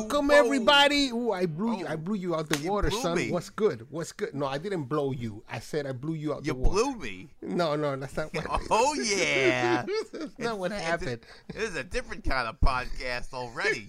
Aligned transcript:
welcome 0.00 0.28
Whoa. 0.28 0.34
everybody. 0.36 1.08
Ooh, 1.10 1.32
I 1.32 1.46
blew 1.46 1.78
you. 1.78 1.86
Oh. 1.86 1.92
I 1.92 1.96
blew 1.96 2.14
you 2.14 2.34
out 2.34 2.48
the 2.48 2.58
You 2.58 2.70
water, 2.70 2.90
son. 2.90 3.16
me. 3.16 3.30
What's 3.30 3.50
good? 3.50 3.86
What's 3.90 4.12
good? 4.12 4.34
No, 4.34 4.46
I 4.46 4.58
didn't 4.58 4.84
blow 4.84 5.12
you. 5.12 5.42
I 5.50 5.58
said 5.60 5.86
I 5.86 5.92
blew 5.92 6.14
you 6.14 6.32
out 6.34 6.44
You 6.46 6.52
the 6.52 6.58
water. 6.58 6.78
You 6.78 6.94
blew 6.94 7.02
me. 7.02 7.28
No, 7.42 7.76
no, 7.76 7.94
that's 7.96 8.16
not 8.16 8.32
what. 8.34 8.46
Oh 8.70 8.94
yeah. 8.94 9.84
that's 10.12 10.38
not 10.38 10.58
what 10.58 10.72
It's 10.72 10.80
a- 10.80 10.84
happened. 10.84 11.20
This 11.52 11.70
is 11.70 11.76
a 11.76 11.84
different 11.84 12.24
kind 12.24 12.48
of 12.48 12.60
podcast 12.60 13.32
already. 13.34 13.88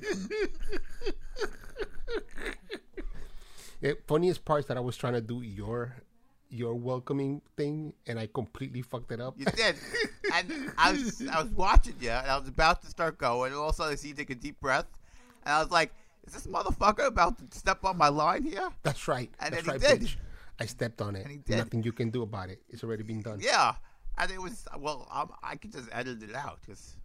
The 3.81 3.97
funniest 4.08 4.45
part 4.45 4.61
is 4.61 4.66
that 4.67 4.77
I 4.77 4.80
was 4.80 4.95
trying 4.95 5.13
to 5.13 5.22
do 5.22 5.41
your 5.41 5.95
your 6.50 6.75
welcoming 6.75 7.41
thing, 7.58 7.94
and 8.08 8.19
I 8.19 8.28
completely 8.28 8.81
fucked 8.83 9.11
it 9.11 9.19
up. 9.19 9.33
You 9.38 9.45
did. 9.45 9.75
And 10.33 10.72
I 10.78 10.91
was 10.91 11.28
I 11.28 11.41
was 11.41 11.52
watching 11.52 11.95
you, 12.00 12.09
and 12.11 12.28
I 12.28 12.38
was 12.38 12.47
about 12.47 12.81
to 12.83 12.88
start 12.88 13.17
going, 13.17 13.52
and 13.52 13.59
all 13.59 13.69
of 13.69 13.73
a 13.73 13.78
sudden 13.78 13.94
I 13.94 13.95
see 13.95 14.09
you 14.09 14.13
take 14.13 14.30
a 14.30 14.35
deep 14.35 14.59
breath, 14.61 14.85
and 15.45 15.53
I 15.55 15.59
was 15.61 15.72
like, 15.72 15.94
"Is 16.25 16.33
this 16.33 16.47
motherfucker 16.47 17.08
about 17.08 17.38
to 17.52 17.58
step 17.58 17.83
on 17.86 17.97
my 17.97 18.09
line 18.09 18.44
here?" 18.44 18.69
That's 18.83 19.08
right. 19.08 19.30
And 19.39 19.53
that's 19.53 19.66
then 19.66 19.73
right, 19.80 19.81
he 19.81 19.88
did. 20.00 20.02
bitch. 20.08 20.16
I 20.59 20.66
stepped 20.66 21.02
on 21.02 21.16
it. 21.16 21.23
And 21.23 21.31
he 21.31 21.38
did. 21.38 21.58
Nothing 21.58 21.83
you 21.83 21.91
can 21.91 22.09
do 22.11 22.22
about 22.22 22.50
it. 22.50 22.61
It's 22.69 22.83
already 22.83 23.03
been 23.03 23.22
done. 23.22 23.39
Yeah. 23.41 23.73
And 24.17 24.30
it 24.31 24.39
was 24.41 24.66
well, 24.77 25.08
um, 25.11 25.31
I 25.41 25.55
could 25.55 25.72
just 25.72 25.89
edit 25.91 26.22
it 26.22 26.35
out 26.35 26.59
because 26.61 26.95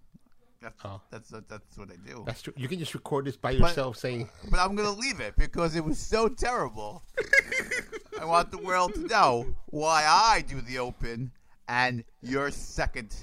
that's 0.61 0.75
Oh. 0.84 1.00
that's 1.11 1.30
that's 1.48 1.78
what 1.78 1.89
I 1.91 1.97
do. 2.06 2.22
That's 2.27 2.42
true. 2.42 2.53
You 2.56 2.69
can 2.69 2.78
just 2.78 2.92
record 2.95 3.25
this 3.25 3.36
by 3.36 3.53
yourself, 3.53 3.97
saying, 3.97 4.28
But 4.50 4.61
I'm 4.61 4.75
gonna 4.77 4.91
leave 4.91 5.20
it 5.20 5.34
because 5.36 5.75
it 5.77 5.84
was 5.84 5.98
so 5.98 6.28
terrible. 6.28 7.02
I 8.20 8.25
want 8.25 8.50
the 8.50 8.58
world 8.58 8.95
to 8.95 9.00
know 9.06 9.47
why 9.67 10.05
I 10.06 10.42
do 10.42 10.61
the 10.61 10.78
open 10.78 11.30
and 11.69 12.05
you're 12.20 12.50
second 12.50 13.14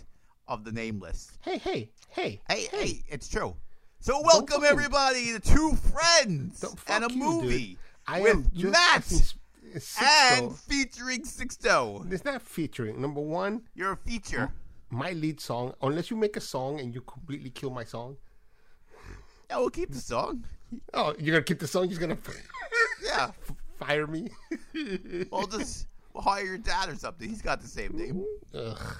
of 0.47 0.63
the 0.63 0.71
name 0.71 0.99
list. 0.99 1.37
"Hey, 1.41 1.57
hey, 1.57 1.89
hey, 2.09 2.41
Hey, 2.49 2.67
hey, 2.71 3.03
it's 3.07 3.27
true. 3.27 3.55
So 4.05 4.21
welcome 4.21 4.63
everybody 4.63 5.31
to 5.33 5.39
Two 5.39 5.73
Friends 5.73 6.63
and 6.87 7.05
a 7.05 7.07
you, 7.11 7.17
movie 7.17 7.77
dude. 8.07 8.21
With 8.21 8.53
just 8.53 9.35
Matt 9.99 10.39
and 10.39 10.55
featuring 10.55 11.23
Sixto. 11.23 12.11
It's 12.13 12.23
not 12.23 12.43
featuring. 12.43 13.01
Number 13.01 13.19
one, 13.19 13.63
You're 13.73 13.93
a 13.93 13.97
feature. 13.97 14.51
my 14.91 15.13
lead 15.13 15.39
song. 15.41 15.73
Unless 15.81 16.11
you 16.11 16.17
make 16.17 16.37
a 16.37 16.39
song 16.39 16.79
and 16.79 16.93
you 16.93 17.01
completely 17.01 17.49
kill 17.49 17.71
my 17.71 17.83
song. 17.83 18.17
Yeah, 19.49 19.57
we'll 19.57 19.71
keep 19.71 19.89
the 19.89 19.97
song. 19.97 20.45
Oh, 20.93 21.15
you're 21.17 21.33
gonna 21.33 21.43
keep 21.43 21.57
the 21.57 21.65
song. 21.67 21.89
You're 21.89 21.99
gonna 21.99 22.19
Yeah, 23.03 23.31
fire 23.79 24.05
me. 24.05 24.29
we'll 25.31 25.47
just 25.47 25.87
hire 26.15 26.45
your 26.45 26.57
dad 26.59 26.89
or 26.89 26.95
something. 26.95 27.27
He's 27.27 27.41
got 27.41 27.59
the 27.59 27.67
same 27.67 27.97
name. 27.97 28.23
Ugh. 28.53 28.97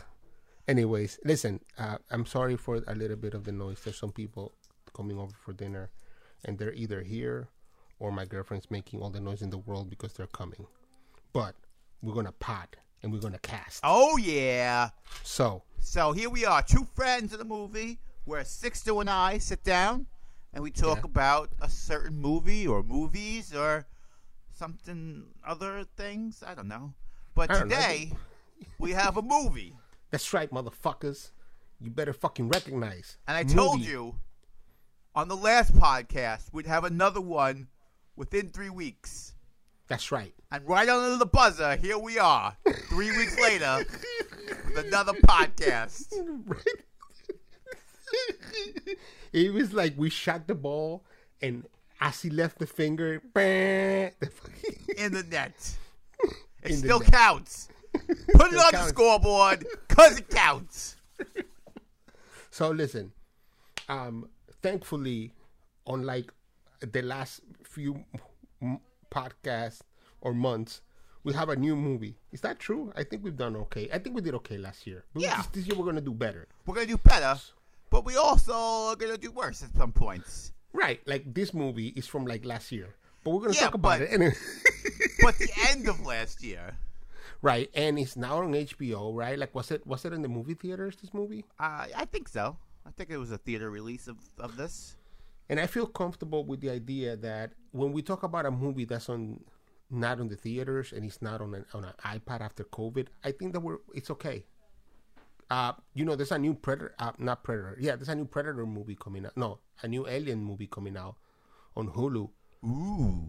Anyways, 0.68 1.20
listen, 1.24 1.60
uh, 1.78 2.00
I'm 2.10 2.26
sorry 2.26 2.58
for 2.58 2.82
a 2.88 2.96
little 2.96 3.18
bit 3.18 3.36
of 3.36 3.44
the 3.44 3.52
noise. 3.52 3.82
There's 3.84 4.00
some 4.00 4.12
people 4.12 4.52
coming 4.96 5.20
over 5.20 5.34
for 5.44 5.54
dinner, 5.54 5.92
and 6.46 6.58
they're 6.58 6.74
either 6.74 7.02
here 7.04 7.50
or 8.00 8.12
my 8.12 8.26
girlfriend's 8.26 8.70
making 8.72 9.02
all 9.02 9.10
the 9.10 9.20
noise 9.20 9.42
in 9.42 9.50
the 9.50 9.58
world 9.58 9.90
because 9.90 10.14
they're 10.14 10.28
coming. 10.28 10.66
But 11.34 11.56
we're 12.02 12.14
gonna 12.14 12.32
pot 12.32 12.76
and 13.04 13.12
we're 13.12 13.20
gonna 13.20 13.40
cast. 13.40 13.82
Oh 13.84 14.18
yeah. 14.18 14.90
So 15.24 15.64
So 15.80 16.12
here 16.14 16.30
we 16.30 16.46
are, 16.46 16.62
two 16.62 16.86
friends 16.96 17.34
in 17.34 17.40
the 17.40 17.46
movie 17.46 18.00
where 18.26 18.42
Sixto 18.44 19.02
and 19.02 19.10
I 19.10 19.38
sit 19.38 19.64
down 19.64 20.08
and 20.54 20.64
we 20.64 20.72
talk 20.72 20.98
Yeah. 21.00 21.06
about 21.06 21.50
a 21.62 21.70
certain 21.70 22.18
movie 22.20 22.66
or 22.68 22.82
movies 22.84 23.54
or 23.54 23.86
something 24.54 25.26
other 25.46 25.84
things. 25.98 26.44
I 26.46 26.54
don't 26.56 26.68
know. 26.68 26.94
But 27.34 27.50
don't 27.50 27.68
know. 27.68 27.76
today 27.76 28.12
we 28.80 28.92
have 28.92 29.18
a 29.18 29.22
movie. 29.22 29.76
that's 30.12 30.34
right, 30.34 30.50
motherfuckers. 30.52 31.32
You 31.82 31.92
better 31.92 32.14
fucking 32.14 32.48
recognize. 32.50 33.18
And 33.28 33.36
I 33.36 33.44
told 33.44 33.82
you 33.82 34.16
on 35.16 35.28
the 35.28 35.36
last 35.36 35.74
podcast 35.76 36.52
we'd 36.52 36.66
have 36.68 36.84
another 36.84 37.22
one 37.22 37.68
within 38.16 38.50
three 38.50 38.70
weeks. 38.70 39.34
That's 39.88 40.12
right. 40.12 40.34
And 40.52 40.68
right 40.68 40.88
under 40.90 41.18
the 41.18 41.26
buzzer, 41.26 41.76
here 41.76 41.98
we 41.98 42.18
are, 42.18 42.56
three 42.90 43.16
weeks 43.16 43.40
later, 43.40 43.86
with 44.74 44.86
another 44.88 45.14
podcast. 45.14 46.12
it 49.34 49.54
was 49.54 49.74
like 49.74 49.94
we 49.98 50.10
shot 50.10 50.48
the 50.48 50.56
ball, 50.56 51.04
and 51.42 51.66
as 52.02 52.22
he 52.22 52.30
left 52.30 52.58
the 52.60 52.66
finger, 52.66 53.22
bang, 53.34 54.12
the 54.20 54.30
in 54.98 55.14
the 55.14 55.24
net. 55.24 55.54
It 56.64 56.72
In 56.72 56.78
still 56.78 57.00
net. 57.00 57.12
counts. 57.12 57.68
Put 57.94 58.52
it 58.52 58.58
on 58.58 58.72
the 58.72 58.88
scoreboard 58.88 59.68
because 59.88 60.18
it 60.18 60.28
counts. 60.32 60.96
So 62.50 62.72
listen, 62.72 63.12
um, 63.88 64.28
thankfully, 64.66 65.32
unlike 65.88 66.34
the 66.82 67.02
last 67.02 67.42
few 67.64 68.04
podcasts 69.12 69.82
or 70.22 70.34
months, 70.34 70.82
we 71.24 71.34
have 71.34 71.50
a 71.50 71.56
new 71.56 71.76
movie. 71.76 72.16
Is 72.32 72.42
that 72.42 72.60
true? 72.60 72.92
I 72.96 73.04
think 73.04 73.24
we've 73.24 73.38
done 73.38 73.56
okay. 73.68 73.90
I 73.94 74.00
think 74.00 74.16
we 74.16 74.22
did 74.22 74.34
okay 74.36 74.58
last 74.58 74.86
year. 74.88 75.06
But 75.14 75.22
Yeah. 75.24 75.38
This, 75.38 75.48
this 75.54 75.68
year 75.68 75.78
we're 75.78 75.86
gonna 75.86 76.02
do 76.02 76.14
better. 76.14 76.48
We're 76.66 76.76
gonna 76.76 76.88
do 76.88 76.98
better, 76.98 77.36
but 77.90 78.06
we 78.06 78.16
also 78.18 78.54
are 78.54 78.96
gonna 78.96 79.18
do 79.18 79.32
worse 79.32 79.64
at 79.64 79.72
some 79.76 79.92
points. 79.92 80.52
Right? 80.74 81.00
Like 81.08 81.34
this 81.34 81.54
movie 81.54 81.90
is 81.96 82.08
from 82.08 82.26
like 82.26 82.44
last 82.44 82.72
year, 82.72 82.96
but 83.24 83.32
we're 83.32 83.42
gonna 83.42 83.54
Yeah, 83.54 83.62
talk 83.70 83.76
about 83.76 84.00
but- 84.00 84.08
it. 84.10 84.14
Anyway. 84.14 84.36
But 85.22 85.38
the 85.40 85.50
end 85.70 85.88
of 85.90 86.06
last 86.06 86.44
year, 86.44 86.78
right, 87.42 87.70
and 87.74 87.98
it's 87.98 88.16
now 88.16 88.38
on 88.44 88.52
HBO. 88.54 89.16
Right? 89.16 89.40
Like, 89.40 89.56
was 89.56 89.72
it 89.72 89.82
was 89.88 90.06
it 90.06 90.14
in 90.14 90.22
the 90.22 90.28
movie 90.30 90.54
theaters? 90.54 90.96
This 91.02 91.14
movie? 91.14 91.46
uh, 91.60 91.88
I 91.96 92.06
think 92.06 92.28
so. 92.30 92.58
I 92.86 92.92
think 92.92 93.10
it 93.10 93.18
was 93.18 93.32
a 93.32 93.38
theater 93.38 93.70
release 93.70 94.08
of, 94.08 94.18
of 94.40 94.58
this. 94.58 94.96
And 95.50 95.60
I 95.60 95.68
feel 95.68 95.86
comfortable 95.86 96.44
with 96.46 96.62
the 96.62 96.70
idea 96.70 97.16
that 97.18 97.52
when 97.72 97.92
we 97.92 98.02
talk 98.02 98.24
about 98.24 98.46
a 98.46 98.52
movie 98.52 98.86
that's 98.86 99.10
on 99.10 99.42
not 99.92 100.20
on 100.20 100.28
the 100.28 100.36
theaters 100.36 100.92
and 100.92 101.06
it's 101.06 101.22
not 101.22 101.42
on 101.42 101.54
an 101.54 101.66
on 101.74 101.84
an 101.84 101.94
iPad 102.04 102.42
after 102.42 102.64
COVID, 102.64 103.08
I 103.24 103.32
think 103.32 103.54
that 103.54 103.60
we're 103.60 103.78
it's 103.94 104.10
okay. 104.12 104.46
Uh, 105.52 105.74
you 105.94 106.04
know, 106.06 106.16
there's 106.16 106.32
a 106.32 106.40
new 106.40 106.56
Predator, 106.56 106.96
uh, 106.98 107.12
not 107.20 107.44
Predator. 107.44 107.78
Yeah, 107.80 107.96
there's 107.96 108.10
a 108.10 108.16
new 108.16 108.26
Predator 108.26 108.66
movie 108.66 108.96
coming 108.96 109.28
out. 109.28 109.38
No, 109.38 109.60
a 109.84 109.88
new 109.88 110.08
Alien 110.08 110.44
movie 110.44 110.66
coming 110.66 110.98
out 110.98 111.18
on 111.78 111.88
Hulu. 111.90 112.30
Ooh. 112.66 113.24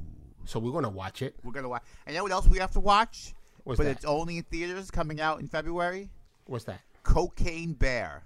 So 0.47 0.59
we're 0.59 0.73
gonna 0.73 0.89
watch 0.89 1.21
it. 1.21 1.37
We're 1.45 1.53
gonna 1.53 1.69
watch. 1.69 1.83
And 2.07 2.15
you 2.15 2.21
know 2.21 2.25
what 2.25 2.33
else 2.33 2.47
we 2.47 2.59
have 2.59 2.71
to 2.73 2.81
watch? 2.81 3.35
What's 3.65 3.79
but 3.79 3.85
that? 3.85 3.91
it's 3.91 4.05
only 4.07 4.39
in 4.39 4.45
theaters 4.45 4.91
coming 4.91 5.21
out 5.21 5.41
in 5.41 5.49
February. 5.49 6.09
What's 6.47 6.65
that? 6.65 6.81
Cocaine 7.03 7.75
Bear. 7.75 8.23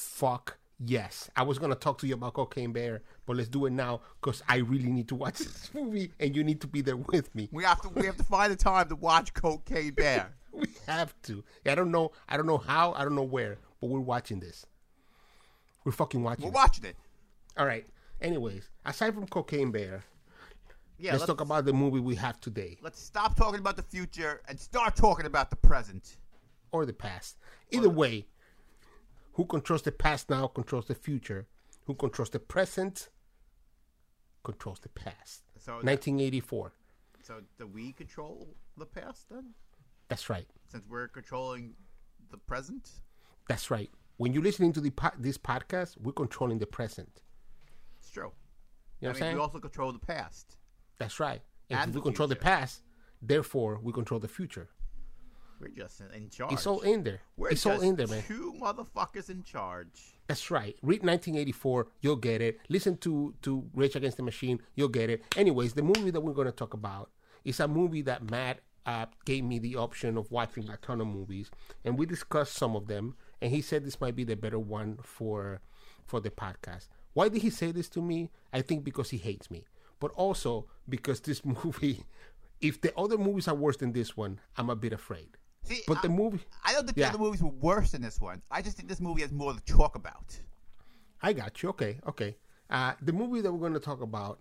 Fuck 0.00 0.58
yes. 0.78 1.30
I 1.36 1.42
was 1.42 1.58
gonna 1.58 1.74
talk 1.74 1.98
to 1.98 2.06
you 2.06 2.14
about 2.14 2.34
Cocaine 2.34 2.72
Bear, 2.72 3.02
but 3.26 3.36
let's 3.36 3.48
do 3.48 3.66
it 3.66 3.70
now 3.70 4.00
because 4.20 4.42
I 4.48 4.56
really 4.56 4.90
need 4.90 5.08
to 5.08 5.14
watch 5.14 5.38
this 5.38 5.70
movie 5.74 6.12
and 6.20 6.34
you 6.36 6.44
need 6.44 6.60
to 6.62 6.66
be 6.66 6.80
there 6.80 6.96
with 6.96 7.34
me. 7.34 7.48
We 7.52 7.64
have 7.64 7.80
to 7.82 7.88
we 7.88 8.06
have 8.06 8.16
to 8.16 8.24
find 8.24 8.52
the 8.52 8.56
time 8.56 8.88
to 8.88 8.96
watch 8.96 9.34
Cocaine 9.34 9.92
Bear. 9.94 10.34
We 10.50 10.66
have 10.88 11.14
to. 11.24 11.44
I 11.66 11.74
don't 11.76 11.92
know. 11.92 12.10
I 12.28 12.36
don't 12.36 12.46
know 12.46 12.56
how. 12.58 12.92
I 12.94 13.04
don't 13.04 13.14
know 13.14 13.22
where. 13.22 13.58
But 13.80 13.90
we're 13.90 14.00
watching 14.00 14.40
this. 14.40 14.66
We're 15.84 15.92
fucking 15.92 16.22
watching. 16.22 16.46
It. 16.46 16.48
We're 16.48 16.52
it. 16.52 16.54
watching 16.54 16.84
it. 16.86 16.96
All 17.56 17.66
right. 17.66 17.86
Anyways, 18.20 18.68
aside 18.84 19.14
from 19.14 19.26
Cocaine 19.28 19.70
Bear, 19.70 20.02
Yeah, 20.98 21.12
let's 21.12 21.26
talk 21.26 21.42
about 21.42 21.64
the 21.64 21.72
movie 21.72 22.00
we 22.00 22.16
have 22.16 22.40
today 22.40 22.78
Let's 22.82 23.00
stop 23.00 23.36
talking 23.36 23.60
about 23.60 23.76
the 23.76 23.82
future 23.84 24.40
and 24.48 24.58
start 24.58 24.96
talking 24.96 25.26
about 25.26 25.50
the 25.50 25.56
present. 25.56 26.16
or 26.72 26.84
the 26.86 26.92
past. 26.94 27.36
Either 27.70 27.90
way, 27.90 28.26
who 29.38 29.44
controls 29.44 29.82
the 29.82 29.92
past 29.92 30.28
now 30.30 30.48
controls 30.48 30.86
the 30.86 30.96
future. 30.96 31.46
Who 31.86 31.94
controls 31.94 32.30
the 32.30 32.40
present 32.40 33.08
controls 34.42 34.80
the 34.80 34.88
past. 34.88 35.44
So, 35.58 35.74
1984. 35.74 36.72
so 37.22 37.34
do 37.56 37.68
we 37.68 37.92
control 37.92 38.48
the 38.76 38.84
past 38.84 39.28
then? 39.30 39.54
That's 40.08 40.28
right. 40.28 40.46
Since 40.66 40.88
we're 40.88 41.06
controlling 41.06 41.74
the 42.32 42.38
present? 42.38 42.90
That's 43.48 43.70
right. 43.70 43.88
When 44.16 44.32
you're 44.32 44.42
listening 44.42 44.72
to 44.72 44.80
the 44.80 44.90
po- 44.90 45.16
this 45.16 45.38
podcast, 45.38 45.96
we're 46.00 46.12
controlling 46.24 46.58
the 46.58 46.66
present. 46.66 47.22
It's 48.00 48.10
true. 48.10 48.32
You 49.00 49.06
know 49.06 49.10
I 49.10 49.10
I'm 49.10 49.14
mean, 49.14 49.20
saying? 49.20 49.34
we 49.36 49.40
also 49.40 49.60
control 49.60 49.92
the 49.92 50.00
past. 50.00 50.56
That's 50.98 51.20
right. 51.20 51.42
And, 51.70 51.90
if 51.90 51.94
we 51.94 52.02
control 52.02 52.26
the 52.26 52.34
past, 52.34 52.82
therefore 53.22 53.78
we 53.80 53.92
control 53.92 54.18
the 54.18 54.26
future. 54.26 54.68
We're 55.60 55.68
just 55.68 56.00
in- 56.00 56.10
in 56.12 56.30
charge. 56.30 56.52
It's 56.52 56.66
all 56.66 56.80
in 56.80 57.02
there. 57.04 57.20
We're 57.36 57.50
it's 57.50 57.66
all 57.66 57.80
in 57.80 57.96
there, 57.96 58.06
man. 58.06 58.22
two 58.26 58.54
motherfuckers 58.60 59.28
in 59.30 59.42
charge. 59.42 60.14
That's 60.28 60.50
right. 60.50 60.76
Read 60.82 61.02
1984, 61.02 61.88
you'll 62.00 62.16
get 62.16 62.40
it. 62.40 62.60
Listen 62.68 62.96
to 62.98 63.34
to 63.42 63.68
Rage 63.74 63.96
Against 63.96 64.16
the 64.18 64.22
Machine, 64.22 64.60
you'll 64.74 64.88
get 64.88 65.10
it. 65.10 65.22
Anyways, 65.36 65.72
the 65.74 65.82
movie 65.82 66.10
that 66.10 66.20
we're 66.20 66.34
going 66.34 66.46
to 66.46 66.52
talk 66.52 66.74
about 66.74 67.10
is 67.44 67.60
a 67.60 67.66
movie 67.68 68.02
that 68.02 68.30
Matt 68.30 68.60
uh, 68.86 69.06
gave 69.24 69.44
me 69.44 69.58
the 69.58 69.76
option 69.76 70.16
of 70.16 70.30
watching 70.30 70.68
a 70.70 70.76
ton 70.78 71.00
of 71.00 71.06
movies, 71.06 71.50
and 71.84 71.98
we 71.98 72.06
discussed 72.06 72.54
some 72.54 72.74
of 72.76 72.86
them. 72.86 73.14
And 73.40 73.50
he 73.52 73.60
said 73.62 73.84
this 73.84 74.00
might 74.00 74.16
be 74.16 74.24
the 74.24 74.36
better 74.36 74.58
one 74.58 74.98
for 75.02 75.60
for 76.06 76.20
the 76.20 76.30
podcast. 76.30 76.88
Why 77.14 77.28
did 77.28 77.42
he 77.42 77.50
say 77.50 77.72
this 77.72 77.88
to 77.90 78.02
me? 78.02 78.30
I 78.52 78.62
think 78.62 78.84
because 78.84 79.10
he 79.10 79.16
hates 79.18 79.50
me, 79.50 79.64
but 79.98 80.10
also 80.12 80.66
because 80.88 81.20
this 81.20 81.44
movie, 81.64 82.04
if 82.60 82.80
the 82.80 82.96
other 82.96 83.16
movies 83.18 83.48
are 83.48 83.54
worse 83.54 83.76
than 83.78 83.92
this 83.92 84.16
one, 84.16 84.40
I'm 84.56 84.70
a 84.70 84.76
bit 84.76 84.92
afraid. 84.92 85.36
See, 85.68 85.82
But 85.86 86.02
the 86.02 86.08
movie, 86.08 86.40
I 86.64 86.72
don't 86.72 86.84
think 86.86 86.96
Yeah. 86.96 87.08
the 87.08 87.14
other 87.14 87.22
movies 87.24 87.42
were 87.42 87.50
worse 87.50 87.92
than 87.92 88.02
this 88.02 88.20
one. 88.20 88.42
I 88.50 88.62
just 88.62 88.76
think 88.76 88.88
this 88.88 89.00
movie 89.00 89.22
has 89.22 89.32
more 89.32 89.52
to 89.52 89.60
talk 89.60 89.96
about. 89.96 90.38
I 91.22 91.32
got 91.32 91.62
you. 91.62 91.68
Okay, 91.70 91.98
okay. 92.08 92.36
Uh, 92.70 92.92
the 93.02 93.12
movie 93.12 93.40
that 93.40 93.52
we're 93.52 93.58
going 93.58 93.74
to 93.74 93.80
talk 93.80 94.00
about 94.02 94.38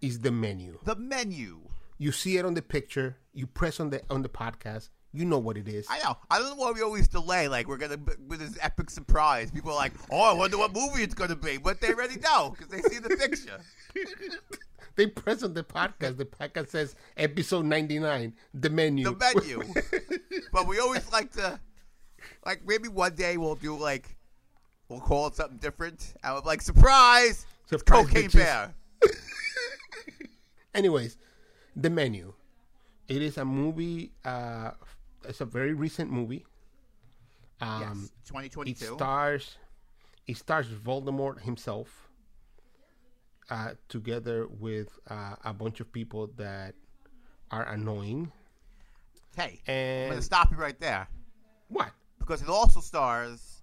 is 0.00 0.20
the 0.20 0.30
menu. 0.30 0.78
The 0.84 0.96
menu. 0.96 1.60
You 1.98 2.12
see 2.12 2.36
it 2.36 2.44
on 2.44 2.54
the 2.54 2.62
picture. 2.62 3.16
You 3.32 3.46
press 3.46 3.80
on 3.80 3.90
the 3.90 4.02
on 4.10 4.22
the 4.22 4.28
podcast. 4.28 4.90
You 5.12 5.24
know 5.24 5.38
what 5.38 5.56
it 5.56 5.66
is. 5.66 5.86
I 5.88 5.98
know. 6.00 6.16
I 6.30 6.38
don't 6.38 6.50
know 6.50 6.62
why 6.62 6.72
we 6.72 6.82
always 6.82 7.08
delay. 7.08 7.48
Like 7.48 7.68
we're 7.68 7.78
gonna 7.78 7.98
with 8.28 8.40
this 8.40 8.58
epic 8.60 8.90
surprise. 8.90 9.50
People 9.50 9.70
are 9.72 9.76
like, 9.76 9.94
"Oh, 10.10 10.20
I 10.30 10.34
wonder 10.34 10.58
what 10.58 10.74
movie 10.74 11.02
it's 11.02 11.14
gonna 11.14 11.36
be," 11.36 11.56
but 11.56 11.80
they 11.80 11.88
already 11.94 12.18
know 12.20 12.50
because 12.56 12.68
they 12.68 12.82
see 12.82 12.98
the 12.98 13.08
picture. 13.16 13.60
They 14.96 15.06
press 15.06 15.42
on 15.42 15.52
the 15.54 15.62
podcast. 15.62 16.16
The 16.16 16.24
podcast 16.24 16.70
says 16.70 16.96
episode 17.16 17.66
ninety 17.66 17.98
nine. 17.98 18.34
The 18.54 18.70
menu. 18.70 19.14
The 19.14 19.34
menu. 19.34 19.62
but 20.52 20.66
we 20.66 20.78
always 20.78 21.10
like 21.12 21.32
to, 21.32 21.60
like 22.44 22.66
maybe 22.66 22.88
one 22.88 23.14
day 23.14 23.36
we'll 23.36 23.54
do 23.54 23.76
like, 23.76 24.16
we'll 24.88 25.00
call 25.00 25.26
it 25.28 25.34
something 25.34 25.58
different. 25.58 26.14
And 26.24 26.34
we'll 26.34 26.42
like, 26.44 26.62
"Surprise! 26.62 27.46
Surprise, 27.66 28.06
Cocaine 28.06 28.30
bitches." 28.30 28.34
Bear." 28.34 28.74
Anyways, 30.74 31.18
the 31.74 31.90
menu. 31.90 32.32
It 33.08 33.22
is 33.22 33.36
a 33.36 33.44
movie. 33.44 34.12
Uh, 34.24 34.72
it's 35.28 35.40
a 35.40 35.44
very 35.44 35.74
recent 35.74 36.10
movie. 36.10 36.44
Um, 37.60 37.80
yes, 37.80 38.10
It 38.68 38.78
stars. 38.96 39.56
It 40.26 40.36
stars 40.36 40.66
Voldemort 40.68 41.40
himself. 41.42 42.05
Uh, 43.48 43.74
together 43.88 44.48
with 44.48 44.98
uh, 45.08 45.36
a 45.44 45.52
bunch 45.54 45.78
of 45.78 45.92
people 45.92 46.28
that 46.36 46.74
are 47.52 47.62
annoying. 47.68 48.32
hey, 49.36 49.60
I'm 49.68 49.74
And 49.74 50.10
gonna 50.10 50.22
stop 50.22 50.50
you 50.50 50.56
right 50.56 50.78
there 50.80 51.06
what? 51.68 51.92
because 52.18 52.42
it 52.42 52.48
also 52.48 52.80
stars 52.80 53.62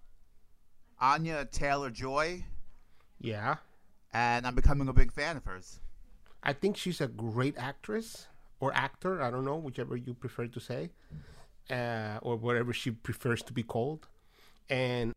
Anya 1.01 1.43
Taylor 1.51 1.89
Joy, 1.89 2.45
Yeah, 3.19 3.57
and 4.13 4.47
I'm 4.47 4.55
becoming 4.55 4.87
a 4.87 4.93
big 4.93 5.11
fan 5.11 5.35
of 5.35 5.43
hers. 5.43 5.81
I 6.41 6.53
think 6.53 6.77
she's 6.77 7.01
a 7.01 7.07
great 7.07 7.57
actress 7.57 8.27
or 8.61 8.73
actor. 8.73 9.21
I 9.21 9.29
don't 9.31 9.43
know, 9.43 9.57
whichever 9.57 9.97
you 9.97 10.13
prefer 10.13 10.47
to 10.47 10.59
say, 10.61 10.91
uh, 11.69 12.19
or 12.21 12.37
whatever 12.37 12.71
she 12.71 12.91
prefers 12.91 13.41
to 13.43 13.51
be 13.53 13.63
called. 13.63 14.07
And 14.69 15.13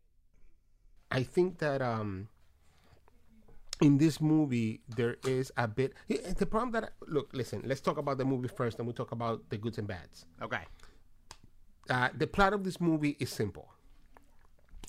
I 1.09 1.23
think 1.23 1.59
that 1.59 1.81
um, 1.81 2.27
in 3.81 3.97
this 3.97 4.19
movie 4.19 4.81
there 4.95 5.17
is 5.25 5.51
a 5.57 5.67
bit. 5.67 5.93
The 6.07 6.45
problem 6.45 6.71
that 6.71 6.93
look, 7.07 7.29
listen, 7.33 7.61
let's 7.65 7.81
talk 7.81 7.97
about 7.97 8.17
the 8.17 8.25
movie 8.25 8.47
first, 8.47 8.79
and 8.79 8.87
we 8.87 8.93
talk 8.93 9.11
about 9.11 9.49
the 9.49 9.57
goods 9.57 9.77
and 9.77 9.87
bads. 9.87 10.25
Okay. 10.41 10.61
Uh, 11.89 12.09
the 12.17 12.27
plot 12.27 12.53
of 12.53 12.63
this 12.63 12.81
movie 12.81 13.15
is 13.19 13.29
simple. 13.29 13.69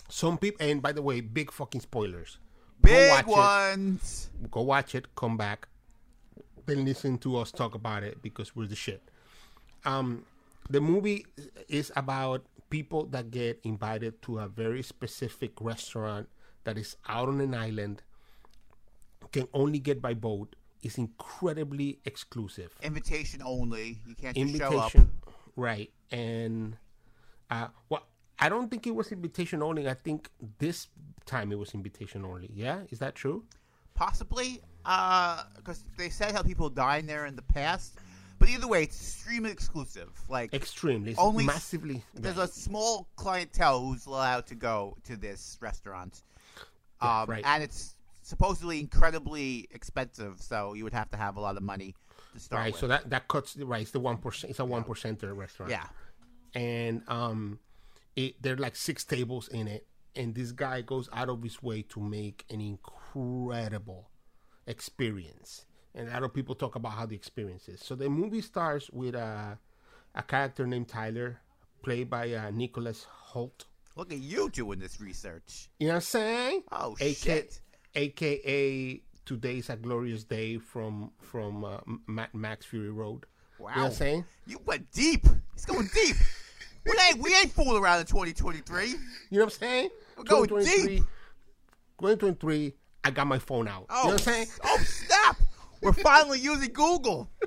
Some 0.09 0.39
people, 0.39 0.67
and 0.67 0.81
by 0.83 0.93
the 0.93 1.03
way, 1.03 1.21
big 1.21 1.53
fucking 1.53 1.83
spoilers. 1.83 2.39
Go 2.83 2.93
Big 2.93 3.21
it. 3.21 3.27
ones. 3.27 4.31
go 4.51 4.63
watch 4.63 4.95
it, 4.95 5.15
come 5.15 5.37
back, 5.37 5.69
then 6.67 6.85
listen 6.85 7.19
to 7.19 7.37
us 7.37 7.51
talk 7.53 7.75
about 7.75 8.03
it 8.05 8.23
because 8.23 8.55
we're 8.57 8.67
the 8.67 8.77
shit. 8.77 9.03
Um, 9.85 10.25
the 10.71 10.81
movie 10.81 11.27
is 11.69 11.91
about 11.97 12.45
people 12.71 13.05
that 13.07 13.31
get 13.31 13.61
invited 13.65 14.21
to 14.23 14.39
a 14.39 14.49
very 14.49 14.83
specific 14.83 15.53
restaurant 15.61 16.29
that 16.65 16.79
is 16.79 16.97
out 17.09 17.29
on 17.29 17.41
an 17.41 17.55
island, 17.55 18.03
can 19.33 19.49
only 19.55 19.79
get 19.79 20.01
by 20.03 20.15
boat, 20.15 20.55
is 20.83 20.99
incredibly 20.99 21.99
exclusive. 22.05 22.73
Invitation 22.83 23.43
only. 23.45 23.99
You 24.07 24.15
can't 24.15 24.37
just 24.37 24.57
show 24.57 24.67
up. 24.67 24.95
Invitation, 24.95 25.11
right? 25.57 25.91
And 26.11 26.77
uh, 27.51 27.69
well, 27.89 28.07
I 28.39 28.49
don't 28.49 28.71
think 28.71 28.87
it 28.87 28.95
was 28.95 29.11
invitation 29.13 29.63
only. 29.63 29.89
I 29.89 29.95
think 29.95 30.31
this 30.59 30.87
time 31.27 31.51
it 31.53 31.59
was 31.59 31.75
invitation 31.75 32.25
only. 32.25 32.51
Yeah, 32.55 32.83
is 32.91 32.99
that 33.01 33.15
true? 33.15 33.45
Possibly, 33.95 34.61
because 34.85 35.83
they 35.97 36.09
said 36.09 36.33
how 36.33 36.43
people 36.43 36.71
dine 36.71 37.07
there 37.07 37.27
in 37.27 37.35
the 37.35 37.43
past. 37.43 37.99
But 38.39 38.49
either 38.51 38.69
way, 38.69 38.85
it's 38.85 38.95
extremely 38.97 39.51
exclusive. 39.51 40.11
Like 40.29 40.55
Extremely, 40.55 41.11
it's 41.11 41.19
Only- 41.19 41.45
massively. 41.45 42.05
there's 42.15 42.39
a 42.39 42.47
small 42.47 43.09
clientele 43.17 43.81
who's 43.81 44.07
allowed 44.07 44.47
to 44.47 44.55
go 44.55 44.97
to 45.05 45.17
this 45.17 45.59
restaurant, 45.61 46.23
Yeah, 47.03 47.23
um, 47.23 47.29
right. 47.29 47.43
and 47.45 47.65
it's 47.65 47.97
supposedly 48.29 48.79
incredibly 48.81 49.67
expensive. 49.71 50.41
So 50.41 50.75
you 50.75 50.85
would 50.85 50.93
have 50.93 51.11
to 51.11 51.17
have 51.17 51.37
a 51.37 51.41
lot 51.41 51.57
of 51.57 51.63
money 51.63 51.95
to 52.35 52.41
start 52.41 52.61
right. 52.61 52.73
with. 52.73 52.81
So 52.81 52.87
that 52.89 53.09
that 53.11 53.27
cuts 53.27 53.57
right. 53.57 53.83
It's 53.83 53.91
the 53.91 54.01
one 54.01 54.19
percent. 54.19 54.51
It's 54.51 54.61
a 54.61 54.65
one 54.65 54.85
percenter 54.85 55.35
restaurant. 55.35 55.71
yeah, 55.71 55.87
and 56.55 57.03
um, 57.09 57.59
it 58.17 58.41
there 58.43 58.55
are 58.55 58.59
like 58.59 58.77
six 58.77 59.05
tables 59.05 59.49
in 59.49 59.67
it, 59.67 59.87
and 60.15 60.35
this 60.35 60.53
guy 60.53 60.83
goes 60.83 61.09
out 61.13 61.31
of 61.31 61.43
his 61.43 61.63
way 61.63 61.83
to 61.83 62.01
make 62.01 62.45
an 62.51 62.61
incredible 62.61 64.11
experience. 64.67 65.65
And 65.95 66.09
a 66.09 66.13
lot 66.13 66.23
of 66.23 66.35
people 66.35 66.55
talk 66.55 66.77
about 66.77 66.93
how 66.93 67.07
the 67.07 67.17
experience 67.17 67.67
is. 67.67 67.81
So 67.81 67.95
the 67.95 68.11
movie 68.11 68.43
starts 68.43 68.91
with 68.91 69.15
a 69.15 69.59
a 70.15 70.23
character 70.23 70.67
named 70.67 70.89
Tyler, 70.89 71.41
played 71.83 72.11
by 72.11 72.33
uh, 72.33 72.51
Nicholas 72.51 73.07
Hoult. 73.33 73.65
look 73.97 74.13
at 74.13 74.19
you 74.19 74.51
doing 74.51 74.79
this 74.79 75.01
research. 75.01 75.71
You 75.79 75.87
know 75.89 75.95
what 75.95 75.97
I'm 75.97 76.03
saying? 76.03 76.63
Oh 76.71 76.93
AK, 77.01 77.17
shit! 77.17 77.61
AKA 77.99 79.03
Today's 79.27 79.69
a 79.71 79.77
Glorious 79.77 80.23
Day 80.23 80.57
from 80.59 81.11
from 81.21 81.65
uh, 81.65 81.79
Max 82.33 82.65
Fury 82.65 82.91
Road. 82.91 83.27
Wow, 83.59 83.71
You 83.71 83.75
know 83.75 83.83
what 83.83 83.89
I'm 83.89 83.95
saying? 83.97 84.25
You 84.47 84.61
went 84.65 84.91
deep. 84.93 85.27
He's 85.55 85.65
going 85.65 85.89
deep. 85.93 86.17
we 86.87 86.93
ain't 87.09 87.19
we 87.21 87.35
ain't 87.35 87.51
fooling 87.51 87.83
around 87.83 87.99
in 87.99 88.07
2023. 88.07 88.87
You 88.87 88.95
know 88.95 88.99
what 89.39 89.43
I'm 89.43 89.51
saying? 89.51 89.91
We're 90.17 90.25
going 90.25 90.49
2023 90.49 90.97
deep. 90.97 91.05
2023, 91.99 92.75
I 93.03 93.11
got 93.11 93.27
my 93.27 93.41
phone 93.41 93.67
out. 93.67 93.87
Oh, 93.91 93.97
You 93.97 94.05
know 94.05 94.15
what 94.15 94.29
I'm 94.29 94.33
saying? 94.33 94.47
oh 94.63 94.79
snap! 94.85 95.37
We're 95.83 95.93
finally 95.93 96.41
using 96.41 96.73
Google. 96.73 97.29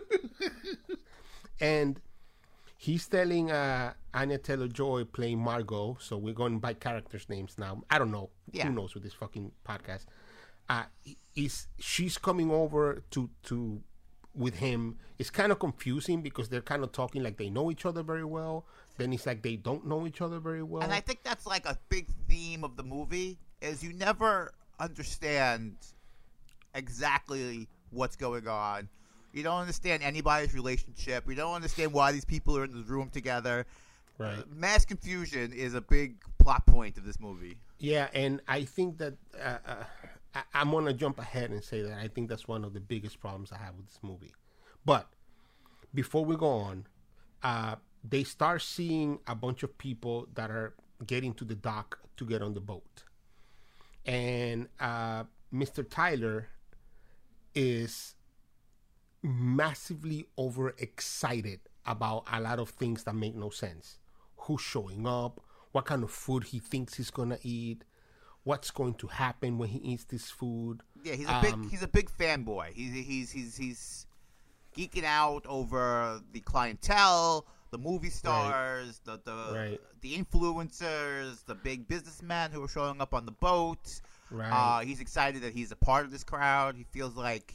And 1.62 2.02
he's 2.76 3.08
telling 3.08 3.52
uh, 3.52 3.94
Anya 4.16 4.40
Taylor 4.40 4.68
Joy 4.68 5.04
playing 5.04 5.38
Margot, 5.38 5.98
so 6.00 6.18
we're 6.18 6.34
going 6.34 6.58
by 6.58 6.74
characters' 6.74 7.30
names 7.30 7.60
now. 7.60 7.84
I 7.92 8.00
don't 8.00 8.10
know. 8.10 8.32
Yeah. 8.52 8.66
Who 8.66 8.72
knows 8.74 8.96
with 8.96 9.04
this 9.04 9.14
fucking 9.14 9.52
podcast? 9.64 10.06
Uh, 10.72 10.84
is 11.36 11.68
she's 11.80 12.18
coming 12.18 12.50
over 12.50 13.04
to 13.12 13.30
to 13.44 13.82
with 14.34 14.56
him? 14.56 14.98
It's 15.20 15.30
kind 15.30 15.52
of 15.52 15.60
confusing 15.60 16.22
because 16.22 16.48
they're 16.48 16.62
kind 16.62 16.82
of 16.82 16.94
talking 16.94 17.24
like 17.24 17.36
they 17.38 17.50
know 17.50 17.70
each 17.72 17.86
other 17.86 18.04
very 18.04 18.24
well. 18.24 18.66
Then 18.98 19.12
it's 19.12 19.26
like 19.26 19.42
they 19.42 19.58
don't 19.58 19.86
know 19.86 20.08
each 20.08 20.22
other 20.22 20.40
very 20.40 20.64
well. 20.64 20.82
And 20.82 20.94
I 20.94 21.02
think 21.02 21.24
that's 21.24 21.46
like 21.46 21.66
a 21.66 21.78
big 21.90 22.08
theme 22.30 22.64
of 22.64 22.78
the 22.78 22.84
movie 22.84 23.38
is 23.62 23.84
you 23.84 23.92
never 23.92 24.54
understand 24.80 25.76
exactly 26.74 27.68
what's 27.90 28.16
going 28.16 28.48
on. 28.48 28.88
You 29.34 29.44
don't 29.44 29.60
understand 29.60 30.04
anybody's 30.04 30.54
relationship. 30.54 31.28
You 31.28 31.36
don't 31.36 31.54
understand 31.54 31.92
why 31.92 32.14
these 32.14 32.26
people 32.26 32.58
are 32.58 32.64
in 32.64 32.74
the 32.74 32.84
room 32.84 33.10
together. 33.10 33.66
right. 34.18 34.40
Uh, 34.40 34.44
mass 34.56 34.86
confusion 34.86 35.52
is 35.52 35.74
a 35.74 35.82
big 35.82 36.16
plot 36.40 36.66
point 36.66 36.98
of 36.98 37.04
this 37.04 37.20
movie. 37.20 37.58
Yeah, 37.80 38.08
and 38.14 38.42
I 38.48 38.64
think 38.64 38.98
that 39.00 39.16
uh, 39.44 39.58
uh, 39.68 39.76
I, 40.34 40.44
I'm 40.54 40.72
gonna 40.72 40.94
jump 40.94 41.20
ahead 41.20 41.52
and 41.52 41.64
say 41.64 41.82
that 41.82 41.98
I 41.98 42.08
think 42.08 42.30
that's 42.30 42.48
one 42.48 42.64
of 42.64 42.74
the 42.74 42.80
biggest 42.80 43.20
problems 43.20 43.52
I 43.52 43.58
have 43.58 43.76
with 43.76 43.88
this 43.88 44.00
movie. 44.02 44.34
But 44.86 45.08
before 45.94 46.26
we 46.26 46.36
go 46.36 46.48
on, 46.48 46.88
uh, 47.44 47.76
they 48.04 48.24
start 48.24 48.62
seeing 48.62 49.20
a 49.28 49.36
bunch 49.36 49.64
of 49.64 49.78
people 49.78 50.28
that 50.34 50.50
are 50.50 50.74
getting 51.06 51.34
to 51.36 51.46
the 51.46 51.56
dock 51.56 52.00
to 52.18 52.26
get 52.26 52.42
on 52.42 52.54
the 52.54 52.62
boat, 52.62 53.04
and 54.06 54.68
uh, 54.80 55.24
Mr. 55.54 55.88
Tyler 55.88 56.48
is 57.54 58.16
massively 59.24 60.26
overexcited 60.38 61.60
about 61.86 62.24
a 62.32 62.40
lot 62.40 62.60
of 62.60 62.70
things 62.70 63.04
that 63.04 63.14
make 63.14 63.36
no 63.36 63.50
sense. 63.50 63.98
Who's 64.38 64.62
showing 64.62 65.06
up? 65.06 65.42
What 65.72 65.86
kind 65.86 66.04
of 66.04 66.12
food 66.12 66.46
he 66.46 66.60
thinks 66.60 66.96
he's 66.96 67.12
gonna 67.12 67.38
eat? 67.44 67.84
What's 68.44 68.72
going 68.72 68.96
to 68.96 69.08
happen 69.08 69.58
when 69.58 69.70
he 69.70 69.78
eats 69.80 70.04
this 70.06 70.30
food? 70.32 70.82
Yeah, 71.04 71.14
he's 71.14 71.28
a 71.30 71.40
big 71.42 71.54
Um, 71.54 71.70
he's 71.70 71.84
a 71.84 71.88
big 71.88 72.10
fanboy. 72.10 72.74
He's 72.74 72.94
he's 73.06 73.32
he's 73.32 73.56
he's 73.58 74.08
geeking 74.76 75.04
out 75.04 75.46
over 75.48 76.22
the 76.32 76.40
clientele, 76.40 77.46
the 77.70 77.78
movie 77.78 78.10
stars, 78.10 79.00
the 79.06 79.20
the 79.24 79.54
Right. 79.54 79.82
the 80.02 80.18
influencers, 80.18 81.46
the 81.46 81.56
big 81.56 81.88
businessmen 81.88 82.52
who 82.52 82.64
are 82.64 82.68
showing 82.68 83.02
up 83.02 83.14
on 83.14 83.26
the 83.26 83.32
boat. 83.32 84.02
Right. 84.32 84.50
Uh, 84.50 84.80
he's 84.86 85.02
excited 85.02 85.42
that 85.44 85.54
he's 85.54 85.72
a 85.72 85.76
part 85.76 86.06
of 86.06 86.12
this 86.12 86.24
crowd. 86.24 86.76
He 86.76 86.84
feels 86.86 87.16
like 87.16 87.54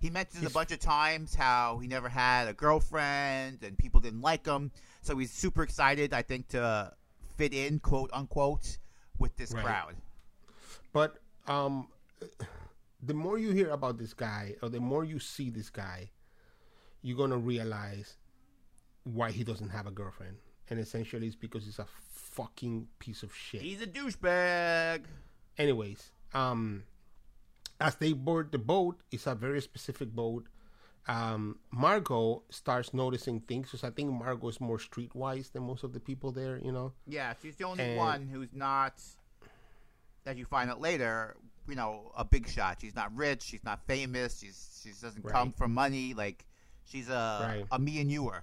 He 0.00 0.10
mentions 0.10 0.44
a 0.46 0.50
bunch 0.50 0.70
of 0.70 0.78
times 0.78 1.34
how 1.34 1.78
he 1.78 1.88
never 1.88 2.08
had 2.08 2.46
a 2.46 2.52
girlfriend 2.52 3.64
and 3.64 3.76
people 3.76 3.98
didn't 3.98 4.20
like 4.20 4.46
him. 4.46 4.70
So 5.02 5.16
he's 5.18 5.32
super 5.32 5.64
excited, 5.64 6.12
I 6.14 6.22
think, 6.22 6.46
to 6.50 6.92
fit 7.36 7.52
in, 7.52 7.80
quote 7.80 8.10
unquote, 8.12 8.78
with 9.18 9.34
this 9.36 9.50
Right. 9.52 9.64
crowd. 9.64 9.96
But 10.98 11.18
um, 11.46 11.86
the 13.00 13.14
more 13.14 13.38
you 13.38 13.52
hear 13.52 13.70
about 13.70 13.98
this 13.98 14.14
guy, 14.14 14.56
or 14.62 14.68
the 14.68 14.80
more 14.80 15.04
you 15.04 15.20
see 15.20 15.48
this 15.48 15.70
guy, 15.70 16.10
you're 17.02 17.16
gonna 17.16 17.38
realize 17.38 18.16
why 19.04 19.30
he 19.30 19.44
doesn't 19.44 19.68
have 19.68 19.86
a 19.86 19.92
girlfriend, 19.92 20.38
and 20.68 20.80
essentially 20.80 21.28
it's 21.28 21.36
because 21.36 21.64
he's 21.66 21.78
a 21.78 21.86
fucking 22.10 22.88
piece 22.98 23.22
of 23.22 23.32
shit. 23.32 23.62
He's 23.62 23.80
a 23.80 23.86
douchebag. 23.86 25.02
Anyways, 25.56 26.10
um, 26.34 26.82
as 27.80 27.94
they 27.94 28.12
board 28.12 28.50
the 28.50 28.58
boat, 28.58 28.96
it's 29.12 29.28
a 29.28 29.36
very 29.36 29.60
specific 29.62 30.10
boat. 30.10 30.48
Um, 31.06 31.60
Margot 31.70 32.42
starts 32.50 32.92
noticing 32.92 33.38
things 33.42 33.68
because 33.68 33.84
I 33.84 33.90
think 33.90 34.10
Margot 34.10 34.48
is 34.48 34.60
more 34.60 34.78
streetwise 34.78 35.52
than 35.52 35.62
most 35.62 35.84
of 35.84 35.92
the 35.92 36.00
people 36.00 36.32
there. 36.32 36.58
You 36.58 36.72
know, 36.72 36.92
Yeah, 37.06 37.34
she's 37.40 37.54
the 37.54 37.64
only 37.66 37.84
And- 37.84 37.96
one 37.96 38.26
who's 38.26 38.52
not, 38.52 38.94
as 40.28 40.36
you 40.36 40.44
find 40.44 40.70
out 40.70 40.80
later, 40.80 41.36
you 41.68 41.74
know, 41.74 42.12
a 42.16 42.24
big 42.24 42.48
shot. 42.48 42.78
She's 42.80 42.94
not 42.94 43.14
rich. 43.16 43.42
She's 43.42 43.64
not 43.64 43.80
famous. 43.86 44.38
She's 44.40 44.80
she 44.82 44.90
doesn't 45.00 45.24
come 45.26 45.52
from 45.52 45.72
money. 45.72 46.14
Like 46.14 46.44
she's 46.84 47.08
a 47.08 47.38
Right. 47.42 47.66
a 47.72 47.78
me 47.78 48.00
and 48.00 48.10
youer. 48.10 48.42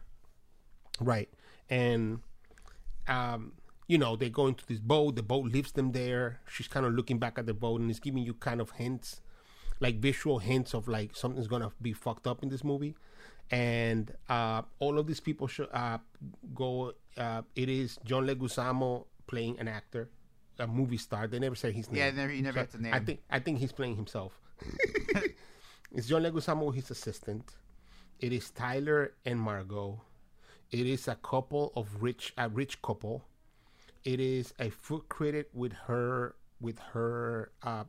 Right. 0.99 1.29
And 1.69 2.19
um, 3.07 3.53
you 3.87 3.97
know, 3.99 4.15
they 4.15 4.29
go 4.29 4.47
into 4.47 4.65
this 4.65 4.79
boat, 4.79 5.15
the 5.15 5.23
boat 5.23 5.45
leaves 5.45 5.71
them 5.73 5.91
there. 5.91 6.39
She's 6.49 6.67
kind 6.67 6.85
of 6.85 6.93
looking 6.93 7.19
back 7.19 7.37
at 7.37 7.45
the 7.45 7.53
boat 7.53 7.81
and 7.81 7.89
it's 7.89 7.99
giving 7.99 8.23
you 8.23 8.33
kind 8.33 8.59
of 8.59 8.71
hints, 8.71 9.21
like 9.79 9.99
visual 9.99 10.39
hints 10.39 10.73
of 10.73 10.87
like 10.87 11.15
something's 11.15 11.47
gonna 11.47 11.71
be 11.81 11.93
fucked 11.93 12.25
up 12.25 12.41
in 12.43 12.49
this 12.49 12.63
movie. 12.63 12.95
And 13.51 14.11
uh, 14.27 14.63
all 14.79 14.97
of 14.97 15.05
these 15.05 15.19
people 15.19 15.47
show, 15.47 15.65
uh, 15.65 15.99
go. 16.55 16.93
Uh, 17.15 17.43
it 17.55 17.69
is 17.69 17.97
John 18.03 18.25
Leguizamo 18.25 19.05
playing 19.27 19.59
an 19.59 19.67
actor, 19.67 20.09
a 20.59 20.67
movie 20.67 20.97
star. 20.97 21.27
They 21.27 21.39
never 21.39 21.55
say 21.55 21.71
his 21.71 21.89
name. 21.91 21.97
Yeah, 21.97 22.12
never, 22.12 22.33
you 22.33 22.41
never 22.41 22.59
So 22.59 22.77
the 22.77 22.83
name. 22.83 22.93
I 22.93 23.00
think 23.00 23.21
I 23.29 23.39
think 23.39 23.59
he's 23.59 23.71
playing 23.71 23.95
himself. 23.95 24.33
it's 25.91 26.07
John 26.07 26.24
Leguizamo, 26.24 26.74
his 26.74 26.91
assistant. 26.91 27.55
It 28.19 28.31
is 28.31 28.50
Tyler 28.51 29.13
and 29.25 29.39
Margot. 29.39 30.01
It 30.71 30.88
is 30.88 31.07
a 31.07 31.15
couple 31.15 31.71
of 31.75 32.01
rich, 32.01 32.33
a 32.38 32.50
rich 32.50 32.81
couple. 32.81 33.24
It 34.03 34.19
is 34.19 34.53
a 34.59 34.69
food 34.69 35.09
critic 35.09 35.50
with 35.53 35.74
her, 35.74 36.35
with 36.62 36.79
her 36.93 37.51
uh, 37.63 37.85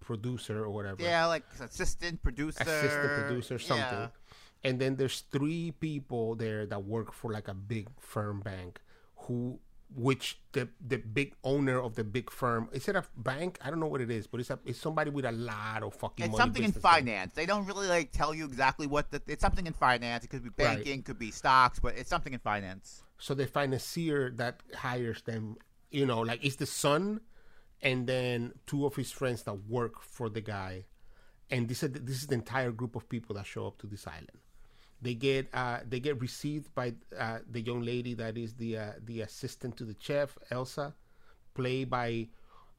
producer 0.00 0.64
or 0.64 0.70
whatever, 0.70 1.02
yeah, 1.02 1.26
like 1.26 1.44
assistant 1.60 2.22
producer, 2.22 2.62
assistant 2.62 3.12
producer, 3.14 3.58
something. 3.58 3.84
Yeah. 3.84 4.08
And 4.64 4.78
then 4.80 4.96
there's 4.96 5.20
three 5.30 5.72
people 5.72 6.34
there 6.34 6.66
that 6.66 6.84
work 6.84 7.12
for 7.12 7.32
like 7.32 7.48
a 7.48 7.54
big 7.54 7.88
firm 7.98 8.40
bank, 8.40 8.80
who, 9.16 9.58
which 9.94 10.38
the 10.52 10.68
the 10.86 10.96
big 10.98 11.34
owner 11.42 11.80
of 11.80 11.94
the 11.96 12.04
big 12.04 12.30
firm 12.30 12.68
is 12.72 12.88
it 12.88 12.96
a 12.96 13.04
bank? 13.16 13.58
I 13.64 13.70
don't 13.70 13.80
know 13.80 13.86
what 13.86 14.00
it 14.00 14.10
is, 14.10 14.26
but 14.26 14.40
it's 14.40 14.50
a 14.50 14.58
it's 14.64 14.78
somebody 14.78 15.10
with 15.10 15.24
a 15.24 15.32
lot 15.32 15.82
of 15.82 15.94
fucking. 15.94 16.26
It's 16.26 16.36
something 16.36 16.62
in 16.64 16.72
finance. 16.72 17.34
They 17.34 17.46
don't 17.46 17.66
really 17.66 17.88
like 17.88 18.12
tell 18.12 18.34
you 18.34 18.44
exactly 18.44 18.86
what 18.86 19.10
the. 19.10 19.20
It's 19.26 19.40
something 19.42 19.66
in 19.66 19.72
finance. 19.72 20.24
It 20.24 20.28
could 20.28 20.42
be 20.44 20.50
Right. 20.50 20.76
banking, 20.76 21.02
could 21.02 21.18
be 21.18 21.30
stocks, 21.30 21.78
but 21.80 21.96
it's 21.96 22.08
something 22.10 22.32
in 22.32 22.40
finance. 22.40 23.02
so 23.18 23.34
they 23.34 23.46
find 23.46 23.74
a 23.74 23.78
seer 23.78 24.30
that 24.36 24.60
hires 24.76 25.22
them 25.22 25.56
you 25.90 26.06
know 26.06 26.20
like 26.20 26.42
it's 26.42 26.56
the 26.56 26.66
son 26.66 27.20
and 27.82 28.06
then 28.06 28.52
two 28.66 28.86
of 28.86 28.94
his 28.96 29.10
friends 29.10 29.42
that 29.42 29.56
work 29.68 30.00
for 30.02 30.30
the 30.30 30.40
guy 30.40 30.84
and 31.50 31.68
this 31.68 31.82
is 31.82 31.90
this 31.92 32.18
is 32.22 32.26
the 32.28 32.34
entire 32.34 32.70
group 32.70 32.94
of 32.96 33.06
people 33.14 33.34
that 33.36 33.44
show 33.44 33.66
up 33.66 33.76
to 33.82 33.86
this 33.86 34.06
island 34.06 34.38
they 35.02 35.14
get 35.14 35.48
uh 35.54 35.78
they 35.88 36.00
get 36.00 36.20
received 36.20 36.74
by 36.74 36.94
uh 37.18 37.38
the 37.50 37.60
young 37.60 37.82
lady 37.82 38.14
that 38.14 38.36
is 38.36 38.54
the 38.54 38.76
uh, 38.76 38.92
the 39.04 39.20
assistant 39.22 39.76
to 39.76 39.84
the 39.84 39.96
chef 39.98 40.36
elsa 40.50 40.94
played 41.54 41.90
by 41.90 42.28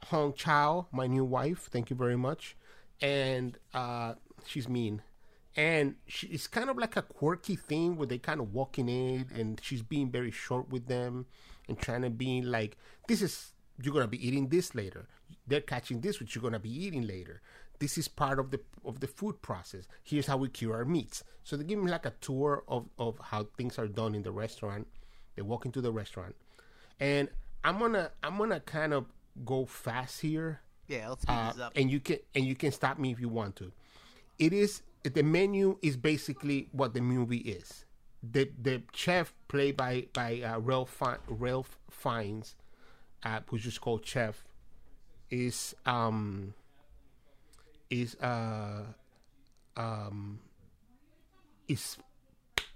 Hong 0.05 0.33
Chau 0.33 0.87
my 0.91 1.07
new 1.07 1.25
wife. 1.25 1.69
Thank 1.71 1.89
you 1.89 1.95
very 1.95 2.17
much. 2.17 2.55
And 3.01 3.57
uh 3.73 4.13
she's 4.45 4.67
mean. 4.67 5.01
And 5.55 5.95
she, 6.07 6.27
it's 6.27 6.47
kind 6.47 6.69
of 6.69 6.77
like 6.77 6.95
a 6.95 7.01
quirky 7.01 7.57
thing 7.57 7.97
where 7.97 8.07
they 8.07 8.17
kind 8.17 8.39
of 8.39 8.53
walking 8.53 8.87
in 8.87 9.27
and 9.35 9.59
she's 9.61 9.81
being 9.81 10.09
very 10.09 10.31
short 10.31 10.69
with 10.69 10.87
them 10.87 11.25
and 11.67 11.77
trying 11.77 12.03
to 12.03 12.09
be 12.09 12.41
like 12.41 12.77
this 13.07 13.21
is 13.21 13.53
you're 13.81 13.93
gonna 13.93 14.07
be 14.07 14.25
eating 14.25 14.47
this 14.47 14.73
later. 14.75 15.07
They're 15.47 15.61
catching 15.61 16.01
this 16.01 16.19
which 16.19 16.35
you're 16.35 16.41
gonna 16.41 16.59
be 16.59 16.85
eating 16.85 17.05
later 17.05 17.41
this 17.81 17.97
is 17.97 18.07
part 18.07 18.37
of 18.39 18.47
the 18.53 18.59
of 18.85 18.95
the 19.03 19.07
food 19.07 19.35
process 19.41 19.83
here's 20.09 20.27
how 20.27 20.37
we 20.37 20.47
cure 20.49 20.75
our 20.75 20.85
meats 20.85 21.23
so 21.43 21.57
they 21.57 21.63
give 21.65 21.79
me 21.83 21.89
like 21.91 22.05
a 22.05 22.13
tour 22.21 22.63
of 22.67 22.87
of 22.97 23.19
how 23.31 23.41
things 23.57 23.77
are 23.81 23.87
done 23.87 24.13
in 24.15 24.23
the 24.23 24.31
restaurant 24.31 24.87
they 25.35 25.41
walk 25.41 25.65
into 25.65 25.81
the 25.81 25.91
restaurant 25.91 26.35
and 26.99 27.27
i'm 27.63 27.77
gonna 27.79 28.09
i'm 28.23 28.37
gonna 28.37 28.59
kind 28.61 28.93
of 28.93 29.05
go 29.45 29.65
fast 29.65 30.21
here 30.21 30.61
Yeah, 30.87 31.09
let's 31.09 31.23
speed 31.23 31.33
uh, 31.33 31.51
this 31.53 31.61
up. 31.61 31.71
and 31.75 31.89
you 31.91 31.99
can 31.99 32.19
and 32.35 32.45
you 32.45 32.55
can 32.55 32.71
stop 32.71 32.97
me 32.99 33.11
if 33.11 33.19
you 33.19 33.29
want 33.29 33.55
to. 33.57 33.71
It 34.37 34.51
is 34.53 34.81
the 35.03 35.23
menu 35.23 35.77
is 35.81 35.95
basically 35.97 36.67
what 36.79 36.93
the 36.93 37.01
movie 37.01 37.43
is. 37.57 37.85
The 38.21 38.43
the 38.61 38.75
chef 38.93 39.33
played 39.47 39.75
by 39.77 40.07
by 40.13 40.41
uh, 40.41 40.59
Ralph 40.59 40.89
Fi- 40.99 41.23
Ralph 41.45 41.77
Fiennes, 41.89 42.55
uh, 43.23 43.39
who's 43.47 43.63
just 43.63 43.79
called 43.81 44.05
Chef, 44.05 44.43
is 45.29 45.73
um 45.85 46.53
is 47.91 48.15
uh 48.15 48.81
um 49.77 50.39
is 51.67 51.97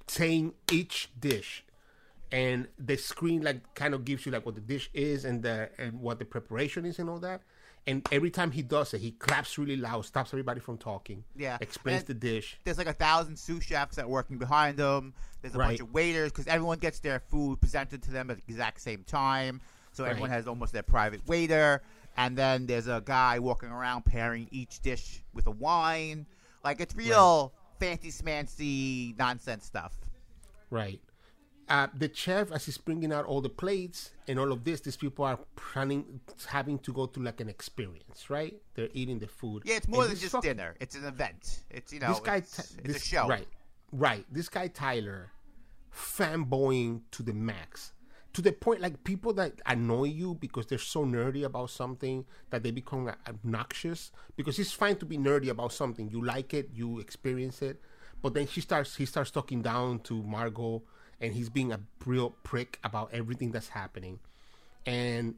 saying 0.08 0.54
each 0.72 1.10
dish 1.20 1.64
and 2.32 2.68
the 2.78 2.96
screen 2.98 3.42
like 3.42 3.74
kind 3.76 3.94
of 3.94 4.06
gives 4.06 4.26
you 4.26 4.32
like 4.32 4.46
what 4.46 4.56
the 4.56 4.62
dish 4.62 4.90
is 4.94 5.26
and 5.26 5.42
the 5.42 5.70
and 5.80 6.00
what 6.00 6.20
the 6.20 6.26
preparation 6.26 6.86
is 6.86 7.00
and 7.00 7.10
all 7.10 7.20
that 7.20 7.42
and 7.88 8.08
every 8.12 8.30
time 8.32 8.52
he 8.52 8.62
does 8.62 8.94
it 8.94 9.00
he 9.02 9.12
claps 9.12 9.58
really 9.58 9.78
loud 9.78 10.04
stops 10.06 10.32
everybody 10.34 10.60
from 10.60 10.78
talking 10.78 11.24
Yeah, 11.36 11.58
explains 11.62 12.00
and- 12.02 12.08
the 12.08 12.14
dish 12.16 12.58
There's 12.64 12.78
like 12.78 12.88
a 12.88 12.94
thousand 12.94 13.38
sous 13.38 13.64
chefs 13.64 13.96
that 13.96 14.06
are 14.06 14.10
working 14.10 14.38
behind 14.38 14.78
them. 14.78 15.14
There's 15.42 15.54
a 15.56 15.60
bunch 15.60 15.80
of 15.80 15.94
waiters 15.94 16.32
because 16.32 16.48
everyone 16.48 16.80
gets 16.80 17.00
their 17.00 17.20
food 17.20 17.62
presented 17.62 18.02
to 18.04 18.12
them 18.12 18.32
at 18.32 18.38
the 18.38 18.44
exact 18.48 18.82
same 18.82 19.04
time. 19.04 19.62
So 19.92 20.04
everyone 20.04 20.32
has 20.32 20.48
almost 20.48 20.74
their 20.74 20.82
private 20.84 21.26
waiter. 21.28 21.84
And 22.18 22.38
then 22.38 22.66
there's 22.66 22.88
a 22.88 23.02
guy 23.04 23.40
walking 23.40 23.70
around 23.70 24.06
pairing 24.06 24.48
each 24.52 24.80
dish 24.82 25.22
with 25.34 25.48
a 25.48 25.52
wine. 25.52 26.26
Like 26.64 26.80
it's 26.80 26.96
real 26.96 27.54
fancy 27.80 28.10
smancy 28.12 29.18
nonsense 29.18 29.66
stuff. 29.66 29.94
right 30.70 31.02
uh, 31.68 31.88
the 31.98 32.10
chef 32.14 32.52
as 32.52 32.64
he's 32.66 32.78
bringing 32.78 33.12
out 33.12 33.26
all 33.26 33.42
the 33.42 33.50
plates 33.50 34.12
and 34.28 34.38
all 34.40 34.52
of 34.52 34.64
this 34.64 34.82
these 34.82 34.96
people 34.96 35.26
are 35.26 35.40
planning 35.56 36.20
having 36.46 36.78
to 36.78 36.94
go 36.94 37.08
through 37.08 37.24
like 37.26 37.42
an 37.42 37.50
experience 37.50 38.30
right 38.30 38.56
they're 38.76 38.88
eating 38.94 39.18
the 39.20 39.28
food 39.28 39.64
Yeah, 39.66 39.76
it's 39.78 39.88
more 39.88 40.04
And 40.04 40.12
than 40.12 40.20
just 40.20 40.32
fuck- 40.32 40.44
dinner. 40.44 40.76
It's 40.80 40.96
an 40.96 41.06
event. 41.06 41.64
It's 41.72 41.92
you 41.92 42.00
know, 42.00 42.10
this 42.10 42.20
guy 42.20 42.36
it's, 42.38 42.56
Ty- 42.56 42.64
it's 42.84 42.94
this, 42.94 42.98
a 42.98 43.00
show. 43.06 43.28
right 43.28 43.48
right 43.92 44.26
this 44.32 44.48
guy 44.48 44.68
tyler 44.68 45.32
fanboying 45.94 47.02
to 47.12 47.24
the 47.24 47.34
max 47.34 47.92
to 48.36 48.42
the 48.42 48.52
point 48.52 48.82
like 48.82 49.02
people 49.06 49.32
that 49.32 49.62
annoy 49.66 50.04
you 50.04 50.36
because 50.36 50.66
they're 50.66 50.78
so 50.78 51.06
nerdy 51.06 51.46
about 51.46 51.70
something 51.70 52.26
that 52.50 52.64
they 52.64 52.72
become 52.72 53.10
obnoxious 53.26 54.12
because 54.36 54.60
it's 54.60 54.74
fine 54.74 54.98
to 54.98 55.06
be 55.06 55.18
nerdy 55.18 55.48
about 55.48 55.72
something. 55.72 56.10
You 56.10 56.22
like 56.22 56.54
it 56.54 56.70
you 56.74 57.00
experience 57.00 57.62
it. 57.62 57.80
But 58.22 58.34
then 58.34 58.46
she 58.46 58.60
starts 58.60 58.98
he 58.98 59.06
starts 59.06 59.32
talking 59.32 59.62
down 59.62 60.00
to 60.00 60.22
margot 60.22 60.84
and 61.22 61.34
he's 61.34 61.50
being 61.50 61.72
a 61.72 61.80
real 62.06 62.32
prick 62.44 62.78
about 62.84 63.10
everything 63.14 63.52
that's 63.52 63.70
happening. 63.70 64.20
And 64.86 65.36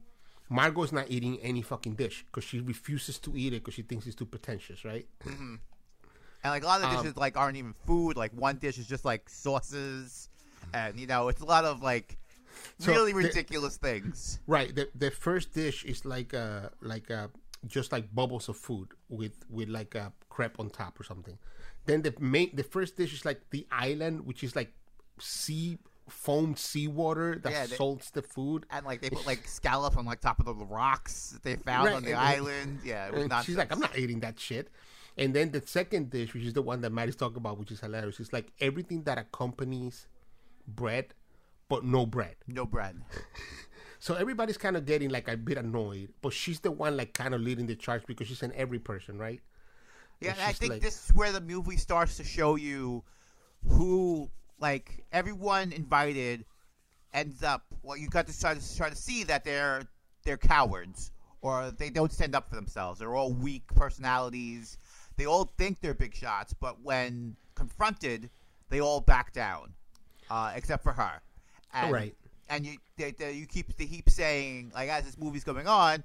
margot's 0.49 0.91
not 0.91 1.05
eating 1.11 1.37
any 1.43 1.61
fucking 1.61 1.93
dish 1.93 2.25
because 2.25 2.45
she 2.45 2.59
refuses 2.59 3.19
to 3.19 3.37
eat 3.37 3.53
it 3.53 3.63
because 3.63 3.75
she 3.75 3.83
thinks 3.83 4.07
it's 4.07 4.15
too 4.15 4.25
pretentious 4.25 4.83
right? 4.83 5.05
And 5.23 5.59
like 6.45 6.63
a 6.63 6.65
lot 6.65 6.81
of 6.81 6.89
the 6.89 6.97
Um, 6.97 7.03
dishes 7.03 7.17
like 7.17 7.37
aren't 7.37 7.57
even 7.57 7.75
food. 7.85 8.17
Like 8.17 8.31
one 8.31 8.57
dish 8.57 8.79
is 8.79 8.87
just 8.87 9.05
like 9.05 9.29
sauces, 9.29 10.29
and 10.73 10.99
you 10.99 11.05
know 11.05 11.27
it's 11.27 11.41
a 11.41 11.45
lot 11.45 11.63
of 11.63 11.83
like 11.83 12.17
So 12.79 12.91
really 12.91 13.11
the- 13.11 13.17
ridiculous 13.27 13.77
things. 13.77 14.39
Right. 14.47 14.73
The 14.75 14.89
the 14.95 15.11
first 15.11 15.53
dish 15.53 15.83
is 15.85 16.05
like 16.05 16.33
uh 16.33 16.69
like 16.81 17.09
uh 17.11 17.27
just 17.65 17.91
like 17.91 18.13
bubbles 18.13 18.49
of 18.49 18.57
food 18.57 18.89
with 19.09 19.33
with 19.49 19.67
like 19.69 19.95
a 19.95 20.11
crepe 20.29 20.59
on 20.59 20.69
top 20.69 20.99
or 20.99 21.03
something. 21.03 21.37
Then 21.85 22.01
the 22.03 22.13
main 22.19 22.55
the 22.55 22.63
first 22.63 22.97
dish 22.97 23.13
is 23.13 23.25
like 23.25 23.41
the 23.49 23.65
island, 23.71 24.25
which 24.25 24.43
is 24.43 24.55
like 24.55 24.71
sea 25.19 25.77
foamed 26.09 26.57
seawater 26.57 27.37
that 27.43 27.51
Yeah, 27.51 27.65
they- 27.65 27.75
salts 27.75 28.11
the 28.11 28.21
food. 28.21 28.65
And 28.69 28.85
like 28.85 29.01
they 29.01 29.09
put 29.09 29.25
like 29.25 29.47
scallops 29.47 29.97
on 29.97 30.05
like 30.05 30.21
top 30.21 30.39
of 30.39 30.45
the 30.45 30.53
rocks 30.53 31.31
that 31.31 31.43
they 31.43 31.55
found 31.55 31.87
Right, 31.87 31.95
on 31.95 32.03
the 32.03 32.11
and- 32.11 32.19
island. 32.19 32.79
Yeah, 32.85 33.07
it 33.07 33.13
was 33.13 33.27
not. 33.27 33.43
she's 33.45 33.57
like, 33.57 33.71
I'm 33.71 33.79
not 33.79 33.97
eating 33.97 34.19
that 34.21 34.39
shit. 34.39 34.69
And 35.17 35.33
then 35.33 35.49
the 35.51 35.63
second 35.65 36.11
dish, 36.11 36.33
which 36.35 36.43
is 36.43 36.53
the 36.53 36.61
one 36.61 36.81
that 36.81 36.91
Maddie's 36.91 37.15
talking 37.15 37.37
about, 37.37 37.57
which 37.57 37.71
is 37.71 37.79
hilarious, 37.79 38.19
is 38.19 38.31
like 38.31 38.51
everything 38.61 39.03
that 39.03 39.17
accompanies 39.17 40.07
bread, 40.67 41.13
but 41.69 41.83
no 41.83 42.05
bread. 42.05 42.35
no 42.47 42.65
bread. 42.65 43.01
So 43.99 44.13
everybody's 44.13 44.57
kind 44.59 44.77
of 44.77 44.85
getting 44.85 45.09
like 45.09 45.27
a 45.27 45.35
bit 45.35 45.57
annoyed, 45.57 46.09
but 46.21 46.31
she's 46.31 46.59
the 46.59 46.69
one 46.69 46.95
like 46.95 47.13
kind 47.13 47.33
of 47.33 47.41
leading 47.41 47.65
the 47.65 47.75
charge 47.75 48.03
because 48.05 48.27
she's 48.27 48.43
an 48.43 48.53
every 48.55 48.77
person, 48.77 49.17
right? 49.17 49.41
Yeah, 50.21 50.29
And 50.29 50.39
and 50.39 50.47
I 50.47 50.53
think 50.53 50.73
like- 50.73 50.81
this 50.83 51.09
is 51.09 51.15
where 51.15 51.31
the 51.31 51.41
movie 51.41 51.77
starts 51.77 52.15
to 52.17 52.23
show 52.23 52.55
you 52.55 53.03
who, 53.67 54.29
like, 54.59 55.03
everyone 55.11 55.73
invited 55.73 56.45
ends 57.11 57.41
up. 57.41 57.65
Well, 57.81 57.97
you 57.97 58.07
got 58.07 58.27
to 58.27 58.39
try 58.39 58.53
to 58.53 58.77
try 58.77 58.89
to 58.89 58.95
see 58.95 59.23
that 59.25 59.43
they're 59.43 59.81
they're 60.23 60.37
cowards 60.37 61.11
or 61.41 61.71
they 61.71 61.89
don't 61.89 62.11
stand 62.11 62.35
up 62.35 62.47
for 62.49 62.55
themselves. 62.55 62.99
They're 62.99 63.15
all 63.15 63.33
weak 63.33 63.63
personalities. 63.75 64.77
They 65.17 65.25
all 65.25 65.45
think 65.57 65.79
they're 65.81 65.95
big 65.95 66.13
shots, 66.15 66.53
but 66.53 66.81
when 66.83 67.35
confronted, 67.55 68.29
they 68.69 68.79
all 68.79 69.01
back 69.01 69.33
down, 69.33 69.73
uh, 70.29 70.53
except 70.55 70.83
for 70.83 70.93
her. 70.93 71.19
And, 71.73 71.91
Right. 71.91 72.15
And 72.49 72.65
you 72.65 72.77
they, 72.97 73.11
they, 73.11 73.33
you 73.33 73.45
keep 73.45 73.75
they 73.77 73.85
keep 73.85 74.09
saying 74.09 74.71
like 74.73 74.89
as 74.89 75.03
this 75.03 75.17
movie's 75.17 75.43
going 75.43 75.67
on 75.67 76.03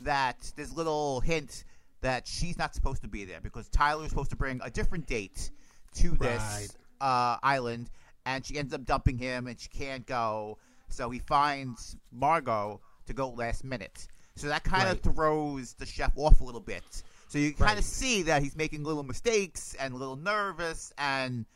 that 0.00 0.52
there's 0.56 0.72
little 0.72 1.20
hint 1.20 1.64
that 2.00 2.26
she's 2.26 2.58
not 2.58 2.74
supposed 2.74 3.02
to 3.02 3.08
be 3.08 3.24
there 3.24 3.40
because 3.40 3.68
Tyler's 3.68 4.10
supposed 4.10 4.30
to 4.30 4.36
bring 4.36 4.60
a 4.62 4.70
different 4.70 5.06
date 5.06 5.50
to 5.94 6.10
this 6.16 6.76
Right. 7.00 7.08
uh, 7.08 7.38
island, 7.42 7.88
and 8.26 8.44
she 8.44 8.58
ends 8.58 8.74
up 8.74 8.84
dumping 8.84 9.16
him, 9.16 9.46
and 9.46 9.58
she 9.58 9.68
can't 9.68 10.04
go. 10.04 10.58
So 10.88 11.08
he 11.10 11.18
finds 11.20 11.96
Margot 12.12 12.80
to 13.06 13.12
go 13.14 13.30
last 13.30 13.64
minute. 13.64 14.06
So 14.36 14.48
that 14.48 14.64
kind 14.64 14.88
of 14.88 14.94
Right. 15.06 15.14
throws 15.14 15.74
the 15.74 15.86
chef 15.86 16.12
off 16.16 16.40
a 16.40 16.44
little 16.44 16.60
bit. 16.60 16.82
So 17.28 17.38
you 17.38 17.50
kind 17.52 17.60
Right. 17.70 17.78
of 17.78 17.84
see 17.84 18.22
that 18.22 18.42
he's 18.42 18.56
making 18.56 18.82
little 18.84 19.02
mistakes 19.04 19.74
and 19.78 19.94
a 19.94 19.96
little 19.96 20.16
nervous 20.16 20.92
and 20.98 21.46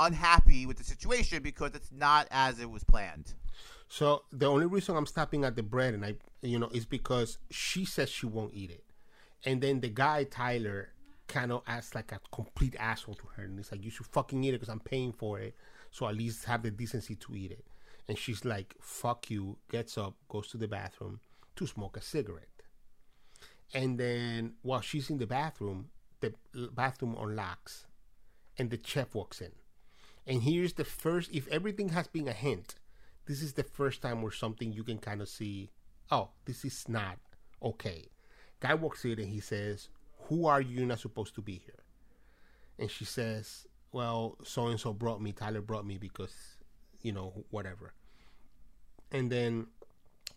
unhappy 0.00 0.66
with 0.66 0.78
the 0.78 0.84
situation 0.84 1.42
because 1.42 1.74
it's 1.74 1.92
not 1.92 2.26
as 2.30 2.58
it 2.58 2.70
was 2.70 2.82
planned. 2.82 3.34
So 3.88 4.22
the 4.32 4.46
only 4.46 4.66
reason 4.66 4.96
I'm 4.96 5.06
stopping 5.06 5.44
at 5.44 5.56
the 5.56 5.62
bread 5.62 5.94
and 5.94 6.04
I, 6.04 6.14
you 6.42 6.58
know, 6.58 6.70
is 6.72 6.84
because 6.84 7.38
she 7.50 7.84
says 7.84 8.08
she 8.08 8.26
won't 8.26 8.54
eat 8.54 8.70
it, 8.70 8.84
and 9.44 9.60
then 9.60 9.80
the 9.80 9.88
guy 9.88 10.24
Tyler 10.24 10.90
kind 11.26 11.52
of 11.52 11.62
acts 11.66 11.94
like 11.94 12.12
a 12.12 12.20
complete 12.32 12.74
asshole 12.78 13.14
to 13.14 13.26
her, 13.36 13.44
and 13.44 13.58
he's 13.58 13.70
like, 13.70 13.84
"You 13.84 13.90
should 13.90 14.06
fucking 14.06 14.42
eat 14.42 14.50
it 14.50 14.60
because 14.60 14.68
I'm 14.68 14.80
paying 14.80 15.12
for 15.12 15.38
it, 15.38 15.54
so 15.90 16.06
at 16.08 16.16
least 16.16 16.44
have 16.46 16.62
the 16.62 16.70
decency 16.70 17.16
to 17.16 17.36
eat 17.36 17.50
it." 17.50 17.66
And 18.08 18.16
she's 18.16 18.44
like, 18.44 18.74
"Fuck 18.80 19.30
you!" 19.30 19.58
Gets 19.70 19.98
up, 19.98 20.14
goes 20.28 20.48
to 20.48 20.56
the 20.56 20.68
bathroom 20.68 21.20
to 21.56 21.66
smoke 21.66 21.96
a 21.96 22.00
cigarette, 22.00 22.62
and 23.74 23.98
then 23.98 24.54
while 24.62 24.80
she's 24.80 25.10
in 25.10 25.18
the 25.18 25.26
bathroom, 25.26 25.90
the 26.20 26.32
bathroom 26.72 27.16
unlocks, 27.18 27.86
and 28.56 28.70
the 28.70 28.78
chef 28.82 29.14
walks 29.14 29.40
in. 29.40 29.52
And 30.26 30.42
here's 30.42 30.74
the 30.74 30.84
first, 30.84 31.30
if 31.32 31.48
everything 31.48 31.90
has 31.90 32.06
been 32.06 32.28
a 32.28 32.32
hint, 32.32 32.76
this 33.26 33.42
is 33.42 33.54
the 33.54 33.64
first 33.64 34.02
time 34.02 34.22
where 34.22 34.32
something 34.32 34.72
you 34.72 34.84
can 34.84 34.98
kind 34.98 35.20
of 35.20 35.28
see, 35.28 35.70
oh, 36.10 36.30
this 36.44 36.64
is 36.64 36.88
not 36.88 37.18
okay. 37.62 38.08
Guy 38.60 38.74
walks 38.74 39.04
in 39.04 39.18
and 39.18 39.28
he 39.28 39.40
says, 39.40 39.88
Who 40.28 40.46
are 40.46 40.60
you? 40.60 40.78
You're 40.78 40.86
not 40.86 41.00
supposed 41.00 41.34
to 41.36 41.42
be 41.42 41.62
here. 41.64 41.84
And 42.78 42.90
she 42.90 43.04
says, 43.04 43.66
Well, 43.92 44.36
so 44.44 44.66
and 44.66 44.78
so 44.78 44.92
brought 44.92 45.20
me, 45.22 45.32
Tyler 45.32 45.62
brought 45.62 45.86
me 45.86 45.98
because, 45.98 46.34
you 47.02 47.12
know, 47.12 47.44
whatever. 47.50 47.94
And 49.10 49.30
then, 49.30 49.66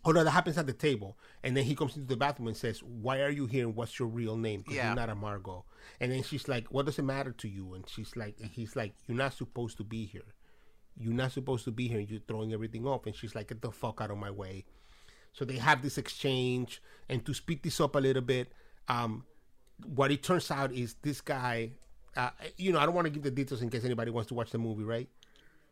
oh 0.04 0.10
no, 0.12 0.22
that 0.24 0.30
happens 0.30 0.58
at 0.58 0.66
the 0.66 0.72
table. 0.72 1.16
And 1.42 1.56
then 1.56 1.64
he 1.64 1.74
comes 1.74 1.96
into 1.96 2.08
the 2.08 2.16
bathroom 2.16 2.48
and 2.48 2.56
says, 2.56 2.82
Why 2.82 3.20
are 3.22 3.30
you 3.30 3.46
here? 3.46 3.66
And 3.66 3.74
what's 3.76 3.98
your 3.98 4.08
real 4.08 4.36
name? 4.36 4.60
Because 4.60 4.76
Yeah. 4.76 4.86
you're 4.88 4.96
not 4.96 5.08
a 5.10 5.14
Margot. 5.14 5.64
And 6.00 6.12
then 6.12 6.22
she's 6.22 6.48
like, 6.48 6.66
What 6.68 6.86
does 6.86 6.98
it 6.98 7.02
matter 7.02 7.32
to 7.32 7.48
you? 7.48 7.74
And 7.74 7.88
she's 7.88 8.16
like, 8.16 8.36
and 8.40 8.50
he's 8.50 8.76
like, 8.76 8.94
You're 9.06 9.16
not 9.18 9.34
supposed 9.34 9.76
to 9.78 9.84
be 9.84 10.04
here. 10.06 10.22
You're 10.96 11.12
not 11.14 11.32
supposed 11.32 11.64
to 11.64 11.70
be 11.72 11.88
here. 11.88 12.00
You're 12.00 12.20
throwing 12.28 12.52
everything 12.52 12.86
off. 12.86 13.06
And 13.06 13.14
she's 13.14 13.34
like, 13.34 13.48
Get 13.48 13.62
the 13.62 13.70
fuck 13.72 14.00
out 14.00 14.10
of 14.10 14.18
my 14.18 14.30
way. 14.30 14.64
So 15.32 15.44
they 15.44 15.56
have 15.56 15.82
this 15.82 15.98
exchange. 15.98 16.80
And 17.08 17.24
to 17.26 17.34
speed 17.34 17.62
this 17.62 17.80
up 17.80 17.96
a 17.96 17.98
little 17.98 18.22
bit, 18.22 18.52
um, 18.88 19.24
what 19.84 20.10
it 20.12 20.22
turns 20.22 20.50
out 20.50 20.72
is 20.72 20.94
this 21.02 21.20
guy, 21.20 21.72
uh, 22.16 22.30
you 22.56 22.72
know, 22.72 22.78
I 22.78 22.86
don't 22.86 22.94
want 22.94 23.06
to 23.06 23.10
give 23.10 23.22
the 23.24 23.30
details 23.30 23.60
in 23.62 23.70
case 23.70 23.84
anybody 23.84 24.10
wants 24.12 24.28
to 24.28 24.34
watch 24.34 24.50
the 24.50 24.58
movie, 24.58 24.84
right? 24.84 25.08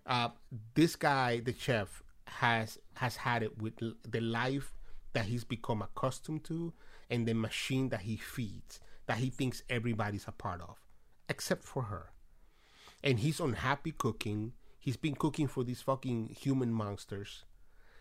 Uh, 0.05 0.31
this 0.75 0.97
guy, 0.97 1.39
the 1.39 1.55
chef, 1.57 2.03
has 2.33 2.79
has 2.95 3.17
had 3.17 3.43
it 3.43 3.61
with 3.61 3.75
the 3.79 4.21
life 4.21 4.75
that 5.13 5.27
he's 5.27 5.45
become 5.45 5.83
accustomed 5.83 6.45
to 6.45 6.73
and 7.11 7.27
the 7.27 7.35
machine 7.35 7.91
that 7.91 8.01
he 8.01 8.17
feeds 8.17 8.81
that 9.07 9.19
he 9.19 9.31
thinks 9.31 9.63
everybody's 9.69 10.27
a 10.29 10.33
part 10.33 10.61
of, 10.61 10.79
except 11.29 11.65
for 11.65 11.83
her. 11.83 12.13
And 13.03 13.19
he's 13.21 13.41
unhappy 13.41 13.93
cooking. 13.93 14.53
He's 14.79 14.97
been 14.97 15.15
cooking 15.15 15.49
for 15.49 15.65
these 15.65 15.83
fucking 15.83 16.37
human 16.41 16.73
monsters. 16.73 17.45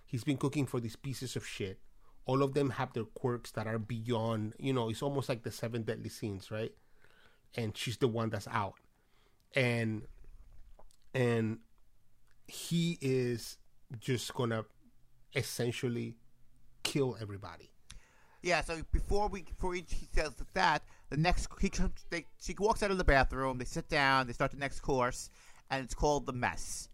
He's 0.06 0.24
been 0.24 0.38
cooking 0.38 0.66
for 0.66 0.80
these 0.80 0.96
pieces 0.96 1.36
of 1.36 1.46
shit. 1.46 1.80
All 2.26 2.44
of 2.44 2.54
them 2.54 2.72
have 2.72 2.94
their 2.94 3.06
quirks 3.06 3.52
that 3.52 3.66
are 3.68 3.80
beyond, 3.80 4.54
you 4.60 4.74
know, 4.74 4.90
it's 4.90 5.02
almost 5.02 5.28
like 5.28 5.44
the 5.44 5.52
seven 5.52 5.84
deadly 5.84 6.10
sins, 6.10 6.52
right? 6.52 6.72
And 7.56 7.76
she's 7.76 7.98
the 7.98 8.08
one 8.08 8.30
that's 8.30 8.48
out. 8.48 8.76
And 9.56 10.04
and 11.14 11.60
he 12.48 12.98
is 13.02 13.58
just 14.00 14.34
gonna 14.34 14.66
essentially 15.36 16.16
kill 16.84 17.18
everybody. 17.22 17.72
Yeah, 18.44 18.62
so 18.62 18.82
before 18.92 19.28
we 19.28 19.44
before 19.44 19.74
he, 19.74 19.86
he 19.88 20.08
says 20.14 20.32
that, 20.54 20.84
the 21.10 21.18
next 21.18 21.48
he 21.60 21.70
comes, 21.70 21.92
they, 22.10 22.26
she 22.42 22.56
walks 22.58 22.82
out 22.82 22.90
of 22.90 22.98
the 22.98 23.04
bathroom. 23.04 23.58
They 23.60 23.66
sit 23.66 23.88
down. 23.88 24.26
They 24.26 24.34
start 24.34 24.52
the 24.52 24.58
next 24.58 24.80
course, 24.80 25.30
and 25.70 25.84
it's 25.84 25.94
called 25.94 26.26
the 26.26 26.34
mess. 26.34 26.90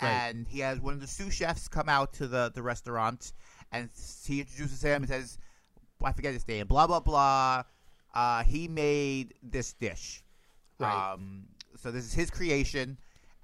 Right. 0.00 0.10
And 0.10 0.46
he 0.46 0.60
has 0.60 0.78
one 0.78 0.94
of 0.94 1.00
the 1.00 1.06
sous 1.06 1.32
chefs 1.34 1.68
come 1.68 1.88
out 1.88 2.12
to 2.14 2.28
the 2.28 2.52
the 2.54 2.62
restaurant, 2.62 3.32
and 3.72 3.90
he 4.24 4.40
introduces 4.40 4.82
him 4.82 5.02
and 5.02 5.08
says, 5.08 5.38
"I 6.02 6.12
forget 6.12 6.34
his 6.34 6.46
name. 6.46 6.66
Blah 6.66 6.86
blah 6.86 7.00
blah. 7.00 7.64
Uh, 8.14 8.44
he 8.44 8.68
made 8.68 9.34
this 9.42 9.72
dish. 9.72 10.22
Right. 10.78 11.12
Um, 11.12 11.46
so 11.76 11.90
this 11.90 12.04
is 12.04 12.14
his 12.14 12.30
creation." 12.30 12.98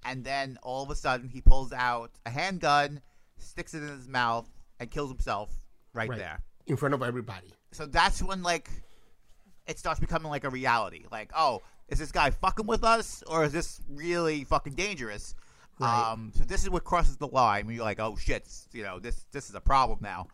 And 0.05 0.25
then 0.25 0.59
all 0.63 0.83
of 0.83 0.91
a 0.91 0.97
sudden, 0.97 1.29
he 1.29 1.41
pulls 1.41 1.73
out 1.73 2.11
a 2.27 2.31
handgun, 2.31 3.01
sticks 3.39 3.75
it 3.75 3.83
in 3.83 3.89
his 3.89 4.09
mouth, 4.09 4.49
and 4.81 4.91
kills 4.91 5.11
himself 5.11 5.51
right. 5.95 6.09
Right. 6.09 6.19
there 6.19 6.41
In 6.67 6.77
front 6.77 6.95
of 6.95 7.03
everybody. 7.03 7.53
so 7.71 7.87
that's 7.87 8.23
when 8.23 8.43
like 8.43 8.69
it 9.67 9.79
starts 9.79 10.01
becoming 10.01 10.31
like 10.31 10.45
a 10.45 10.51
reality. 10.51 11.05
Like, 11.11 11.31
oh, 11.37 11.63
is 11.89 11.99
this 11.99 12.13
guy 12.13 12.31
fucking 12.31 12.67
with 12.67 12.85
us, 12.85 13.23
or 13.27 13.45
is 13.45 13.53
this 13.53 13.81
really 13.89 14.45
fucking 14.45 14.75
dangerous? 14.75 15.35
Right. 15.79 16.13
Um, 16.13 16.33
so 16.35 16.45
this 16.45 16.63
is 16.63 16.71
what 16.71 16.85
crosses 16.85 17.17
the 17.17 17.29
line 17.29 17.67
when 17.67 17.77
you're 17.77 17.85
like, 17.85 18.01
oh 18.01 18.17
shit, 18.17 18.49
you 18.73 18.83
know, 18.83 18.99
this 18.99 19.25
this 19.33 19.49
is 19.49 19.55
a 19.55 19.61
problem 19.61 19.99
now. 20.01 20.29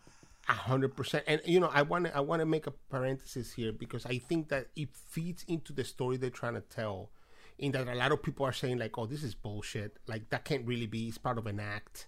A 0.47 0.53
hundred 0.53 0.95
percent. 0.95 1.25
And 1.27 1.41
you 1.45 1.59
know, 1.59 1.69
I 1.71 1.83
want 1.83 2.05
to 2.05 2.15
I 2.15 2.21
want 2.21 2.39
to 2.41 2.45
make 2.45 2.65
a 2.67 2.71
parenthesis 2.89 3.53
here 3.53 3.71
because 3.71 4.05
I 4.05 4.17
think 4.17 4.49
that 4.49 4.67
it 4.75 4.89
feeds 4.93 5.45
into 5.47 5.73
the 5.73 5.83
story 5.83 6.17
they're 6.17 6.29
trying 6.29 6.55
to 6.55 6.61
tell. 6.61 7.11
In 7.59 7.71
that 7.73 7.87
a 7.87 7.93
lot 7.95 8.11
of 8.11 8.23
people 8.23 8.45
are 8.45 8.53
saying 8.53 8.77
like, 8.79 8.97
"Oh, 8.97 9.05
this 9.05 9.23
is 9.23 9.35
bullshit. 9.35 9.97
Like 10.07 10.29
that 10.29 10.45
can't 10.45 10.65
really 10.65 10.87
be. 10.87 11.07
It's 11.07 11.17
part 11.17 11.37
of 11.37 11.45
an 11.45 11.59
act." 11.59 12.07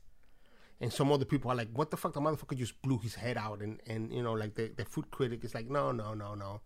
And 0.79 0.91
some 0.91 1.11
other 1.11 1.25
people 1.25 1.51
are 1.51 1.55
like, 1.55 1.69
"What 1.73 1.91
the 1.91 1.97
fuck? 1.97 2.13
The 2.13 2.21
motherfucker 2.21 2.57
just 2.57 2.81
blew 2.81 2.97
his 2.97 3.15
head 3.15 3.37
out." 3.37 3.61
And 3.61 3.79
and 3.85 4.13
you 4.13 4.23
know, 4.23 4.33
like 4.33 4.55
the 4.55 4.71
the 4.75 4.85
food 4.85 5.11
critic 5.11 5.43
is 5.43 5.53
like, 5.53 5.69
"No, 5.69 5.91
no, 5.91 6.13
no, 6.13 6.35
no. 6.35 6.61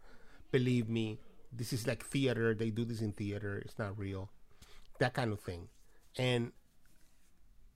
Believe 0.51 0.87
me, 0.87 1.19
this 1.51 1.73
is 1.73 1.87
like 1.87 2.05
theater. 2.05 2.53
They 2.53 2.69
do 2.69 2.85
this 2.85 3.01
in 3.01 3.11
theater. 3.11 3.57
It's 3.57 3.77
not 3.79 3.97
real." 3.97 4.29
That 4.99 5.13
kind 5.13 5.33
of 5.33 5.39
thing. 5.41 5.67
And 6.17 6.53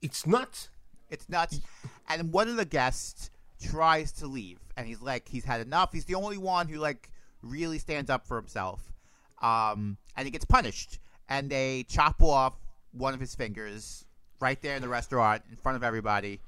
it's 0.00 0.26
nuts. 0.26 0.70
It's 1.10 1.28
nuts. 1.28 1.60
And 2.08 2.32
one 2.32 2.48
of 2.48 2.56
the 2.56 2.64
guests 2.64 3.30
tries 3.60 4.12
to 4.12 4.26
leave, 4.26 4.60
and 4.76 4.86
he's 4.86 5.02
like, 5.02 5.28
he's 5.28 5.44
had 5.44 5.60
enough. 5.60 5.92
He's 5.92 6.06
the 6.06 6.14
only 6.14 6.38
one 6.38 6.68
who 6.68 6.78
like 6.78 7.10
really 7.42 7.78
stands 7.78 8.10
up 8.10 8.26
for 8.26 8.36
himself. 8.36 8.92
Um, 9.40 9.96
and 10.16 10.26
he 10.26 10.30
gets 10.30 10.44
punished, 10.44 10.98
and 11.28 11.48
they 11.50 11.84
chop 11.88 12.22
off 12.22 12.54
one 12.92 13.14
of 13.14 13.20
his 13.20 13.34
fingers 13.34 14.04
right 14.40 14.60
there 14.62 14.76
in 14.76 14.82
the 14.82 14.88
restaurant 14.88 15.42
in 15.50 15.56
front 15.56 15.76
of 15.76 15.82
everybody, 15.84 16.40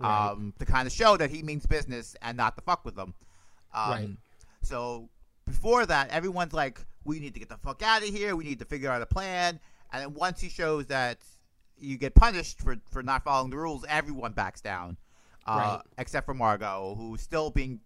um, 0.00 0.54
to 0.58 0.64
kind 0.64 0.86
of 0.86 0.92
show 0.92 1.16
that 1.16 1.30
he 1.30 1.42
means 1.42 1.66
business 1.66 2.16
and 2.22 2.36
not 2.36 2.56
to 2.56 2.62
fuck 2.62 2.84
with 2.84 2.94
them. 2.96 3.14
Um, 3.74 3.90
Right. 3.90 4.08
So 4.62 5.08
before 5.46 5.86
that, 5.86 6.10
everyone's 6.10 6.52
like, 6.52 6.80
"We 7.04 7.18
need 7.20 7.34
to 7.34 7.40
get 7.40 7.48
the 7.48 7.56
fuck 7.58 7.82
out 7.82 8.02
of 8.02 8.08
here. 8.08 8.36
We 8.36 8.44
need 8.44 8.58
to 8.60 8.64
figure 8.64 8.90
out 8.90 9.02
a 9.02 9.06
plan." 9.06 9.60
And 9.92 10.02
then 10.02 10.14
once 10.14 10.40
he 10.40 10.48
shows 10.48 10.86
that 10.86 11.18
you 11.78 11.96
get 11.98 12.14
punished 12.14 12.60
for 12.60 12.76
for 12.90 13.02
not 13.02 13.24
following 13.24 13.50
the 13.50 13.56
rules, 13.58 13.84
everyone 13.88 14.32
backs 14.32 14.60
down, 14.60 14.96
uh, 15.46 15.56
Right. 15.56 15.82
except 15.98 16.26
for 16.26 16.34
Margot, 16.34 16.94
who's 16.96 17.20
still 17.20 17.50
being 17.50 17.80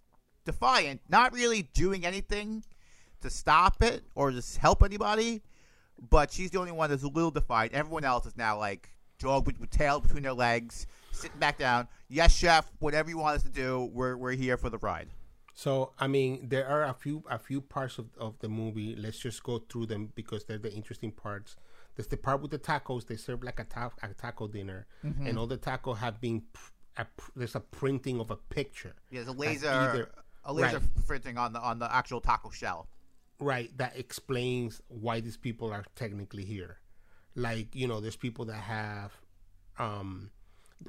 defiant, 0.44 1.00
not 1.08 1.32
really 1.32 1.62
doing 1.62 2.04
anything 2.06 2.62
to 3.26 3.34
stop 3.34 3.82
it 3.82 4.02
or 4.14 4.30
just 4.30 4.56
help 4.56 4.82
anybody. 4.82 5.42
But 6.10 6.32
she's 6.32 6.50
the 6.50 6.58
only 6.58 6.72
one 6.72 6.90
that's 6.90 7.02
a 7.02 7.08
little 7.08 7.30
defiant. 7.30 7.72
Everyone 7.72 8.04
else 8.04 8.26
is 8.26 8.36
now 8.36 8.58
like 8.58 8.90
dog 9.18 9.46
with, 9.46 9.58
with 9.60 9.70
tail 9.70 10.00
between 10.00 10.22
their 10.22 10.34
legs, 10.34 10.86
sitting 11.12 11.38
back 11.38 11.58
down. 11.58 11.88
Yes, 12.08 12.36
chef. 12.36 12.70
Whatever 12.78 13.10
you 13.10 13.18
want 13.18 13.36
us 13.36 13.42
to 13.44 13.48
do, 13.48 13.90
we're 13.92 14.16
we're 14.16 14.32
here 14.32 14.56
for 14.56 14.70
the 14.70 14.78
ride. 14.78 15.08
So 15.54 15.92
I 15.98 16.06
mean, 16.06 16.48
there 16.48 16.66
are 16.66 16.84
a 16.84 16.94
few 16.94 17.24
a 17.30 17.38
few 17.38 17.60
parts 17.60 17.98
of, 17.98 18.08
of 18.18 18.38
the 18.40 18.48
movie. 18.48 18.94
Let's 18.94 19.18
just 19.18 19.42
go 19.42 19.58
through 19.58 19.86
them 19.86 20.12
because 20.14 20.44
they're 20.44 20.58
the 20.58 20.72
interesting 20.72 21.12
parts. 21.12 21.56
There's 21.94 22.08
the 22.08 22.18
part 22.18 22.42
with 22.42 22.50
the 22.50 22.58
tacos. 22.58 23.06
They 23.06 23.16
serve 23.16 23.42
like 23.42 23.58
a, 23.58 23.64
ta- 23.64 23.90
a 24.02 24.08
taco 24.08 24.48
dinner, 24.48 24.86
mm-hmm. 25.02 25.26
and 25.26 25.38
all 25.38 25.46
the 25.46 25.56
taco 25.56 25.94
have 25.94 26.20
been. 26.20 26.42
A, 26.98 27.06
there's 27.34 27.54
a 27.54 27.60
printing 27.60 28.20
of 28.20 28.30
a 28.30 28.36
picture. 28.36 28.94
Yeah, 29.10 29.20
there's 29.20 29.28
a 29.28 29.38
laser, 29.38 29.68
either- 29.68 30.10
a 30.44 30.52
laser 30.52 30.78
right. 30.78 31.06
printing 31.06 31.36
on 31.36 31.52
the 31.52 31.60
on 31.60 31.78
the 31.78 31.94
actual 31.94 32.20
taco 32.20 32.50
shell. 32.50 32.88
Right 33.38 33.70
that 33.78 33.96
explains 33.96 34.80
why 34.88 35.20
these 35.20 35.36
people 35.36 35.72
are 35.72 35.84
technically 35.94 36.44
here 36.44 36.78
like 37.34 37.74
you 37.74 37.86
know 37.86 38.00
there's 38.00 38.16
people 38.16 38.44
that 38.46 38.60
have 38.60 39.12
um 39.78 40.30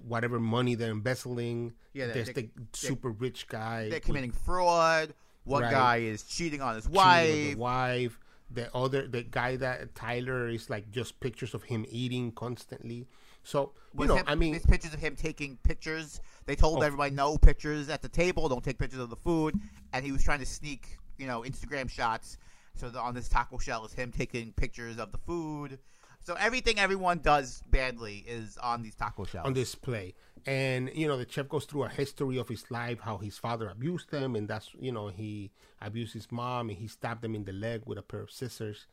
whatever 0.08 0.40
money 0.40 0.76
they're 0.76 0.92
embezzling 0.92 1.74
Yeah, 1.94 2.08
there's 2.08 2.32
the 2.32 2.50
super 2.74 3.10
rich 3.10 3.48
guy 3.48 3.84
They're 3.90 3.98
with- 3.98 4.04
committing 4.06 4.32
fraud. 4.32 5.14
One 5.44 5.64
Right. 5.64 5.72
guy 5.72 5.98
is 5.98 6.24
cheating 6.24 6.62
on 6.62 6.76
his 6.76 6.86
with 6.90 6.96
wife. 6.96 7.34
the 7.34 7.56
wife 7.56 8.20
the 8.52 8.74
other 8.76 9.08
the 9.08 9.24
guy 9.24 9.56
that 9.58 9.94
tyler 9.96 10.48
is 10.50 10.70
like 10.70 10.90
just 10.92 11.20
pictures 11.20 11.54
of 11.54 11.64
him 11.64 11.86
eating 11.90 12.32
constantly 12.34 13.08
so 13.44 13.74
you 13.94 14.00
Was 14.00 14.08
know 14.10 14.16
him- 14.18 14.26
i 14.28 14.36
mean 14.36 14.52
there's 14.52 14.66
pictures 14.66 14.94
of 14.94 15.00
him 15.00 15.16
taking 15.16 15.58
pictures. 15.64 16.20
They 16.46 16.56
told 16.56 16.82
everybody 16.84 17.14
no 17.14 17.38
pictures 17.38 17.90
at 17.90 18.02
the 18.02 18.08
table. 18.10 18.48
Don't 18.48 18.64
take 18.64 18.78
pictures 18.78 19.00
of 19.02 19.10
the 19.10 19.18
food. 19.18 19.56
And 19.92 20.06
he 20.06 20.14
was 20.14 20.24
trying 20.24 20.40
to 20.40 20.46
sneak, 20.46 20.98
you 21.18 21.28
know, 21.28 21.42
Instagram 21.42 21.90
shots. 21.90 22.38
So 22.76 22.90
the, 22.90 23.00
on 23.00 23.16
this 23.16 23.28
taco 23.28 23.58
shell 23.58 23.86
is 23.86 23.94
him 23.94 24.12
taking 24.12 24.54
pictures 24.54 24.98
of 25.00 25.12
the 25.12 25.18
food. 25.18 25.80
So 26.24 26.36
everything 26.40 26.78
everyone 26.78 27.20
does 27.20 27.64
badly 27.70 28.26
is 28.28 28.58
on 28.58 28.84
these 28.84 28.96
taco 28.96 29.24
shells. 29.24 29.46
on 29.46 29.54
display. 29.54 30.14
And 30.46 30.92
you 30.94 31.08
know, 31.08 31.18
the 31.18 31.26
chef 31.30 31.48
goes 31.50 31.66
through 31.66 31.84
a 31.84 31.90
history 31.90 32.38
of 32.38 32.48
his 32.48 32.70
life, 32.70 33.00
how 33.00 33.18
his 33.18 33.38
father 33.38 33.70
abused 33.70 34.12
him, 34.12 34.36
and 34.36 34.48
that's 34.48 34.72
you 34.80 34.92
know 34.92 35.08
he 35.08 35.52
abused 35.82 36.14
his 36.14 36.32
mom, 36.32 36.70
and 36.70 36.78
he 36.78 36.88
stabbed 36.88 37.24
him 37.24 37.36
in 37.36 37.46
the 37.46 37.54
leg 37.54 37.84
with 37.86 37.98
a 37.98 38.02
pair 38.02 38.22
of 38.22 38.32
scissors. 38.32 38.88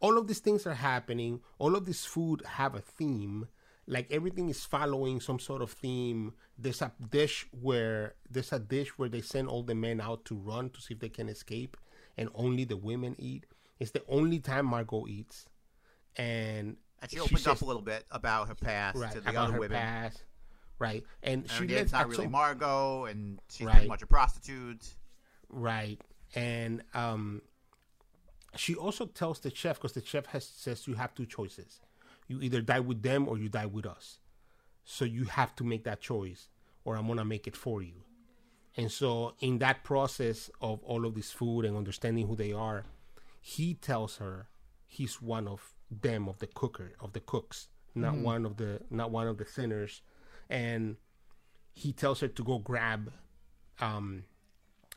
All 0.00 0.18
of 0.18 0.26
these 0.26 0.40
things 0.40 0.66
are 0.66 0.74
happening. 0.74 1.40
All 1.58 1.74
of 1.74 1.86
this 1.86 2.04
food 2.04 2.42
have 2.44 2.74
a 2.74 2.80
theme. 2.80 3.48
Like 3.90 4.06
everything 4.12 4.50
is 4.50 4.64
following 4.64 5.18
some 5.18 5.38
sort 5.38 5.62
of 5.62 5.70
theme. 5.72 6.34
There's 6.58 6.82
a 6.82 6.92
dish 7.10 7.46
where 7.52 8.14
there's 8.30 8.52
a 8.52 8.58
dish 8.58 8.90
where 8.98 9.08
they 9.08 9.22
send 9.22 9.48
all 9.48 9.62
the 9.62 9.74
men 9.74 9.98
out 10.00 10.24
to 10.26 10.34
run 10.36 10.68
to 10.70 10.80
see 10.80 10.92
if 10.94 11.00
they 11.00 11.08
can 11.08 11.28
escape, 11.28 11.76
and 12.18 12.28
only 12.34 12.64
the 12.64 12.76
women 12.76 13.16
eat. 13.18 13.46
It's 13.80 13.92
the 13.92 14.02
only 14.08 14.40
time 14.40 14.66
Margot 14.66 15.06
eats, 15.08 15.46
and 16.16 16.76
and 17.00 17.10
she 17.10 17.18
opens 17.18 17.46
up 17.46 17.56
says- 17.56 17.62
a 17.62 17.64
little 17.64 17.80
bit 17.82 18.04
about 18.10 18.48
her 18.48 18.54
past 18.54 18.98
right 18.98 19.12
to 19.12 19.20
the 19.20 19.30
about 19.30 19.44
other 19.44 19.52
her 19.54 19.60
women. 19.60 19.78
past, 19.78 20.22
right? 20.78 21.02
And 21.22 21.42
And 21.44 21.50
she 21.50 21.64
again, 21.64 21.78
it's 21.84 21.92
not 21.92 22.08
really 22.08 22.24
some- 22.24 22.32
Margot, 22.32 23.06
and 23.06 23.40
she's 23.48 23.66
Right. 23.66 23.72
pretty 23.74 23.88
much 23.88 24.02
a 24.02 24.06
prostitute. 24.06 24.96
right? 25.48 25.98
And 26.34 26.82
um, 26.92 27.40
she 28.54 28.74
also 28.74 29.06
tells 29.06 29.40
the 29.40 29.50
chef 29.54 29.76
because 29.76 29.92
the 29.92 30.04
chef 30.04 30.26
has 30.26 30.44
says 30.46 30.86
you 30.86 30.94
have 30.96 31.14
two 31.14 31.24
choices: 31.24 31.80
you 32.28 32.40
either 32.40 32.60
die 32.60 32.80
with 32.80 33.02
them 33.02 33.28
or 33.28 33.38
you 33.38 33.48
die 33.48 33.66
with 33.66 33.86
us. 33.86 34.20
So 34.84 35.04
you 35.04 35.24
have 35.24 35.54
to 35.56 35.64
make 35.64 35.84
that 35.84 36.00
choice, 36.00 36.48
or 36.84 36.96
I'm 36.96 37.08
gonna 37.08 37.24
make 37.24 37.46
it 37.46 37.56
for 37.56 37.82
you. 37.82 38.04
And 38.76 38.92
so, 38.92 39.34
in 39.40 39.58
that 39.58 39.82
process 39.82 40.50
of 40.60 40.84
all 40.84 41.04
of 41.04 41.14
this 41.14 41.32
food 41.32 41.64
and 41.64 41.76
understanding 41.76 42.28
who 42.28 42.36
they 42.36 42.52
are, 42.52 42.84
he 43.40 43.74
tells 43.74 44.18
her 44.18 44.46
he's 44.86 45.20
one 45.20 45.48
of 45.48 45.74
them, 45.90 46.28
of 46.28 46.38
the 46.38 46.46
cooker, 46.46 46.92
of 47.00 47.12
the 47.12 47.20
cooks, 47.20 47.68
not 47.94 48.14
one 48.16 48.46
of 48.46 48.56
the 48.56 48.80
not 48.90 49.10
one 49.10 49.26
of 49.26 49.38
the 49.38 49.44
sinners, 49.44 50.02
and 50.48 50.96
he 51.72 51.92
tells 51.92 52.20
her 52.20 52.28
to 52.28 52.44
go 52.44 52.58
grab 52.58 53.12
um, 53.80 54.24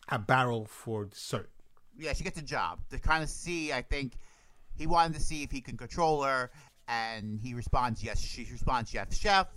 a 0.09 0.19
barrel 0.19 0.65
for 0.65 1.05
dessert. 1.05 1.49
yeah, 1.97 2.13
she 2.13 2.23
gets 2.23 2.37
a 2.37 2.43
job 2.43 2.79
to 2.89 2.99
kind 2.99 3.23
of 3.23 3.29
see. 3.29 3.73
I 3.73 3.81
think 3.81 4.13
he 4.75 4.87
wanted 4.87 5.15
to 5.15 5.21
see 5.21 5.43
if 5.43 5.51
he 5.51 5.61
can 5.61 5.77
control 5.77 6.23
her, 6.23 6.51
and 6.91 7.39
he 7.41 7.53
responds 7.53 8.03
yes. 8.03 8.19
She 8.19 8.45
responds 8.51 8.93
yes, 8.93 9.17
chef, 9.17 9.47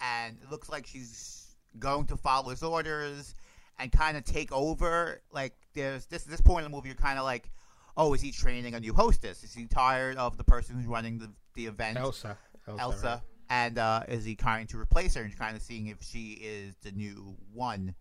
and 0.00 0.36
it 0.42 0.50
looks 0.50 0.68
like 0.68 0.86
she's 0.86 1.56
going 1.78 2.06
to 2.06 2.16
follow 2.16 2.50
his 2.50 2.62
orders 2.62 3.34
and 3.78 3.90
kind 3.90 4.16
of 4.16 4.24
take 4.24 4.52
over. 4.52 5.22
Like 5.32 5.54
there's 5.74 6.06
this 6.06 6.24
this 6.24 6.40
point 6.40 6.66
in 6.66 6.70
the 6.70 6.76
movie, 6.76 6.88
you're 6.88 6.96
kind 6.96 7.18
of 7.18 7.24
like, 7.24 7.50
oh, 7.96 8.12
is 8.14 8.20
he 8.20 8.32
training 8.32 8.74
a 8.74 8.80
new 8.80 8.92
hostess? 8.92 9.44
Is 9.44 9.54
he 9.54 9.66
tired 9.66 10.16
of 10.16 10.36
the 10.36 10.44
person 10.44 10.76
who's 10.76 10.86
running 10.86 11.18
the 11.18 11.30
the 11.54 11.66
event, 11.66 11.98
Elsa, 11.98 12.36
Elsa, 12.66 12.82
Elsa? 12.82 13.06
right? 13.06 13.20
And 13.48 13.78
uh, 13.78 14.02
is 14.08 14.24
he 14.24 14.34
trying 14.34 14.66
to 14.68 14.78
replace 14.78 15.14
her 15.14 15.22
and 15.22 15.38
kind 15.38 15.56
of 15.56 15.62
seeing 15.62 15.86
if 15.86 16.02
she 16.02 16.40
is 16.42 16.74
the 16.82 16.90
new 16.90 17.36
one 17.52 17.94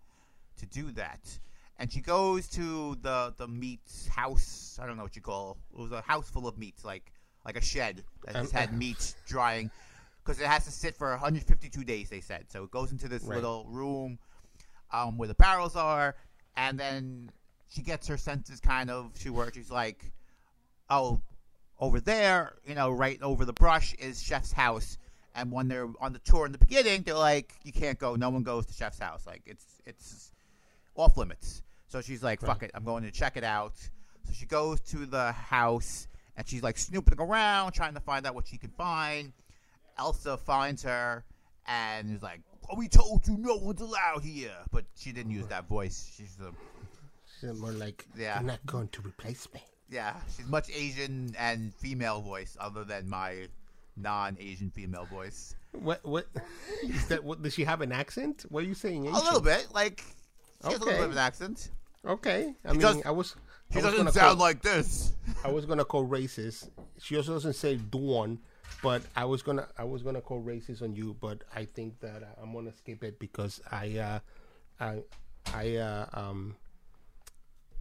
to 0.58 0.65
do 0.65 0.91
that? 0.94 1.20
And 1.78 1.91
she 1.91 2.00
goes 2.00 2.48
to 2.50 2.98
the 3.02 3.34
the 3.38 3.48
meat 3.48 3.82
house. 4.10 4.80
I 4.82 4.88
don't 4.88 4.98
know 4.98 5.04
what 5.04 5.15
you 5.15 5.22
call. 5.22 5.58
It 5.72 5.80
was 5.80 5.91
a 5.91 6.02
house 6.02 6.30
full 6.30 6.48
of 6.48 6.58
meats, 6.58 6.84
like 6.84 7.12
like 7.46 7.56
a 7.58 7.62
shed 7.62 8.04
that 8.26 8.36
just 8.36 8.54
Um, 8.54 8.60
had 8.60 8.74
meat 8.78 9.16
drying, 9.28 9.72
because 10.24 10.40
it 10.40 10.48
has 10.48 10.66
to 10.66 10.72
sit 10.72 10.96
for 10.96 11.10
152 11.12 11.84
days. 11.84 12.10
They 12.10 12.22
said 12.22 12.46
so. 12.50 12.64
It 12.64 12.72
goes 12.72 12.92
into 12.92 13.08
this 13.08 13.24
Right. 13.24 13.36
little 13.36 13.66
room 13.70 14.20
um, 14.92 15.18
where 15.18 15.28
the 15.28 15.34
barrels 15.36 15.76
are, 15.76 16.16
and 16.56 16.80
then 16.80 17.32
she 17.70 17.82
gets 17.82 18.08
her 18.08 18.18
senses 18.18 18.60
kind 18.60 18.90
of 18.90 19.14
to 19.20 19.32
where 19.32 19.52
she's 19.54 19.72
like, 19.72 20.12
oh, 20.90 21.22
over 21.80 22.00
there, 22.00 22.54
you 22.66 22.76
know, 22.76 22.92
right 22.92 23.20
over 23.22 23.46
the 23.46 23.54
brush 23.54 23.94
is 23.96 24.22
Chef's 24.22 24.52
house. 24.52 24.98
And 25.34 25.50
when 25.52 25.70
they're 25.70 25.88
on 26.02 26.12
the 26.12 26.20
tour 26.20 26.46
in 26.46 26.52
the 26.52 26.58
beginning, 26.58 27.04
they're 27.04 27.16
like, 27.16 27.54
you 27.64 27.72
can't 27.72 27.98
go. 27.98 28.16
No 28.16 28.30
one 28.30 28.44
goes 28.44 28.66
to 28.66 28.74
Chef's 28.74 29.00
house. 29.00 29.26
Like 29.26 29.42
it's 29.46 29.66
it's 29.86 30.34
off 30.96 31.16
limits. 31.18 31.64
So 31.88 32.02
she's 32.02 32.22
like, 32.22 32.42
fuck 32.42 32.64
it, 32.64 32.72
I'm 32.74 32.84
going 32.84 33.04
to 33.04 33.12
check 33.12 33.38
it 33.38 33.44
out. 33.46 33.74
So 34.26 34.34
she 34.34 34.46
goes 34.46 34.82
to 34.92 35.06
the 35.06 35.32
house 35.32 36.08
and 36.38 36.48
she's 36.48 36.63
like 36.63 36.78
snooping 36.78 37.20
around, 37.20 37.72
trying 37.74 37.94
to 37.94 38.00
find 38.00 38.26
out 38.26 38.36
what 38.36 38.48
she 38.48 38.58
can 38.58 38.72
find. 38.72 39.34
Elsa 39.98 40.38
finds 40.38 40.84
her 40.84 41.24
and 41.67 42.15
is 42.15 42.24
like, 42.24 42.41
oh, 42.70 42.76
we 42.78 42.88
told 42.88 43.28
you 43.28 43.38
no 43.38 43.56
one's 43.58 43.82
allowed 43.82 44.24
here. 44.24 44.56
But 44.72 44.86
she 44.96 45.12
didn't 45.12 45.32
use 45.32 45.46
that 45.48 45.67
voice. 45.67 46.12
She's 46.17 46.38
a 46.41 46.52
She's 47.39 47.60
more 47.60 47.72
like, 47.72 48.06
Yeah. 48.15 48.39
you're 48.39 48.48
not 48.48 48.65
going 48.65 48.88
to 48.89 49.02
replace 49.02 49.48
me. 49.54 49.62
Yeah, 49.89 50.15
she's 50.38 50.48
much 50.48 50.70
Asian 50.74 51.36
and 51.38 51.74
female 51.76 52.22
voice, 52.22 52.56
other 52.60 52.84
than 52.86 53.10
my 53.10 53.48
non-Asian 53.98 54.70
female 54.72 55.06
voice. 55.06 55.56
What? 55.74 56.04
What? 56.06 56.28
Is 56.84 57.08
that? 57.08 57.24
What? 57.24 57.41
Does 57.41 57.54
she 57.54 57.63
have 57.65 57.82
an 57.82 57.91
accent? 57.91 58.46
What 58.50 58.63
are 58.63 58.67
you 58.67 58.74
saying? 58.74 59.08
A 59.08 59.12
little 59.12 59.41
bit, 59.41 59.67
like 59.74 60.02
she 60.63 60.72
has 60.72 60.76
a 60.76 60.80
little 60.80 60.94
bit 61.00 61.06
of 61.06 61.12
an 61.12 61.17
accent. 61.17 61.72
Okay. 62.06 62.54
I 62.65 62.72
mean, 62.72 62.80
does- 62.82 63.02
I 63.06 63.12
was. 63.12 63.36
She 63.72 63.80
I 63.80 63.84
was 63.84 63.84
doesn't 63.86 63.98
gonna 64.00 64.12
sound 64.12 64.38
call, 64.38 64.46
like 64.48 64.62
this. 64.62 65.13
I 65.44 65.50
was 65.52 65.66
gonna 65.66 65.86
call 65.86 66.08
racist. 66.08 66.70
She 67.00 67.18
also 67.18 67.34
doesn't 67.34 67.54
say 67.54 67.76
Dawn, 67.76 68.40
but 68.84 69.02
I 69.16 69.26
was 69.26 69.42
gonna. 69.42 69.68
I 69.78 69.84
was 69.84 70.04
gonna 70.04 70.22
call 70.22 70.42
racist 70.42 70.82
on 70.82 70.96
you, 70.96 71.16
but 71.20 71.44
I 71.56 71.66
think 71.66 72.00
that 72.02 72.24
uh, 72.24 72.42
I'm 72.42 72.54
gonna 72.54 72.74
skip 72.74 73.04
it 73.04 73.20
because 73.20 73.60
I. 73.72 73.98
Uh, 73.98 74.20
I. 74.80 75.04
I. 75.54 75.76
Uh, 75.78 76.06
um. 76.14 76.56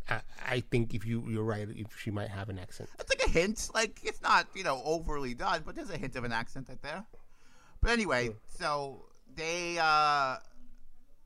I, 0.09 0.21
I 0.47 0.61
think 0.61 0.95
if 0.95 1.05
you 1.07 1.23
you're 1.29 1.45
right, 1.45 1.69
if 1.69 1.99
she 1.99 2.11
might 2.11 2.29
have 2.29 2.49
an 2.49 2.59
accent. 2.59 2.89
It's 2.99 3.11
like 3.11 3.29
a 3.29 3.31
hint. 3.31 3.71
Like 3.75 4.01
it's 4.03 4.23
not 4.23 4.47
you 4.55 4.65
know 4.65 4.81
overly 4.85 5.35
done, 5.35 5.63
but 5.65 5.75
there's 5.75 5.91
a 5.91 5.99
hint 5.99 6.17
of 6.17 6.25
an 6.25 6.33
accent 6.33 6.67
right 6.69 6.83
there. 6.83 7.05
But 7.83 7.91
anyway, 7.91 8.31
so 8.49 9.05
they 9.37 9.79
uh 9.79 10.37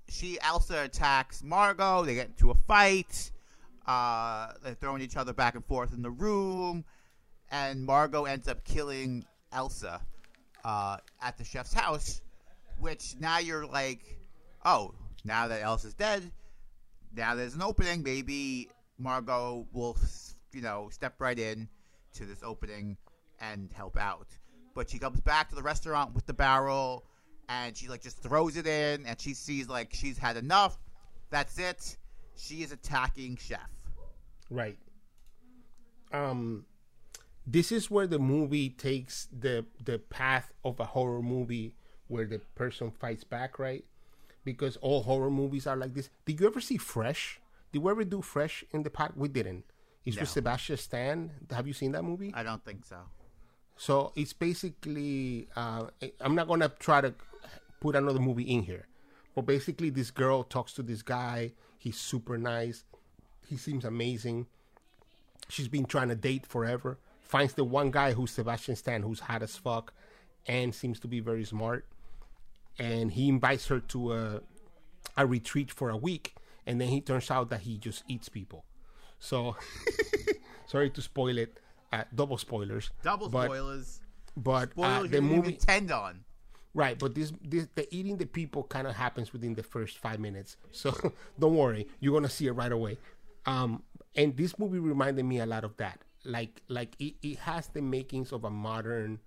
she 0.09 0.39
Elsa 0.41 0.83
attacks 0.83 1.43
Margot. 1.45 2.05
They 2.05 2.15
get 2.15 2.29
into 2.29 2.51
a 2.51 2.55
fight. 2.55 3.31
Uh, 3.87 4.53
they're 4.63 4.75
throwing 4.75 5.03
each 5.03 5.17
other 5.17 5.33
back 5.33 5.55
and 5.55 5.65
forth 5.65 5.93
in 5.93 6.03
the 6.03 6.11
room, 6.11 6.85
and 7.51 7.85
Margot 7.85 8.25
ends 8.25 8.49
up 8.49 8.65
killing 8.65 9.25
Elsa 9.53 10.01
uh, 10.65 10.97
at 11.21 11.37
the 11.37 11.45
chef's 11.45 11.73
house. 11.73 12.21
Which 12.81 13.15
now 13.21 13.39
you're 13.39 13.67
like, 13.67 14.01
oh, 14.65 14.95
now 15.25 15.49
that 15.49 15.63
Elsa's 15.63 15.95
dead, 15.95 16.31
now 17.15 17.35
there's 17.35 17.55
an 17.55 17.63
opening. 17.63 18.03
Maybe 18.03 18.69
Margot 18.99 19.67
will, 19.73 19.97
you 20.53 20.61
know, 20.61 20.89
step 20.91 21.15
right 21.21 21.39
in 21.39 21.69
to 22.15 22.25
this 22.25 22.43
opening 22.43 22.97
and 23.41 23.71
help 23.73 23.97
out. 23.97 24.27
But 24.75 24.91
she 24.91 24.99
comes 24.99 25.21
back 25.21 25.51
to 25.51 25.55
the 25.55 25.63
restaurant 25.63 26.15
with 26.15 26.27
the 26.27 26.35
barrel, 26.35 27.05
and 27.49 27.77
she 27.77 27.89
like 27.89 28.03
just 28.03 28.23
throws 28.23 28.57
it 28.57 28.67
in, 28.67 29.07
and 29.07 29.21
she 29.21 29.35
sees 29.35 29.69
like 29.69 29.95
she's 29.95 30.19
had 30.19 30.37
enough. 30.37 30.77
That's 31.31 31.59
it. 31.59 31.97
She 32.37 32.63
is 32.63 32.73
attacking 32.73 33.37
Chef. 33.37 33.61
Right. 34.51 34.79
Um, 36.13 36.67
this 37.47 37.73
is 37.73 37.91
where 37.91 38.07
the 38.07 38.19
movie 38.19 38.71
takes 38.71 39.29
the 39.33 39.65
the 39.85 39.99
path 39.99 40.53
of 40.65 40.81
a 40.81 40.85
horror 40.85 41.23
movie, 41.23 41.75
where 42.09 42.27
the 42.27 42.39
person 42.55 42.91
fights 42.91 43.25
back, 43.25 43.59
right? 43.59 43.85
Because 44.45 44.77
all 44.79 45.03
horror 45.03 45.31
movies 45.31 45.67
are 45.67 45.77
like 45.77 45.95
this. 45.95 46.11
Did 46.27 46.41
you 46.41 46.47
ever 46.47 46.61
see 46.61 46.77
Fresh? 46.77 47.41
Did 47.73 47.83
we 47.83 47.91
ever 47.91 48.05
do 48.05 48.23
Fresh 48.23 48.65
in 48.73 48.83
the 48.83 48.91
past? 48.91 49.17
We 49.17 49.29
didn't. 49.29 49.65
It's 50.05 50.17
No. 50.17 50.21
with 50.21 50.29
Sebastian 50.31 50.77
Stan. 50.77 51.31
Have 51.51 51.67
you 51.67 51.73
seen 51.73 51.93
that 51.93 52.05
movie? 52.05 52.33
I 52.35 52.43
don't 52.43 52.63
think 52.65 52.85
so. 52.85 52.99
So 53.77 54.13
it's 54.15 54.33
basically, 54.33 55.49
uh, 55.57 55.87
I'm 56.21 56.35
not 56.35 56.47
gonna 56.47 56.69
try 56.69 57.01
to 57.01 57.15
put 57.81 57.97
another 57.97 58.21
movie 58.21 58.45
in 58.45 58.63
here, 58.63 58.87
but 59.35 59.43
basically, 59.43 59.91
this 59.91 60.11
girl 60.11 60.45
talks 60.45 60.73
to 60.75 60.83
this 60.83 61.03
guy. 61.03 61.53
He's 61.85 61.99
super 61.99 62.39
nice. 62.39 62.83
He 63.47 63.59
seems 63.59 63.85
amazing. 63.85 64.47
She's 65.51 65.69
been 65.69 65.85
trying 65.85 66.09
to 66.09 66.15
date 66.15 66.47
forever. 66.47 66.97
Finds 67.21 67.53
the 67.53 67.63
one 67.63 67.91
guy 67.91 68.15
who's 68.15 68.31
Sebastian 68.31 68.75
Stan, 68.75 69.03
who's 69.03 69.21
hot 69.21 69.43
as 69.43 69.59
fuck, 69.59 69.93
and 70.47 70.75
seems 70.75 70.99
to 71.01 71.09
be 71.09 71.21
very 71.21 71.45
smart. 71.45 71.85
And 72.79 73.13
he 73.13 73.29
invites 73.29 73.67
her 73.67 73.81
to 73.81 74.15
a 74.15 74.41
a 75.19 75.27
retreat 75.27 75.71
for 75.71 75.91
a 75.91 75.97
week, 75.99 76.37
and 76.67 76.81
then 76.81 76.89
he 76.89 77.03
turns 77.03 77.31
out 77.31 77.51
that 77.51 77.61
he 77.61 77.77
just 77.77 78.03
eats 78.09 78.31
people. 78.31 78.65
So 79.19 79.55
sorry 80.67 80.89
to 80.89 81.03
spoil 81.03 81.37
it. 81.37 81.61
Uh, 81.93 82.05
double 82.15 82.39
spoilers. 82.39 82.91
Double 83.03 83.29
but, 83.29 83.45
spoilers. 83.45 84.01
But 84.39 84.71
uh, 84.79 85.03
the 85.03 85.21
movie, 85.21 85.53
intend 85.53 85.91
on. 85.91 86.25
Right? 86.75 86.99
But 86.99 87.15
this, 87.15 87.33
this, 87.43 87.69
the 87.75 87.93
eating 87.95 88.17
the 88.17 88.27
people 88.27 88.65
kind 88.65 88.87
of 88.87 88.95
happens 88.95 89.33
within 89.33 89.55
the 89.55 89.63
first 89.63 89.99
five 89.99 90.19
minutes. 90.21 90.57
So 90.73 90.93
don't 91.39 91.57
worry, 91.57 91.89
you're 92.01 92.13
gonna 92.13 92.29
see 92.29 92.47
it 92.47 92.53
right 92.53 92.73
away. 92.73 92.99
Um, 93.47 93.83
and 94.17 94.37
this 94.37 94.59
movie 94.59 94.79
reminded 94.79 95.25
me 95.25 95.39
a 95.41 95.47
lot 95.47 95.65
of 95.65 95.77
that. 95.79 96.01
Like, 96.25 96.63
like 96.69 96.97
it, 96.99 97.15
it 97.23 97.39
has 97.41 97.69
the 97.69 97.83
makings 97.83 98.33
of 98.33 98.45
a 98.45 98.51
modern 98.51 99.21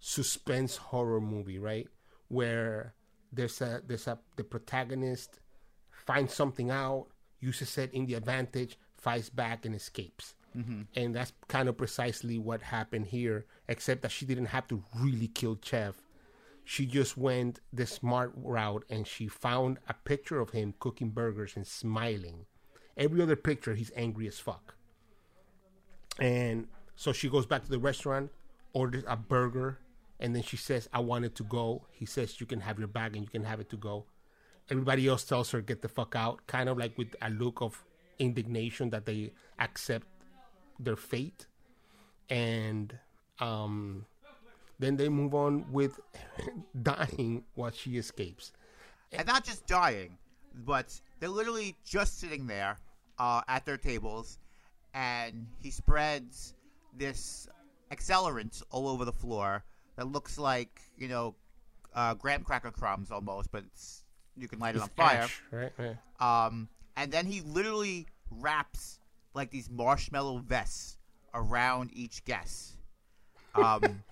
suspense 0.00 0.76
horror 0.76 1.20
movie, 1.20 1.58
right? 1.58 1.86
Where 2.28 2.94
there's 3.32 3.60
a 3.60 3.82
there's 3.86 4.06
a 4.06 4.18
the 4.36 4.44
protagonist 4.44 5.40
finds 5.90 6.34
something 6.34 6.70
out, 6.70 7.06
uses 7.40 7.76
it 7.78 7.92
in 7.92 8.06
the 8.06 8.14
advantage, 8.14 8.78
fights 8.96 9.28
back 9.28 9.64
and 9.66 9.74
escapes. 9.74 10.34
And 10.96 11.14
that's 11.14 11.32
kind 11.48 11.68
of 11.68 11.76
precisely 11.78 12.38
what 12.38 12.60
happened 12.62 13.06
here, 13.06 13.46
except 13.68 14.02
that 14.02 14.10
she 14.10 14.26
didn't 14.26 14.46
have 14.46 14.66
to 14.68 14.82
really 15.00 15.28
kill 15.28 15.58
Chef. 15.62 15.94
She 16.72 16.86
just 16.86 17.18
went 17.18 17.60
the 17.70 17.86
smart 17.86 18.32
route 18.34 18.86
and 18.88 19.06
she 19.06 19.28
found 19.28 19.76
a 19.90 19.92
picture 19.92 20.40
of 20.40 20.52
him 20.52 20.72
cooking 20.78 21.10
burgers 21.10 21.52
and 21.54 21.66
smiling. 21.66 22.46
Every 22.96 23.20
other 23.20 23.36
picture, 23.36 23.74
he's 23.74 23.92
angry 23.94 24.26
as 24.26 24.38
fuck. 24.38 24.74
And 26.18 26.68
so 26.96 27.12
she 27.12 27.28
goes 27.28 27.44
back 27.44 27.62
to 27.64 27.70
the 27.70 27.78
restaurant, 27.78 28.30
orders 28.72 29.04
a 29.06 29.18
burger, 29.18 29.80
and 30.18 30.34
then 30.34 30.42
she 30.42 30.56
says, 30.56 30.88
I 30.94 31.00
want 31.00 31.26
it 31.26 31.34
to 31.34 31.42
go. 31.42 31.84
He 31.90 32.06
says, 32.06 32.40
You 32.40 32.46
can 32.46 32.60
have 32.60 32.78
your 32.78 32.88
bag 32.88 33.16
and 33.16 33.22
you 33.26 33.30
can 33.30 33.44
have 33.44 33.60
it 33.60 33.68
to 33.68 33.76
go. 33.76 34.06
Everybody 34.70 35.06
else 35.06 35.24
tells 35.24 35.50
her, 35.50 35.60
Get 35.60 35.82
the 35.82 35.90
fuck 35.90 36.16
out, 36.16 36.46
kind 36.46 36.70
of 36.70 36.78
like 36.78 36.96
with 36.96 37.14
a 37.20 37.28
look 37.28 37.60
of 37.60 37.84
indignation 38.18 38.88
that 38.88 39.04
they 39.04 39.34
accept 39.58 40.06
their 40.80 40.96
fate. 40.96 41.44
And 42.30 42.98
um, 43.40 44.06
then 44.78 44.96
they 44.96 45.08
move 45.08 45.34
on 45.34 45.64
with 45.70 46.00
dying 46.82 47.44
while 47.54 47.70
she 47.70 47.96
escapes. 47.96 48.52
and 49.12 49.26
not 49.26 49.44
just 49.44 49.66
dying, 49.66 50.16
but 50.54 51.00
they're 51.20 51.28
literally 51.28 51.76
just 51.84 52.18
sitting 52.18 52.46
there 52.46 52.78
uh, 53.18 53.42
at 53.48 53.64
their 53.64 53.76
tables, 53.76 54.38
and 54.94 55.46
he 55.60 55.70
spreads 55.70 56.54
this 56.96 57.48
accelerant 57.90 58.62
all 58.70 58.88
over 58.88 59.04
the 59.04 59.12
floor 59.12 59.64
that 59.96 60.06
looks 60.06 60.38
like 60.38 60.80
you 60.96 61.08
know 61.08 61.34
uh, 61.94 62.14
graham 62.14 62.42
cracker 62.42 62.70
crumbs 62.70 63.10
almost, 63.10 63.50
but 63.50 63.64
it's, 63.64 64.04
you 64.36 64.48
can 64.48 64.58
light 64.58 64.76
it 64.76 64.82
on 64.82 64.88
fire. 64.90 65.22
Ash, 65.22 65.42
right? 65.50 65.72
right. 65.78 66.46
Um, 66.46 66.68
and 66.96 67.12
then 67.12 67.26
he 67.26 67.40
literally 67.42 68.06
wraps 68.30 68.98
like 69.34 69.50
these 69.50 69.70
marshmallow 69.70 70.38
vests 70.38 70.96
around 71.34 71.90
each 71.92 72.24
guest. 72.24 72.76
Um, 73.54 74.02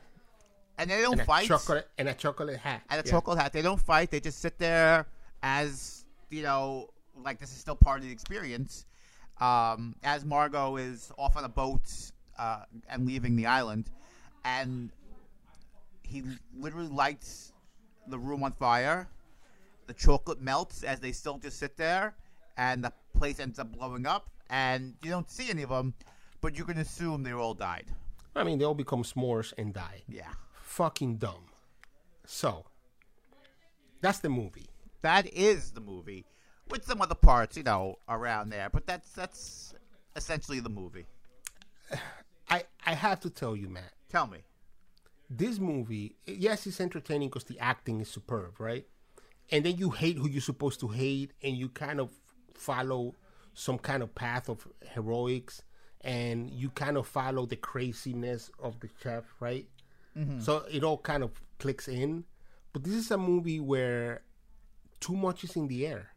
and 0.80 0.90
they 0.90 1.00
don't 1.02 1.18
And 1.18 1.26
fight 1.26 1.46
chocolate 1.46 1.88
and 1.98 2.08
a 2.08 2.14
chocolate 2.14 2.58
hat. 2.58 2.82
and 2.90 3.00
a 3.00 3.04
Yeah. 3.04 3.10
chocolate 3.10 3.38
hat. 3.38 3.52
They 3.52 3.62
don't 3.62 3.80
fight. 3.80 4.10
They 4.10 4.20
just 4.20 4.38
sit 4.40 4.58
there 4.58 5.06
as 5.42 6.04
you 6.30 6.42
know, 6.42 6.88
like 7.22 7.38
this 7.38 7.50
is 7.50 7.58
still 7.58 7.76
part 7.76 7.98
of 8.00 8.04
the 8.06 8.12
experience. 8.12 8.86
Um, 9.40 9.96
as 10.02 10.24
Margot 10.24 10.76
is 10.76 11.10
off 11.18 11.36
on 11.36 11.44
a 11.44 11.48
boat 11.48 11.82
uh, 12.38 12.64
and 12.88 13.06
leaving 13.06 13.36
the 13.36 13.46
island, 13.46 13.90
and 14.44 14.90
he 16.02 16.22
literally 16.56 16.88
lights 16.88 17.52
the 18.06 18.18
room 18.18 18.42
on 18.44 18.52
fire. 18.52 19.08
The 19.86 19.94
chocolate 19.94 20.40
melts 20.40 20.82
as 20.84 21.00
they 21.00 21.12
still 21.12 21.38
just 21.38 21.58
sit 21.58 21.76
there, 21.76 22.14
and 22.56 22.84
the 22.84 22.92
place 23.16 23.40
ends 23.40 23.58
up 23.58 23.72
blowing 23.72 24.06
up. 24.06 24.28
And 24.50 24.94
you 25.02 25.10
don't 25.10 25.30
see 25.30 25.48
any 25.50 25.62
of 25.62 25.70
them, 25.70 25.94
but 26.40 26.56
you 26.58 26.64
can 26.64 26.78
assume 26.78 27.22
they 27.22 27.32
all 27.32 27.54
died. 27.54 27.86
I 28.36 28.44
mean, 28.44 28.58
they 28.58 28.64
all 28.64 28.74
become 28.74 29.02
s'mores 29.04 29.52
and 29.58 29.72
die. 29.74 30.02
Yeah, 30.08 30.32
Fucking 30.70 31.16
dumb. 31.16 31.46
So, 32.26 32.64
that's 34.00 34.20
the 34.20 34.28
movie. 34.28 34.68
that 35.02 35.26
is 35.26 35.72
the 35.72 35.80
movie, 35.80 36.26
with 36.68 36.84
some 36.84 37.02
other 37.02 37.14
parts, 37.16 37.56
you 37.56 37.62
know, 37.64 37.96
around 38.08 38.50
there. 38.50 38.68
But 38.70 38.86
that's 38.86 39.10
that's 39.12 39.74
essentially 40.16 40.60
the 40.60 40.68
movie. 40.70 41.06
I 42.48 42.64
I 42.86 42.94
have 42.94 43.20
to 43.20 43.30
tell 43.30 43.56
you, 43.56 43.68
Matt. 43.68 43.92
Tell 44.08 44.26
me. 44.26 44.38
this 45.28 45.58
movie, 45.58 46.16
yes, 46.26 46.66
it's 46.66 46.80
entertaining 46.80 47.28
because 47.28 47.44
the 47.44 47.58
acting 47.60 48.00
is 48.00 48.10
superb, 48.10 48.58
right? 48.60 48.86
And 49.50 49.64
then 49.64 49.76
you 49.76 49.90
hate 49.90 50.16
who 50.18 50.28
you're 50.28 50.40
supposed 50.40 50.80
to 50.80 50.88
hate, 50.88 51.32
and 51.42 51.56
you 51.56 51.68
kind 51.68 52.00
of 52.00 52.10
follow 52.54 53.14
some 53.54 53.78
kind 53.78 54.02
of 54.02 54.14
path 54.14 54.48
of 54.48 54.66
heroics, 54.94 55.62
and 56.02 56.50
you 56.50 56.70
kind 56.70 56.96
of 56.96 57.06
follow 57.06 57.46
the 57.46 57.56
craziness 57.56 58.50
of 58.62 58.80
the 58.80 58.88
chef, 59.02 59.24
right? 59.40 59.66
Mm-hmm. 60.16 60.40
So 60.40 60.64
it 60.70 60.84
all 60.84 60.98
kind 60.98 61.22
of 61.22 61.30
clicks 61.58 61.88
in. 61.88 62.24
But 62.72 62.84
this 62.84 62.94
is 62.94 63.10
a 63.10 63.18
movie 63.18 63.60
where 63.60 64.22
too 65.00 65.14
much 65.14 65.44
is 65.44 65.56
in 65.56 65.68
the 65.68 65.86
air. 65.86 66.10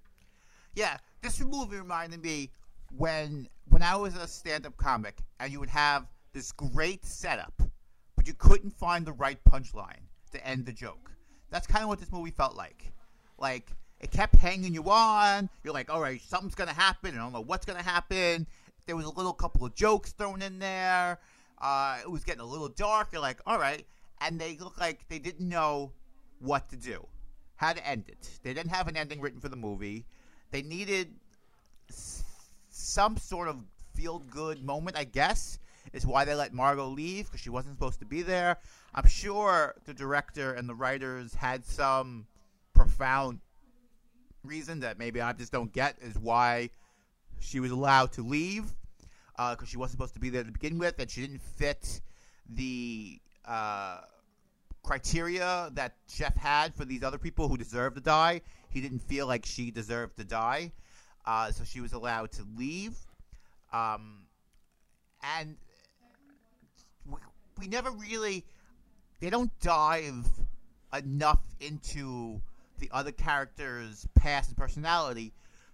Yeah, 0.75 0.97
this 1.21 1.39
movie 1.41 1.77
reminded 1.77 2.21
me 2.21 2.51
when 2.95 3.47
when 3.69 3.81
I 3.81 3.95
was 3.95 4.15
a 4.15 4.27
stand-up 4.27 4.77
comic, 4.77 5.17
and 5.39 5.51
you 5.51 5.59
would 5.59 5.69
have 5.69 6.07
this 6.33 6.51
great 6.51 7.05
setup, 7.05 7.53
but 8.15 8.27
you 8.27 8.33
couldn't 8.33 8.71
find 8.71 9.05
the 9.05 9.13
right 9.13 9.39
punchline 9.45 10.01
to 10.31 10.45
end 10.45 10.65
the 10.65 10.73
joke. 10.73 11.11
That's 11.49 11.67
kind 11.67 11.83
of 11.83 11.89
what 11.89 11.99
this 11.99 12.11
movie 12.11 12.31
felt 12.31 12.55
like. 12.55 12.91
Like 13.37 13.71
it 13.99 14.11
kept 14.11 14.35
hanging 14.35 14.73
you 14.73 14.83
on. 14.89 15.49
You're 15.63 15.73
like, 15.73 15.89
all 15.89 16.01
right, 16.01 16.21
something's 16.21 16.55
gonna 16.55 16.73
happen. 16.73 17.15
I 17.15 17.17
don't 17.17 17.33
know 17.33 17.41
what's 17.41 17.65
gonna 17.65 17.83
happen. 17.83 18.47
There 18.85 18.95
was 18.95 19.05
a 19.05 19.11
little 19.11 19.33
couple 19.33 19.65
of 19.65 19.73
jokes 19.75 20.11
thrown 20.11 20.41
in 20.41 20.59
there. 20.59 21.19
Uh, 21.63 21.97
it 22.01 22.11
was 22.11 22.25
getting 22.25 22.41
a 22.41 22.45
little 22.45 22.67
dark. 22.67 23.07
You're 23.13 23.21
like, 23.21 23.39
all 23.47 23.57
right, 23.57 23.85
and 24.19 24.39
they 24.39 24.57
look 24.57 24.77
like 24.79 25.07
they 25.07 25.17
didn't 25.17 25.47
know 25.47 25.93
what 26.39 26.69
to 26.69 26.75
do, 26.75 27.07
how 27.55 27.71
to 27.71 27.87
end 27.87 28.03
it. 28.09 28.29
They 28.43 28.53
didn't 28.53 28.71
have 28.71 28.89
an 28.89 28.97
ending 28.97 29.21
written 29.21 29.39
for 29.39 29.47
the 29.47 29.55
movie. 29.55 30.05
They 30.51 30.61
needed 30.61 31.13
s- 31.89 32.23
some 32.69 33.15
sort 33.15 33.47
of 33.47 33.55
feel 33.95 34.19
good 34.19 34.63
moment, 34.63 34.97
I 34.97 35.05
guess, 35.05 35.57
is 35.93 36.05
why 36.05 36.25
they 36.25 36.35
let 36.35 36.53
Margot 36.53 36.87
leave 36.87 37.25
because 37.27 37.39
she 37.39 37.49
wasn't 37.49 37.77
supposed 37.77 37.99
to 37.99 38.05
be 38.05 38.23
there. 38.23 38.57
I'm 38.93 39.07
sure 39.07 39.73
the 39.85 39.93
director 39.93 40.53
and 40.53 40.67
the 40.67 40.75
writers 40.75 41.33
had 41.33 41.65
some 41.65 42.27
profound 42.73 43.39
reason 44.43 44.81
that 44.81 44.99
maybe 44.99 45.21
I 45.21 45.31
just 45.31 45.51
don't 45.53 45.71
get 45.71 45.95
is 46.01 46.17
why 46.17 46.69
she 47.39 47.61
was 47.61 47.71
allowed 47.71 48.11
to 48.13 48.21
leave 48.21 48.65
because 49.35 49.67
she 49.67 49.77
wasn't 49.77 49.97
supposed 49.97 50.13
to 50.13 50.19
be 50.19 50.29
there 50.29 50.43
to 50.43 50.51
begin 50.51 50.77
with, 50.77 50.99
and 50.99 51.09
she 51.09 51.21
didn't 51.21 51.41
fit 51.41 52.01
the 52.49 53.19
uh, 53.45 54.01
criteria 54.83 55.69
that 55.73 55.95
Chef 56.07 56.35
had 56.35 56.75
for 56.75 56.85
these 56.85 57.03
other 57.03 57.17
people 57.17 57.47
who 57.47 57.57
deserved 57.57 57.95
to 57.95 58.01
die. 58.01 58.41
He 58.69 58.81
didn't 58.81 58.99
feel 58.99 59.27
like 59.27 59.45
she 59.45 59.71
deserved 59.71 60.17
to 60.17 60.23
die, 60.23 60.71
uh, 61.25 61.51
so 61.51 61.63
she 61.63 61.81
was 61.81 61.93
allowed 61.93 62.31
to 62.33 62.43
leave. 62.57 62.97
Um, 63.71 64.19
and 65.37 65.55
we, 67.09 67.17
we 67.59 67.67
never 67.67 67.91
really, 67.91 68.45
they 69.19 69.29
don't 69.29 69.51
dive 69.61 70.25
enough 70.93 71.41
into 71.59 72.41
the 72.79 72.89
other 72.91 73.11
characters' 73.11 74.07
past 74.15 74.49
and 74.49 74.57
personality 74.57 75.33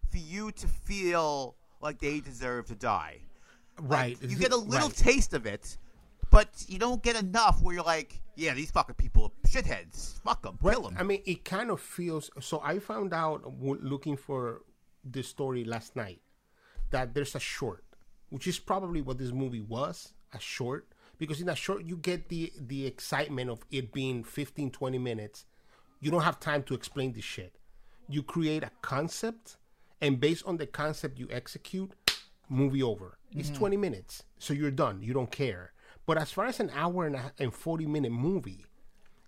for 0.09 0.17
you 0.17 0.51
to 0.51 0.67
feel 0.67 1.55
like 1.81 1.99
they 1.99 2.19
deserve 2.19 2.67
to 2.67 2.75
die. 2.75 3.19
Like, 3.81 3.89
Right. 3.89 4.21
you 4.21 4.37
get 4.37 4.51
a 4.51 4.57
little 4.57 4.89
Right. 4.89 4.97
taste 4.97 5.33
of 5.33 5.45
it, 5.45 5.77
but 6.31 6.65
you 6.67 6.79
don't 6.79 7.01
get 7.03 7.15
enough 7.15 7.61
where 7.61 7.75
you're 7.75 7.83
like, 7.83 8.21
yeah, 8.35 8.53
these 8.53 8.71
fucking 8.71 8.95
people 8.95 9.25
are 9.25 9.47
shitheads. 9.49 10.19
Fuck 10.21 10.43
them. 10.43 10.57
Kill 10.61 10.83
them. 10.83 10.95
I 10.97 11.03
mean, 11.03 11.21
it 11.25 11.43
kind 11.43 11.69
of 11.71 11.81
feels. 11.81 12.29
So 12.39 12.61
I 12.63 12.79
found 12.79 13.13
out 13.13 13.43
looking 13.61 14.15
for 14.17 14.61
this 15.03 15.27
story 15.27 15.63
last 15.63 15.95
night 15.95 16.21
that 16.91 17.13
there's 17.13 17.35
a 17.35 17.39
short, 17.39 17.83
which 18.29 18.47
is 18.47 18.59
probably 18.59 19.01
what 19.01 19.17
this 19.17 19.31
movie 19.31 19.61
was 19.61 20.13
a 20.33 20.39
short. 20.39 20.87
Because 21.17 21.41
in 21.41 21.49
a 21.49 21.55
short, 21.55 21.83
you 21.83 21.97
get 21.97 22.29
the 22.29 22.53
the 22.57 22.85
excitement 22.85 23.49
of 23.49 23.65
it 23.71 23.91
being 23.91 24.23
15, 24.23 24.71
20 24.71 24.97
minutes. 24.97 25.45
You 25.99 26.11
don't 26.11 26.21
have 26.23 26.39
time 26.39 26.63
to 26.63 26.73
explain 26.73 27.11
this 27.11 27.25
shit. 27.25 27.55
You 28.07 28.23
create 28.23 28.63
a 28.63 28.71
concept, 28.81 29.57
and 29.99 30.17
based 30.19 30.45
on 30.45 30.55
the 30.57 30.65
concept 30.65 31.19
you 31.19 31.27
execute, 31.29 31.91
movie 32.49 32.83
over. 32.83 33.17
It's 33.31 33.49
mm-hmm. 33.49 33.59
20 33.59 33.77
minutes, 33.77 34.23
so 34.37 34.53
you're 34.53 34.71
done. 34.71 35.01
You 35.01 35.13
don't 35.13 35.31
care. 35.31 35.71
But 36.05 36.17
as 36.17 36.31
far 36.31 36.45
as 36.45 36.59
an 36.59 36.71
hour 36.73 37.05
and, 37.05 37.15
a, 37.15 37.31
and 37.37 37.53
40 37.53 37.85
minute 37.85 38.11
movie, 38.11 38.65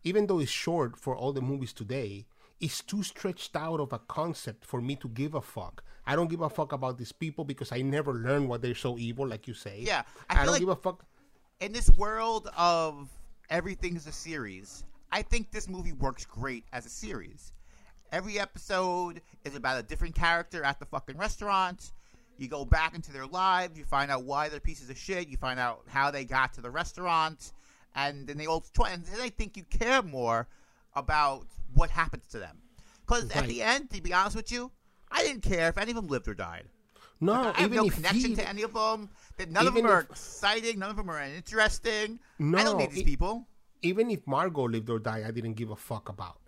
even 0.04 0.26
though 0.28 0.40
it's 0.40 0.52
short 0.52 0.98
for 0.98 1.16
all 1.16 1.32
the 1.32 1.42
movies 1.42 1.74
today, 1.74 2.26
it's 2.60 2.82
too 2.82 3.04
stretched 3.04 3.56
out 3.56 3.80
of 3.80 3.94
a 3.94 4.00
concept 4.00 4.66
for 4.66 4.82
me 4.82 4.96
to 4.98 5.08
give 5.10 5.36
a 5.36 5.42
fuck. 5.42 5.84
I 6.06 6.16
don't 6.16 6.30
give 6.30 6.42
a 6.42 6.50
fuck 6.50 6.74
about 6.74 6.98
these 6.98 7.12
people 7.12 7.46
because 7.46 7.72
I 7.72 7.82
never 7.82 8.14
learned 8.14 8.50
why 8.50 8.58
they're 8.58 8.76
so 8.76 8.98
evil, 8.98 9.28
like 9.28 9.48
you 9.48 9.54
say. 9.54 9.80
Yeah, 9.82 10.04
I 10.30 10.42
I, 10.42 10.46
don't 10.46 10.54
like- 10.54 10.60
give 10.60 10.70
a 10.70 10.76
fuck. 10.76 11.06
in 11.60 11.72
this 11.72 11.90
world 11.92 12.50
of 12.58 13.10
everything's 13.50 14.08
a 14.08 14.12
series, 14.12 14.84
I 15.12 15.22
think 15.22 15.52
this 15.52 15.68
movie 15.68 15.94
works 15.94 16.26
great 16.26 16.66
as 16.74 16.86
a 16.86 16.90
series. 16.90 17.54
Every 18.12 18.40
episode 18.40 19.22
is 19.46 19.56
about 19.56 19.80
a 19.80 19.84
different 19.84 20.16
character 20.16 20.64
at 20.64 20.80
the 20.80 20.86
fucking 20.86 21.18
restaurant. 21.18 21.92
You 22.42 22.48
go 22.48 22.66
back 22.66 22.96
into 22.96 23.14
their 23.14 23.28
lives. 23.28 23.78
You 23.78 23.84
find 23.86 24.10
out 24.10 24.24
why 24.24 24.50
they're 24.50 24.60
pieces 24.60 24.90
of 24.90 24.98
shit. 24.98 25.28
You 25.28 25.38
find 25.38 25.60
out 25.60 25.84
how 25.88 26.10
they 26.10 26.26
got 26.26 26.54
to 26.54 26.62
the 26.62 26.72
restaurant, 26.72 27.52
and 27.96 28.26
then 28.28 28.38
they 28.38 28.48
all. 28.48 28.66
And 28.90 29.06
then 29.06 29.22
I 29.22 29.30
think 29.30 29.56
you 29.56 29.64
care 29.64 30.02
more 30.02 30.48
about 30.96 31.46
what 31.76 31.92
happens 31.92 32.24
to 32.32 32.40
them. 32.40 32.58
Because 33.06 33.30
at 33.32 33.46
the 33.46 33.62
end, 33.62 33.92
to 33.92 34.02
be 34.02 34.12
honest 34.12 34.36
with 34.36 34.52
you, 34.52 34.72
I 35.12 35.22
didn't 35.24 35.44
care 35.44 35.70
if 35.70 35.78
any 35.78 35.92
of 35.92 35.96
them 35.96 36.08
lived 36.08 36.28
or 36.28 36.34
died. 36.34 36.64
No, 37.20 37.54
I 37.56 37.62
have 37.62 37.72
no 37.72 37.86
if 37.86 37.94
connection 37.94 38.32
he, 38.32 38.36
to 38.38 38.50
any 38.50 38.64
of 38.64 38.74
them. 38.74 39.10
That 39.38 39.52
none 39.52 39.68
of 39.68 39.76
them 39.76 39.86
are 39.86 40.02
if- 40.02 40.10
exciting. 40.10 40.80
None 40.80 40.90
of 40.90 40.96
them 40.96 41.12
are 41.12 41.22
interesting. 41.22 42.20
I 42.40 42.44
No, 42.44 42.64
don't 42.64 42.78
need 42.78 42.90
these 42.90 43.00
it- 43.02 43.06
people. 43.06 43.46
even 43.84 44.10
if 44.10 44.26
Margot 44.26 44.68
lived 44.68 44.90
or 44.90 44.98
died, 44.98 45.26
I 45.26 45.30
didn't 45.32 45.54
give 45.54 45.70
a 45.70 45.76
fuck 45.76 46.10
about. 46.10 46.40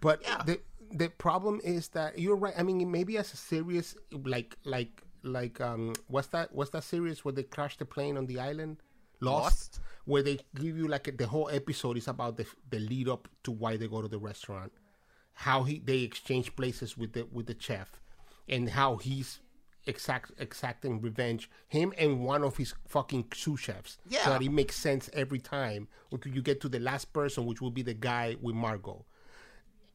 But 0.00 0.22
Yeah. 0.22 0.42
the 0.44 0.60
the 0.92 1.08
problem 1.08 1.60
is 1.64 1.88
that 1.88 2.18
you're 2.18 2.36
right. 2.36 2.54
I 2.56 2.62
mean, 2.62 2.90
maybe 2.90 3.16
as 3.18 3.32
a 3.32 3.36
series 3.36 3.96
like 4.12 4.56
like 4.64 5.02
like 5.22 5.60
um 5.60 5.92
what's 6.08 6.28
that 6.28 6.52
what's 6.54 6.70
that 6.70 6.84
series 6.84 7.24
where 7.24 7.32
they 7.32 7.44
crash 7.44 7.76
the 7.78 7.84
plane 7.84 8.16
on 8.16 8.26
the 8.26 8.38
island, 8.40 8.78
Lost, 9.20 9.44
Lost? 9.44 9.80
where 10.04 10.22
they 10.22 10.38
give 10.54 10.76
you 10.76 10.88
like 10.88 11.16
the 11.16 11.26
whole 11.26 11.48
episode 11.50 11.96
is 11.96 12.08
about 12.08 12.36
the 12.36 12.46
the 12.70 12.78
lead 12.78 13.08
up 13.08 13.28
to 13.44 13.50
why 13.50 13.76
they 13.76 13.86
go 13.88 14.02
to 14.02 14.08
the 14.08 14.18
restaurant, 14.18 14.72
how 15.34 15.62
he 15.64 15.78
they 15.78 16.00
exchange 16.00 16.54
places 16.56 16.96
with 16.98 17.12
the 17.12 17.26
with 17.32 17.46
the 17.46 17.56
chef, 17.58 18.00
and 18.48 18.70
how 18.70 18.96
he's 18.96 19.40
exact 19.86 20.30
exacting 20.38 21.00
revenge 21.00 21.50
him 21.66 21.92
and 21.98 22.20
one 22.24 22.44
of 22.44 22.56
his 22.56 22.72
fucking 22.86 23.24
sous 23.34 23.58
chefs 23.58 23.98
Yeah. 24.08 24.22
so 24.22 24.30
that 24.30 24.40
it 24.42 24.52
makes 24.52 24.76
sense 24.76 25.10
every 25.12 25.40
time 25.40 25.88
until 26.12 26.32
you 26.32 26.40
get 26.40 26.60
to 26.60 26.68
the 26.68 26.78
last 26.78 27.12
person 27.12 27.46
which 27.46 27.60
will 27.60 27.72
be 27.72 27.82
the 27.82 27.92
guy 27.92 28.36
with 28.40 28.54
margot 28.54 29.04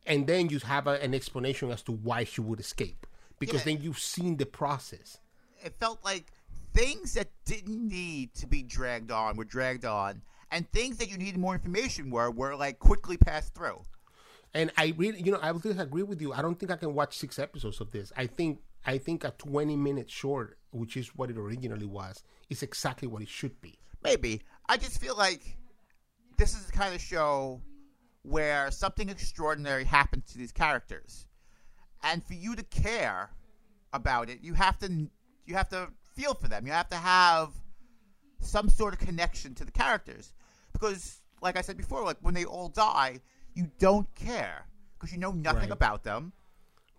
and 0.08 0.26
then 0.26 0.50
you 0.50 0.60
have 0.60 0.88
a, 0.88 1.02
an 1.04 1.14
explanation 1.14 1.70
as 1.72 1.84
to 1.84 1.92
why 1.92 2.24
she 2.24 2.42
would 2.42 2.60
escape. 2.60 3.06
Because 3.40 3.62
Yeah. 3.66 3.74
then 3.76 3.84
you've 3.84 4.00
seen 4.00 4.38
the 4.38 4.46
process. 4.48 5.20
It 5.64 5.76
felt 5.80 6.04
like 6.04 6.32
things 6.74 7.14
that 7.14 7.30
didn't 7.46 7.88
need 7.88 8.34
to 8.36 8.48
be 8.48 8.64
dragged 8.64 9.12
on 9.12 9.38
were 9.38 9.44
dragged 9.46 9.86
on, 9.86 10.22
and 10.52 10.70
things 10.72 10.98
that 10.98 11.10
you 11.10 11.18
needed 11.18 11.38
more 11.38 11.54
information 11.54 12.10
were 12.10 12.32
were 12.32 12.56
like 12.56 12.80
quickly 12.80 13.18
passed 13.18 13.54
through. 13.54 13.82
and 14.54 14.72
i 14.78 14.94
really 14.98 15.22
you 15.22 15.32
know 15.32 15.40
i 15.42 15.52
would 15.52 15.62
just 15.62 15.80
agree 15.80 16.04
with 16.04 16.22
you. 16.22 16.32
I 16.34 16.42
don't 16.42 16.58
think 16.60 16.72
i 16.72 16.78
can 16.78 16.94
watch 16.94 17.18
six 17.18 17.38
episodes 17.38 17.82
of 17.82 17.92
this. 17.92 18.12
I 18.16 18.28
think 18.28 18.60
i 18.86 18.98
think 18.98 19.24
a 19.26 19.32
20 19.32 19.76
minute 19.76 20.10
short 20.10 20.58
which 20.72 20.96
is 20.96 21.08
what 21.18 21.30
it 21.30 21.38
originally 21.38 21.86
was 21.86 22.24
is 22.50 22.64
exactly 22.64 23.08
what 23.08 23.22
it 23.22 23.28
should 23.30 23.60
be. 23.62 23.74
Maybe. 24.04 24.42
I 24.70 24.78
just 24.78 25.00
feel 25.02 25.18
like 25.18 25.58
this 26.38 26.56
is 26.56 26.66
the 26.66 26.72
kind 26.72 26.94
of 26.96 27.02
show 27.02 27.62
where 28.28 28.70
something 28.72 29.10
extraordinary 29.10 29.84
happens 29.86 30.32
to 30.32 30.38
these 30.38 30.52
characters, 30.52 31.26
and 32.04 32.24
for 32.24 32.34
you 32.34 32.56
to 32.56 32.64
care 32.64 33.30
about 33.94 34.30
it, 34.30 34.40
you 34.42 34.54
have 34.54 34.78
to 34.80 35.10
you 35.46 35.56
have 35.56 35.70
to 35.70 35.88
feel 36.16 36.34
for 36.34 36.48
them. 36.48 36.66
You 36.66 36.74
have 36.74 36.90
to 36.90 36.96
have 36.98 37.50
some 38.42 38.70
sort 38.70 38.94
of 38.94 39.00
connection 39.00 39.56
to 39.56 39.66
the 39.66 39.72
characters 39.72 40.34
because, 40.74 41.22
like 41.42 41.58
I 41.58 41.62
said 41.62 41.78
before, 41.78 42.04
like 42.04 42.18
when 42.22 42.34
they 42.34 42.46
all 42.46 42.70
die, 42.70 43.20
you 43.54 43.72
don't 43.80 44.14
care 44.16 44.66
because 45.00 45.12
you 45.14 45.20
know 45.20 45.32
nothing 45.32 45.62
Right. 45.62 45.72
about 45.72 46.04
them. 46.04 46.34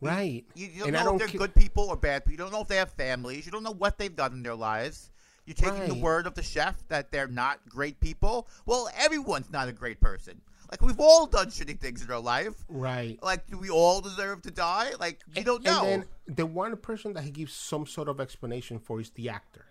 right 0.00 0.44
You, 0.54 0.66
you 0.68 0.78
don't 0.80 0.88
and 0.88 0.96
know 0.96 1.04
don't 1.04 1.14
if 1.14 1.18
they're 1.20 1.28
ca- 1.28 1.46
good 1.46 1.54
people 1.54 1.84
or 1.88 1.96
bad 1.96 2.24
people. 2.24 2.32
You 2.32 2.38
don't 2.38 2.52
know 2.52 2.62
if 2.62 2.68
they 2.68 2.76
have 2.76 2.90
families. 2.92 3.44
You 3.46 3.52
don't 3.52 3.64
know 3.64 3.72
what 3.74 3.98
they've 3.98 4.14
done 4.14 4.32
in 4.32 4.42
their 4.42 4.54
lives. 4.54 5.10
You're 5.44 5.54
taking 5.54 5.88
the 5.88 5.94
word 5.94 6.26
of 6.26 6.34
the 6.34 6.42
chef 6.42 6.86
that 6.88 7.10
they're 7.10 7.26
not 7.26 7.66
great 7.68 7.98
people. 8.00 8.48
Well, 8.66 8.88
everyone's 8.96 9.50
not 9.50 9.66
a 9.68 9.72
great 9.72 9.98
person. 10.00 10.40
Like 10.70 10.82
we've 10.82 11.00
all 11.00 11.26
done 11.26 11.46
shitty 11.46 11.80
things 11.80 12.04
in 12.04 12.10
our 12.10 12.20
life. 12.20 12.54
right 12.68 13.18
Like, 13.22 13.46
do 13.46 13.56
we 13.58 13.70
all 13.70 14.00
deserve 14.00 14.42
to 14.42 14.50
die? 14.50 14.90
Like, 15.00 15.20
you 15.34 15.42
don't 15.42 15.64
know. 15.64 15.84
And 15.84 16.02
then 16.02 16.36
the 16.36 16.46
one 16.46 16.76
person 16.76 17.14
that 17.14 17.24
he 17.24 17.30
gives 17.30 17.54
some 17.54 17.86
sort 17.86 18.08
of 18.08 18.20
explanation 18.20 18.78
for 18.78 19.00
is 19.00 19.10
the 19.10 19.30
actor. 19.30 19.64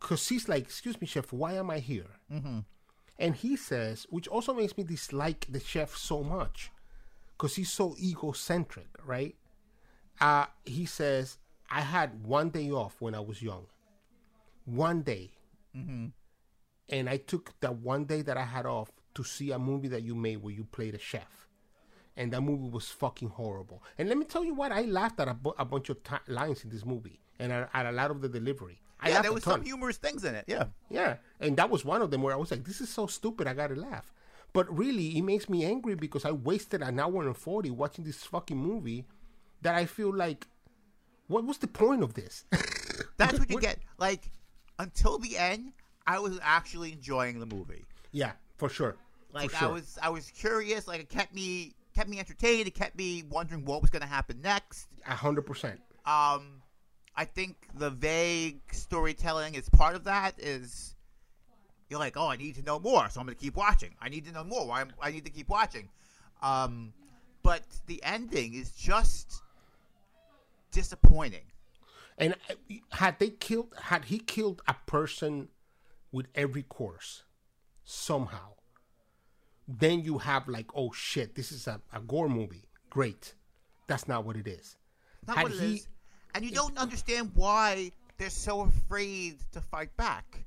Because 0.00 0.28
he's 0.28 0.48
like, 0.48 0.64
excuse 0.64 1.00
me, 1.00 1.06
chef, 1.06 1.32
why 1.32 1.52
am 1.54 1.70
I 1.70 1.78
here? 1.78 2.06
Mm-hmm. 2.32 2.60
And 3.18 3.36
he 3.36 3.54
says, 3.56 4.06
which 4.10 4.26
also 4.26 4.54
makes 4.54 4.76
me 4.76 4.82
dislike 4.82 5.46
the 5.48 5.60
chef 5.60 5.94
so 5.94 6.22
much, 6.22 6.70
because 7.36 7.56
he's 7.56 7.70
so 7.70 7.94
egocentric, 8.02 8.88
right? 9.04 9.36
Uh, 10.20 10.46
he 10.64 10.86
says, 10.86 11.36
I 11.70 11.82
had 11.82 12.24
one 12.24 12.48
day 12.48 12.70
off 12.70 12.96
when 12.98 13.14
I 13.14 13.20
was 13.20 13.42
young. 13.42 13.66
One 14.64 15.02
day. 15.02 15.32
And 16.88 17.08
I 17.08 17.18
took 17.18 17.52
that 17.60 17.76
one 17.76 18.06
day 18.06 18.22
that 18.22 18.36
I 18.36 18.44
had 18.44 18.66
off 18.66 18.90
to 19.14 19.24
see 19.24 19.50
a 19.50 19.58
movie 19.58 19.88
that 19.88 20.02
you 20.02 20.14
made 20.14 20.38
where 20.42 20.54
you 20.54 20.64
played 20.64 20.94
a 20.94 20.98
chef 20.98 21.48
and 22.16 22.32
that 22.32 22.40
movie 22.42 22.68
was 22.68 22.88
fucking 22.88 23.28
horrible. 23.30 23.82
And 23.98 24.08
let 24.08 24.18
me 24.18 24.24
tell 24.24 24.44
you 24.44 24.54
what, 24.54 24.72
I 24.72 24.82
laughed 24.82 25.20
at 25.20 25.28
a, 25.28 25.34
bu- 25.34 25.54
a 25.58 25.64
bunch 25.64 25.88
of 25.90 26.02
ti 26.02 26.16
lines 26.28 26.64
in 26.64 26.70
this 26.70 26.84
movie 26.84 27.20
and 27.38 27.52
at, 27.52 27.70
at 27.72 27.86
a 27.86 27.92
lot 27.92 28.10
of 28.10 28.20
the 28.20 28.28
delivery. 28.28 28.80
I 29.00 29.08
yeah, 29.08 29.22
there 29.22 29.32
was 29.32 29.44
some 29.44 29.62
humorous 29.62 29.96
things 29.96 30.24
in 30.24 30.34
it. 30.34 30.44
Yeah. 30.46 30.64
Yeah, 30.90 31.16
and 31.40 31.56
that 31.56 31.70
was 31.70 31.84
one 31.84 32.02
of 32.02 32.10
them 32.10 32.22
where 32.22 32.34
I 32.34 32.36
was 32.36 32.50
like, 32.50 32.64
"This 32.64 32.82
is 32.82 32.90
so 32.90 33.06
stupid, 33.06 33.46
I 33.46 33.54
gotta 33.54 33.74
laugh." 33.74 34.12
But 34.52 34.76
really, 34.76 35.16
it 35.16 35.22
makes 35.22 35.48
me 35.48 35.64
angry 35.64 35.94
because 35.94 36.24
I 36.26 36.32
wasted 36.32 36.82
an 36.82 37.00
hour 37.00 37.26
and 37.26 37.36
forty 37.36 37.70
watching 37.70 38.04
this 38.04 38.24
fucking 38.24 38.58
movie 38.58 39.06
that 39.62 39.74
I 39.74 39.86
feel 39.86 40.14
like, 40.14 40.48
what 41.28 41.44
was 41.44 41.56
the 41.58 41.66
point 41.66 42.02
of 42.02 42.12
this? 42.12 42.44
That's 43.16 43.38
what 43.38 43.48
you 43.48 43.58
get. 43.60 43.78
Like, 43.96 44.30
until 44.78 45.18
the 45.18 45.38
end, 45.38 45.72
I 46.06 46.18
was 46.18 46.38
actually 46.42 46.92
enjoying 46.92 47.40
the 47.40 47.46
movie. 47.46 47.84
yeah, 48.12 48.32
for 48.60 48.68
sure. 48.68 48.96
Like 49.32 49.50
for 49.50 49.56
sure. 49.56 49.68
I 49.68 49.72
was, 49.72 49.98
I 50.02 50.10
was 50.10 50.30
curious. 50.30 50.86
Like 50.86 51.00
it 51.00 51.08
kept 51.08 51.34
me, 51.34 51.74
kept 51.94 52.08
me 52.08 52.18
entertained. 52.18 52.68
It 52.68 52.74
kept 52.74 52.96
me 52.96 53.24
wondering 53.28 53.64
what 53.64 53.80
was 53.80 53.90
going 53.90 54.02
to 54.02 54.08
happen 54.08 54.40
next. 54.40 54.86
a 55.06 55.14
hundred 55.14 55.42
percent. 55.42 55.80
Um, 56.06 56.62
I 57.16 57.24
think 57.24 57.56
the 57.74 57.90
vague 57.90 58.60
storytelling 58.72 59.54
is 59.54 59.68
part 59.68 59.96
of 59.96 60.04
that. 60.04 60.34
Is 60.38 60.94
you're 61.88 61.98
like, 61.98 62.16
oh, 62.16 62.28
I 62.28 62.36
need 62.36 62.54
to 62.56 62.62
know 62.62 62.78
more, 62.78 63.08
so 63.08 63.20
I'm 63.20 63.26
going 63.26 63.36
to 63.36 63.42
keep 63.42 63.56
watching. 63.56 63.94
I 64.00 64.08
need 64.08 64.24
to 64.26 64.32
know 64.32 64.44
more. 64.44 64.66
Why? 64.66 64.84
I 65.00 65.10
need 65.10 65.24
to 65.24 65.30
keep 65.30 65.48
watching. 65.48 65.88
Um, 66.42 66.92
but 67.42 67.62
the 67.86 68.00
ending 68.04 68.54
is 68.54 68.70
just 68.72 69.42
disappointing. 70.70 71.44
And 72.18 72.34
uh, 72.50 72.74
had 72.92 73.18
they 73.18 73.30
killed, 73.30 73.74
had 73.80 74.04
he 74.04 74.18
killed 74.18 74.62
a 74.68 74.76
person 74.86 75.48
with 76.12 76.26
every 76.34 76.62
course 76.62 77.24
somehow, 77.90 78.54
then 79.66 80.00
you 80.00 80.18
have 80.18 80.48
like, 80.48 80.66
oh 80.74 80.92
shit, 80.92 81.34
this 81.34 81.52
is 81.52 81.66
a, 81.66 81.80
a 81.92 82.00
gore 82.00 82.28
movie. 82.28 82.68
Great. 82.88 83.34
That's 83.86 84.06
not 84.08 84.24
what 84.24 84.36
it 84.36 84.46
is. 84.46 84.76
Not 85.26 85.36
Had 85.36 85.42
what 85.44 85.52
it 85.52 85.60
he- 85.60 85.74
is. 85.76 85.88
And 86.34 86.44
you 86.44 86.52
don't 86.52 86.78
understand 86.78 87.32
why 87.34 87.90
they're 88.16 88.30
so 88.30 88.60
afraid 88.60 89.38
to 89.50 89.60
fight 89.60 89.96
back. 89.96 90.44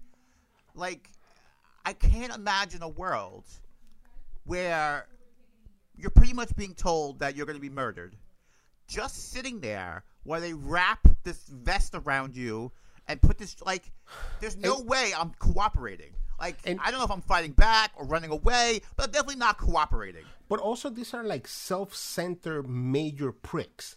Like, 0.75 1.09
I 1.85 1.91
can't 1.91 2.33
imagine 2.33 2.81
a 2.81 2.87
world 2.87 3.43
where 4.45 5.07
you're 5.97 6.09
pretty 6.09 6.31
much 6.31 6.55
being 6.55 6.73
told 6.73 7.19
that 7.19 7.35
you're 7.35 7.45
going 7.45 7.57
to 7.57 7.61
be 7.61 7.69
murdered. 7.69 8.15
Just 8.87 9.31
sitting 9.31 9.59
there 9.59 10.05
while 10.23 10.39
they 10.39 10.53
wrap 10.53 11.05
this 11.23 11.43
vest 11.47 11.95
around 11.95 12.37
you 12.37 12.71
and 13.09 13.21
put 13.21 13.37
this, 13.37 13.57
like, 13.65 13.91
there's 14.39 14.55
no 14.55 14.79
way 14.79 15.11
I'm 15.17 15.33
cooperating. 15.39 16.13
Like, 16.39 16.57
And- 16.65 16.79
I 16.81 16.91
don't 16.91 16.99
know 16.99 17.05
if 17.05 17.11
I'm 17.11 17.21
fighting 17.21 17.51
back 17.53 17.91
or 17.95 18.05
running 18.05 18.31
away, 18.31 18.81
but 18.95 19.05
I'm 19.05 19.11
definitely 19.11 19.35
not 19.37 19.57
cooperating. 19.57 20.25
But 20.49 20.59
also, 20.59 20.89
these 20.89 21.13
are 21.13 21.23
like 21.23 21.47
self-centered 21.47 22.67
major 22.67 23.31
pricks. 23.31 23.95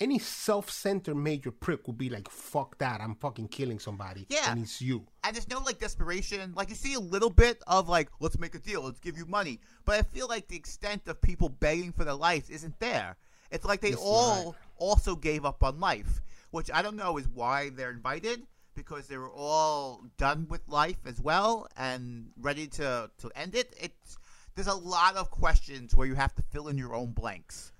Any 0.00 0.18
self-centered 0.18 1.14
major 1.14 1.50
prick 1.52 1.86
would 1.86 1.98
be 1.98 2.08
like, 2.08 2.28
"Fuck 2.28 2.78
that! 2.78 3.00
I'm 3.00 3.14
fucking 3.14 3.48
killing 3.48 3.78
somebody." 3.78 4.26
Yeah. 4.28 4.50
and 4.50 4.62
it's 4.62 4.80
you. 4.80 5.06
and 5.22 5.36
there's 5.36 5.48
no 5.48 5.60
like 5.60 5.78
desperation. 5.78 6.52
Like 6.56 6.70
you 6.70 6.74
see 6.74 6.94
a 6.94 7.00
little 7.00 7.30
bit 7.30 7.62
of 7.66 7.88
like, 7.88 8.08
let's 8.18 8.38
make 8.38 8.54
a 8.54 8.58
deal, 8.58 8.82
let's 8.82 8.98
give 8.98 9.16
you 9.16 9.26
money. 9.26 9.60
But 9.84 9.96
I 10.00 10.02
feel 10.02 10.26
like 10.28 10.48
the 10.48 10.56
extent 10.56 11.06
of 11.06 11.20
people 11.20 11.48
begging 11.48 11.92
for 11.92 12.04
their 12.04 12.14
life 12.14 12.50
isn't 12.50 12.80
there. 12.80 13.16
It's 13.50 13.64
like 13.64 13.80
they 13.80 13.90
It's 13.90 14.02
all 14.02 14.56
also 14.78 15.14
gave 15.14 15.44
up 15.44 15.62
on 15.62 15.78
life, 15.78 16.20
which 16.50 16.70
I 16.72 16.82
don't 16.82 16.96
know 16.96 17.18
is 17.18 17.28
why 17.28 17.68
they're 17.70 17.90
invited 17.92 18.42
because 18.74 19.06
they 19.08 19.16
were 19.16 19.30
all 19.30 20.02
done 20.18 20.46
with 20.48 20.66
life 20.68 20.98
as 21.06 21.20
well 21.20 21.66
and 21.76 22.30
ready 22.40 22.66
to 22.68 23.10
to 23.18 23.30
end 23.36 23.54
it. 23.54 23.74
It's 23.80 24.18
there's 24.54 24.66
a 24.68 24.74
lot 24.74 25.16
of 25.16 25.30
questions 25.30 25.94
where 25.94 26.06
you 26.06 26.14
have 26.14 26.34
to 26.34 26.42
fill 26.50 26.68
in 26.68 26.76
your 26.78 26.94
own 26.94 27.12
blanks. 27.12 27.72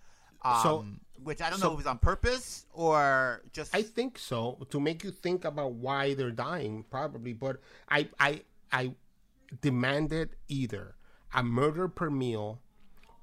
Um, 0.42 0.62
So- 0.62 0.86
which 1.22 1.40
I 1.40 1.50
don't 1.50 1.60
so- 1.60 1.68
know 1.68 1.74
if 1.74 1.80
it's 1.80 1.88
on 1.88 1.98
purpose 1.98 2.66
or 2.72 3.42
just 3.52 3.74
I 3.74 3.82
think 3.82 4.18
so 4.18 4.66
to 4.70 4.80
make 4.80 5.04
you 5.04 5.12
think 5.12 5.44
about 5.44 5.72
why 5.74 6.14
they're 6.14 6.32
dying, 6.32 6.84
probably. 6.90 7.32
But 7.32 7.60
I, 7.88 8.08
I, 8.18 8.42
I 8.72 8.94
demanded 9.60 10.30
either 10.48 10.96
a 11.34 11.42
murder 11.42 11.86
per 11.88 12.10
meal 12.10 12.60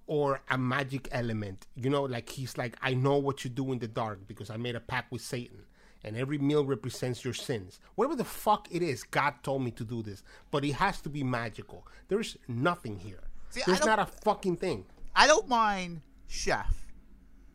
or 0.07 0.41
a 0.49 0.57
magic 0.57 1.07
element. 1.11 1.67
You 1.75 1.89
know, 1.89 2.03
like 2.03 2.29
he's 2.29 2.57
like, 2.57 2.77
I 2.81 2.93
know 2.93 3.17
what 3.17 3.43
you 3.43 3.49
do 3.49 3.71
in 3.71 3.79
the 3.79 3.87
dark 3.87 4.27
because 4.27 4.49
I 4.49 4.57
made 4.57 4.75
a 4.75 4.79
pact 4.79 5.11
with 5.11 5.21
Satan. 5.21 5.65
And 6.03 6.15
every 6.15 6.37
meal 6.37 6.65
represents 6.65 7.25
your 7.25 7.33
sins. 7.33 7.79
Whatever 7.95 8.15
the 8.15 8.23
fuck 8.23 8.67
it 8.71 8.81
is, 8.81 9.03
God 9.03 9.33
told 9.43 9.63
me 9.63 9.71
to 9.71 9.83
do 9.83 10.01
this. 10.01 10.23
But 10.49 10.63
it 10.63 10.73
has 10.73 11.01
to 11.01 11.09
be 11.09 11.23
magical. 11.23 11.85
There's 12.07 12.37
nothing 12.47 12.97
here. 12.97 13.23
See, 13.49 13.61
There's 13.65 13.85
not 13.85 13.99
a 13.99 14.05
fucking 14.05 14.57
thing. 14.57 14.85
I 15.15 15.27
don't 15.27 15.47
mind 15.49 16.01
Chef 16.27 16.85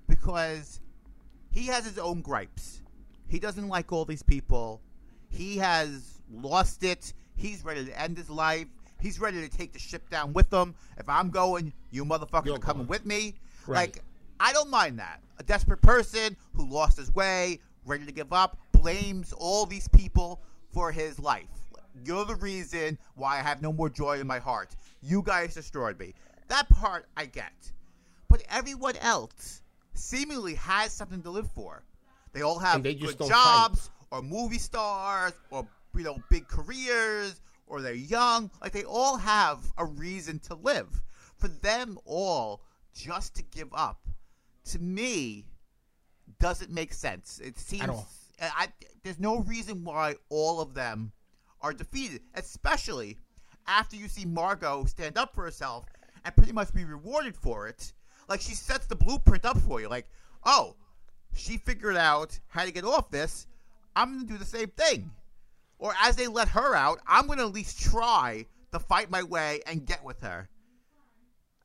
because 0.08 0.80
he 1.50 1.66
has 1.66 1.84
his 1.84 1.98
own 1.98 2.20
gripes. 2.20 2.82
He 3.28 3.38
doesn't 3.38 3.68
like 3.68 3.92
all 3.92 4.04
these 4.04 4.22
people. 4.22 4.82
He 5.28 5.56
has 5.58 6.20
lost 6.30 6.84
it. 6.84 7.14
He's 7.36 7.64
ready 7.64 7.84
to 7.84 8.00
end 8.00 8.18
his 8.18 8.28
life. 8.28 8.66
He's 9.00 9.20
ready 9.20 9.40
to 9.40 9.48
take 9.48 9.72
the 9.72 9.78
ship 9.78 10.08
down 10.10 10.32
with 10.32 10.52
him. 10.52 10.74
If 10.98 11.08
I'm 11.08 11.30
going, 11.30 11.72
you 11.90 12.04
motherfuckers 12.04 12.46
You're 12.46 12.56
are 12.56 12.58
coming 12.58 12.86
going. 12.86 12.88
with 12.88 13.06
me. 13.06 13.34
Right. 13.66 13.94
Like, 13.94 14.04
I 14.40 14.52
don't 14.52 14.70
mind 14.70 14.98
that. 14.98 15.20
A 15.38 15.42
desperate 15.42 15.80
person 15.82 16.36
who 16.54 16.68
lost 16.68 16.96
his 16.96 17.14
way, 17.14 17.60
ready 17.86 18.06
to 18.06 18.12
give 18.12 18.32
up, 18.32 18.58
blames 18.72 19.32
all 19.32 19.66
these 19.66 19.88
people 19.88 20.42
for 20.72 20.92
his 20.92 21.18
life. 21.18 21.48
You're 22.04 22.24
the 22.24 22.34
reason 22.36 22.98
why 23.14 23.38
I 23.38 23.42
have 23.42 23.62
no 23.62 23.72
more 23.72 23.88
joy 23.88 24.20
in 24.20 24.26
my 24.26 24.38
heart. 24.38 24.74
You 25.00 25.22
guys 25.22 25.54
destroyed 25.54 25.98
me. 25.98 26.14
That 26.48 26.68
part 26.68 27.06
I 27.16 27.26
get. 27.26 27.72
But 28.28 28.42
everyone 28.50 28.96
else 28.96 29.62
seemingly 29.94 30.54
has 30.54 30.92
something 30.92 31.22
to 31.22 31.30
live 31.30 31.50
for. 31.52 31.84
They 32.32 32.42
all 32.42 32.58
have 32.58 32.82
they 32.82 32.94
good 32.94 33.18
jobs 33.18 33.90
or 34.10 34.22
movie 34.22 34.58
stars 34.58 35.32
or 35.50 35.66
you 35.96 36.02
know 36.02 36.18
big 36.30 36.48
careers 36.48 37.40
or 37.66 37.80
they're 37.80 37.94
young. 37.94 38.50
Like 38.60 38.72
they 38.72 38.84
all 38.84 39.16
have 39.16 39.60
a 39.78 39.84
reason 39.84 40.40
to 40.40 40.54
live. 40.56 41.02
For 41.36 41.48
them 41.48 41.98
all 42.04 42.62
just 42.94 43.34
to 43.36 43.42
give 43.42 43.68
up, 43.72 44.00
to 44.66 44.78
me, 44.78 45.46
doesn't 46.44 46.70
make 46.70 46.92
sense. 46.92 47.40
It 47.42 47.58
seems. 47.58 47.88
I, 48.38 48.68
there's 49.02 49.18
no 49.18 49.38
reason 49.38 49.82
why 49.82 50.16
all 50.28 50.60
of 50.60 50.74
them 50.74 51.10
are 51.62 51.72
defeated, 51.72 52.20
especially 52.34 53.16
after 53.66 53.96
you 53.96 54.08
see 54.08 54.26
Margot 54.26 54.84
stand 54.84 55.16
up 55.16 55.34
for 55.34 55.44
herself 55.44 55.86
and 56.22 56.36
pretty 56.36 56.52
much 56.52 56.74
be 56.74 56.84
rewarded 56.84 57.34
for 57.34 57.66
it. 57.66 57.94
Like 58.28 58.42
she 58.42 58.54
sets 58.54 58.84
the 58.84 58.94
blueprint 58.94 59.46
up 59.46 59.56
for 59.56 59.80
you. 59.80 59.88
Like, 59.88 60.06
oh, 60.44 60.76
she 61.32 61.56
figured 61.56 61.96
out 61.96 62.38
how 62.48 62.66
to 62.66 62.72
get 62.72 62.84
off 62.84 63.10
this. 63.10 63.46
I'm 63.96 64.12
going 64.12 64.26
to 64.26 64.32
do 64.34 64.38
the 64.38 64.44
same 64.44 64.68
thing. 64.68 65.12
Or 65.78 65.94
as 66.02 66.14
they 66.14 66.26
let 66.26 66.48
her 66.48 66.74
out, 66.74 67.00
I'm 67.06 67.26
going 67.26 67.38
to 67.38 67.46
at 67.46 67.54
least 67.54 67.80
try 67.80 68.44
to 68.72 68.78
fight 68.78 69.10
my 69.10 69.22
way 69.22 69.62
and 69.66 69.86
get 69.86 70.04
with 70.04 70.20
her. 70.20 70.50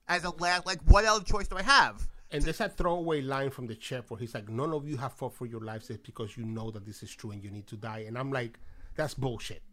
As 0.07 0.23
a 0.23 0.29
last, 0.29 0.65
like, 0.65 0.79
what 0.87 1.03
other 1.03 1.25
choice 1.25 1.49
do 1.49 1.57
I 1.57 1.63
have? 1.63 2.07
And 2.31 2.43
there's 2.43 2.61
a 2.61 2.69
throwaway 2.69 3.21
line 3.21 3.49
from 3.49 3.65
the 3.67 3.77
chef 3.79 4.11
where 4.11 4.19
he's 4.19 4.35
like, 4.35 4.49
"None 4.49 4.71
of 4.71 4.87
you 4.87 4.97
have 4.97 5.13
fought 5.13 5.33
for 5.33 5.45
your 5.47 5.61
lives 5.61 5.87
because 5.87 6.37
you 6.37 6.45
know 6.45 6.69
that 6.71 6.85
this 6.85 7.01
is 7.01 7.13
true 7.13 7.31
and 7.31 7.43
you 7.43 7.49
need 7.49 7.67
to 7.67 7.75
die." 7.75 7.99
And 8.07 8.17
I'm 8.17 8.31
like, 8.31 8.59
"That's 8.95 9.13
bullshit. 9.15 9.63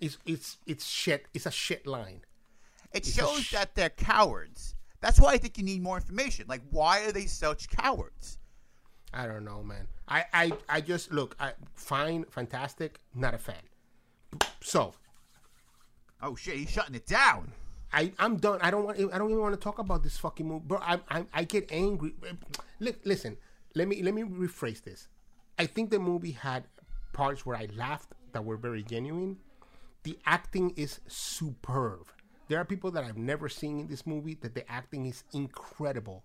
It's 0.00 0.16
it's 0.24 0.58
it's 0.66 0.86
shit. 0.86 1.26
It's 1.34 1.46
a 1.46 1.50
shit 1.50 1.86
line." 1.86 2.22
It 2.92 2.98
It's 2.98 3.14
shows 3.14 3.42
sh- 3.42 3.52
that 3.52 3.74
they're 3.74 3.90
cowards. 3.90 4.74
That's 5.00 5.20
why 5.20 5.32
I 5.32 5.38
think 5.38 5.58
you 5.58 5.64
need 5.64 5.82
more 5.82 5.96
information. 5.96 6.46
Like, 6.48 6.62
why 6.70 7.04
are 7.04 7.12
they 7.12 7.26
such 7.26 7.68
cowards? 7.68 8.38
I 9.12 9.26
don't 9.26 9.44
know, 9.44 9.62
man. 9.62 9.86
I 10.08 10.24
I, 10.32 10.52
I 10.68 10.80
just 10.80 11.12
look. 11.12 11.36
I 11.38 11.52
fine, 11.74 12.24
fantastic. 12.24 13.00
Not 13.14 13.34
a 13.34 13.38
fan. 13.38 13.62
So 14.62 14.94
Oh 16.20 16.34
shit, 16.34 16.56
he's 16.56 16.70
shutting 16.70 16.94
it 16.94 17.06
down. 17.06 17.52
I 17.92 18.12
I'm 18.18 18.36
done. 18.36 18.58
I 18.62 18.70
don't 18.70 18.84
want. 18.84 18.98
I 18.98 19.18
don't 19.18 19.30
even 19.30 19.40
want 19.42 19.54
to 19.54 19.60
talk 19.60 19.78
about 19.78 20.02
this 20.02 20.18
fucking 20.18 20.46
movie, 20.46 20.64
bro. 20.66 20.78
I 20.80 21.00
I, 21.08 21.24
I 21.32 21.44
get 21.44 21.70
angry. 21.72 22.12
Li- 22.80 22.94
Listen, 23.04 23.36
let 23.74 23.88
me 23.88 24.02
let 24.02 24.14
me 24.14 24.22
rephrase 24.22 24.82
this. 24.82 25.08
I 25.58 25.66
think 25.66 25.90
the 25.90 25.98
movie 25.98 26.32
had 26.32 26.64
parts 27.12 27.44
where 27.46 27.56
I 27.56 27.68
laughed 27.74 28.12
that 28.32 28.44
were 28.44 28.56
very 28.56 28.82
genuine. 28.82 29.38
The 30.04 30.18
acting 30.26 30.72
is 30.76 31.00
superb. 31.08 32.06
There 32.48 32.58
are 32.58 32.64
people 32.64 32.90
that 32.92 33.04
I've 33.04 33.16
never 33.18 33.48
seen 33.48 33.78
in 33.80 33.88
this 33.88 34.06
movie 34.06 34.34
that 34.42 34.54
the 34.54 34.70
acting 34.70 35.06
is 35.06 35.24
incredible. 35.32 36.24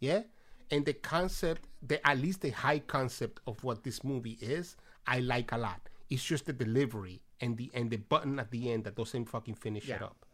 Yeah, 0.00 0.22
and 0.70 0.84
the 0.84 0.92
concept, 0.92 1.68
the 1.82 2.04
at 2.06 2.18
least 2.18 2.40
the 2.40 2.50
high 2.50 2.80
concept 2.80 3.40
of 3.46 3.62
what 3.64 3.84
this 3.84 4.02
movie 4.04 4.38
is, 4.40 4.76
I 5.06 5.20
like 5.20 5.52
a 5.52 5.58
lot. 5.58 5.88
It's 6.10 6.22
just 6.24 6.46
the 6.46 6.52
delivery 6.52 7.22
and 7.40 7.56
the 7.56 7.70
and 7.74 7.90
the 7.90 7.96
button 7.96 8.38
at 8.38 8.50
the 8.50 8.70
end 8.72 8.84
that 8.84 8.96
doesn't 8.96 9.26
fucking 9.26 9.54
finish 9.54 9.88
it 9.88 10.02
up. 10.02 10.25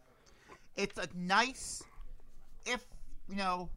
It's 0.75 0.97
a 0.97 1.07
nice, 1.15 1.83
if 2.65 2.83
you 3.29 3.35
know, 3.35 3.69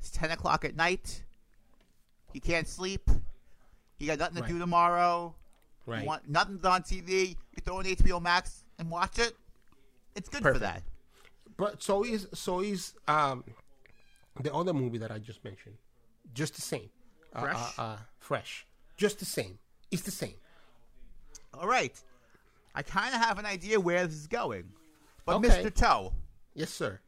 it's 0.00 0.10
ten 0.10 0.30
o'clock 0.30 0.64
at 0.64 0.76
night. 0.76 1.22
You 2.32 2.40
can't 2.40 2.68
sleep. 2.68 3.08
You 3.98 4.06
got 4.08 4.18
nothing 4.18 4.42
to 4.42 4.48
do 4.48 4.58
tomorrow. 4.58 5.34
Right. 5.86 6.02
You 6.02 6.06
want 6.06 6.28
nothing's 6.28 6.64
on 6.64 6.82
TV. 6.82 7.30
You 7.30 7.62
throw 7.64 7.80
in 7.80 7.86
HBO 7.86 8.20
Max 8.20 8.64
and 8.78 8.90
watch 8.90 9.18
it. 9.18 9.34
It's 10.14 10.28
good 10.28 10.42
for 10.42 10.52
Perfect. 10.52 10.62
that. 10.62 10.82
But 11.56 11.82
so 11.82 12.04
is 12.04 12.26
so 12.34 12.60
is 12.60 12.94
um 13.06 13.44
the 14.40 14.52
other 14.52 14.72
movie 14.72 14.98
that 14.98 15.10
I 15.10 15.18
just 15.18 15.44
mentioned. 15.44 15.76
Just 16.34 16.56
the 16.56 16.62
same. 16.62 16.90
Uh, 17.34 17.40
Fresh? 17.40 17.78
Uh, 17.78 17.82
uh, 17.82 17.96
fresh. 18.18 18.66
Just 18.96 19.18
the 19.18 19.24
same. 19.24 19.58
It's 19.90 20.02
the 20.02 20.10
same. 20.10 20.34
All 21.52 21.68
right. 21.68 21.98
I 22.74 22.82
kind 22.82 23.14
of 23.14 23.20
have 23.20 23.38
an 23.38 23.46
idea 23.46 23.78
where 23.78 24.06
this 24.06 24.16
is 24.16 24.26
going, 24.26 24.64
but 25.24 25.36
Okay. 25.36 25.48
Mr. 25.48 25.74
Toe. 25.74 26.12
Yes, 26.54 26.70
sir. 26.70 27.00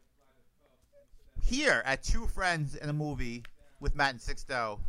here 1.43 1.83
at 1.85 2.03
Two 2.03 2.27
Friends 2.27 2.75
in 2.75 2.89
a 2.89 2.93
Movie 2.93 3.45
with 3.81 3.95
Matt 3.95 4.11
and 4.13 4.21
Sixto, 4.21 4.81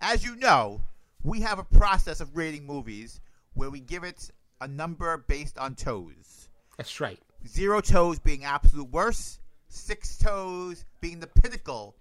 as 0.00 0.24
you 0.24 0.36
know, 0.36 0.80
we 1.22 1.40
have 1.40 1.58
a 1.58 1.64
process 1.64 2.20
of 2.20 2.36
rating 2.36 2.64
movies 2.66 3.20
where 3.54 3.70
we 3.70 3.80
give 3.80 4.04
it 4.04 4.30
a 4.60 4.68
number 4.68 5.16
based 5.28 5.58
on 5.58 5.74
toes. 5.74 6.48
That's 6.78 7.00
right. 7.00 7.18
Zero 7.46 7.80
toes 7.80 8.18
being 8.18 8.44
absolute 8.44 8.90
worst, 8.90 9.40
six 9.68 10.16
toes 10.16 10.84
being 11.00 11.20
the 11.20 11.26
pinnacle 11.26 11.94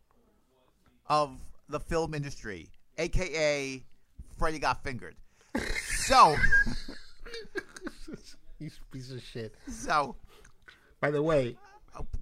of 1.07 1.37
the 1.69 1.79
film 1.79 2.13
industry, 2.13 2.69
aka 2.97 3.83
Freddy 4.37 4.59
Got 4.59 4.83
Fingered. 4.83 5.15
So, 6.07 6.35
You 8.59 8.69
piece 8.91 9.11
of 9.11 9.21
shit. 9.21 9.53
so 9.69 10.15
By 11.05 11.11
the 11.11 11.21
way, 11.21 11.55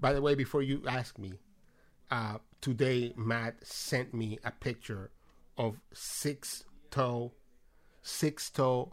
by 0.02 0.12
the 0.12 0.22
way, 0.22 0.36
before 0.36 0.62
you 0.62 0.84
ask 0.86 1.18
me, 1.18 1.40
uh, 2.12 2.40
today 2.60 3.14
Matt 3.16 3.66
sent 3.66 4.14
me 4.14 4.40
a 4.44 4.52
picture 4.52 5.10
of 5.58 5.80
six 5.94 6.66
toe, 6.92 7.32
six 8.02 8.50
toe 8.50 8.92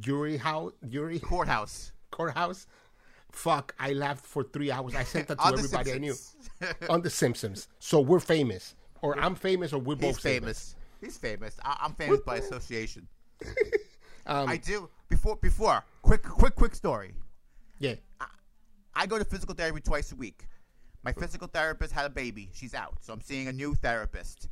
jury 0.00 0.38
house, 0.38 0.72
jury 0.88 1.18
courthouse. 1.30 1.92
courthouse. 2.10 2.66
Fuck! 3.30 3.74
I 3.78 3.92
laughed 3.92 4.24
for 4.24 4.44
three 4.44 4.70
hours. 4.70 4.94
I 4.94 5.04
sent 5.04 5.28
that 5.28 5.38
to 5.40 5.46
everybody 5.46 5.92
I 5.92 5.98
knew 5.98 6.14
on 6.88 7.02
The 7.02 7.10
Simpsons. 7.10 7.68
So 7.80 8.00
we're 8.00 8.20
famous, 8.20 8.76
or 9.02 9.18
I'm 9.20 9.34
famous, 9.34 9.74
or 9.74 9.78
we're 9.78 9.96
both 9.96 10.16
He's 10.16 10.20
famous. 10.20 10.74
He's 11.02 11.18
famous. 11.18 11.58
I- 11.62 11.80
I'm 11.82 11.92
famous 11.92 12.20
by 12.20 12.36
association. 12.36 13.06
Um, 14.24 14.48
I 14.48 14.56
do. 14.56 14.88
Before, 15.10 15.36
before, 15.36 15.84
quick, 16.00 16.22
quick, 16.22 16.54
quick 16.54 16.74
story. 16.74 17.12
Yeah. 17.78 17.96
I 18.22 18.26
go 19.06 19.18
to 19.18 19.24
physical 19.24 19.54
therapy 19.54 19.80
twice 19.80 20.12
a 20.12 20.16
week. 20.16 20.46
My 21.02 21.12
physical 21.12 21.48
therapist 21.48 21.92
had 21.92 22.06
a 22.06 22.10
baby. 22.10 22.50
She's 22.52 22.74
out, 22.74 22.96
so 23.00 23.12
I'm 23.12 23.20
seeing 23.20 23.48
a 23.48 23.52
new 23.52 23.74
therapist. 23.74 24.48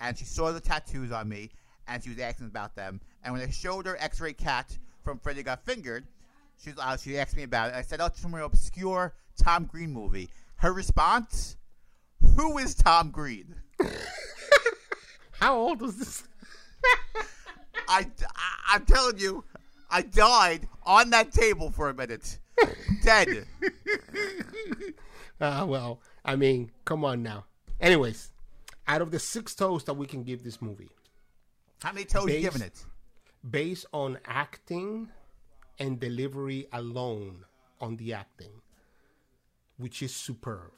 And 0.00 0.16
she 0.16 0.24
saw 0.24 0.52
the 0.52 0.60
tattoos 0.60 1.10
on 1.10 1.28
me, 1.28 1.50
and 1.88 2.02
she 2.02 2.10
was 2.10 2.18
asking 2.18 2.46
about 2.46 2.76
them. 2.76 3.00
And 3.24 3.32
when 3.32 3.42
I 3.42 3.50
showed 3.50 3.86
her 3.86 3.96
X-Ray 3.98 4.34
Cat 4.34 4.78
from 5.02 5.18
Freddy 5.18 5.42
Got 5.42 5.64
Fingered, 5.64 6.06
she 6.62 6.70
was, 6.70 6.78
uh, 6.78 6.96
she 6.96 7.18
asked 7.18 7.36
me 7.36 7.44
about 7.44 7.70
it. 7.70 7.76
I 7.76 7.82
said, 7.82 8.00
"Oh, 8.00 8.06
it's 8.06 8.22
an 8.22 8.34
obscure 8.34 9.14
Tom 9.36 9.64
Green 9.64 9.92
movie." 9.92 10.28
Her 10.56 10.72
response: 10.72 11.56
"Who 12.36 12.58
is 12.58 12.74
Tom 12.74 13.10
Green?" 13.10 13.54
How 15.40 15.56
old 15.56 15.80
was 15.80 15.96
this? 15.96 16.24
I, 17.88 18.06
I 18.34 18.74
I'm 18.74 18.84
telling 18.84 19.18
you, 19.18 19.44
I 19.90 20.02
died 20.02 20.68
on 20.84 21.10
that 21.10 21.32
table 21.32 21.70
for 21.70 21.88
a 21.88 21.94
minute, 21.94 22.38
dead. 23.02 23.46
Ah, 25.40 25.64
well, 25.64 26.00
I 26.24 26.34
mean, 26.34 26.72
come 26.84 27.04
on 27.04 27.22
now. 27.22 27.44
Anyways, 27.80 28.32
out 28.88 29.02
of 29.02 29.12
the 29.12 29.20
six 29.20 29.54
toes 29.54 29.84
that 29.84 29.94
we 29.94 30.04
can 30.04 30.24
give 30.24 30.42
this 30.42 30.60
movie, 30.60 30.90
How 31.80 31.92
many 31.92 32.06
toes 32.06 32.28
you 32.28 32.40
giving 32.40 32.62
it? 32.62 32.84
based 33.48 33.86
on 33.92 34.18
acting 34.26 35.08
and 35.78 36.00
delivery 36.00 36.66
alone 36.72 37.44
on 37.80 37.96
the 37.98 38.14
acting, 38.14 38.50
which 39.76 40.02
is 40.02 40.12
superb, 40.12 40.72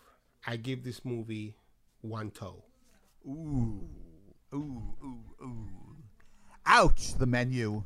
I 0.46 0.56
give 0.56 0.84
this 0.84 1.06
movie 1.06 1.56
one 2.02 2.30
toe. 2.30 2.62
Ooh, 3.26 3.88
ooh, 4.52 4.82
ooh, 5.02 5.24
ooh. 5.42 5.68
Ouch, 6.66 7.14
the 7.14 7.24
menu. 7.26 7.82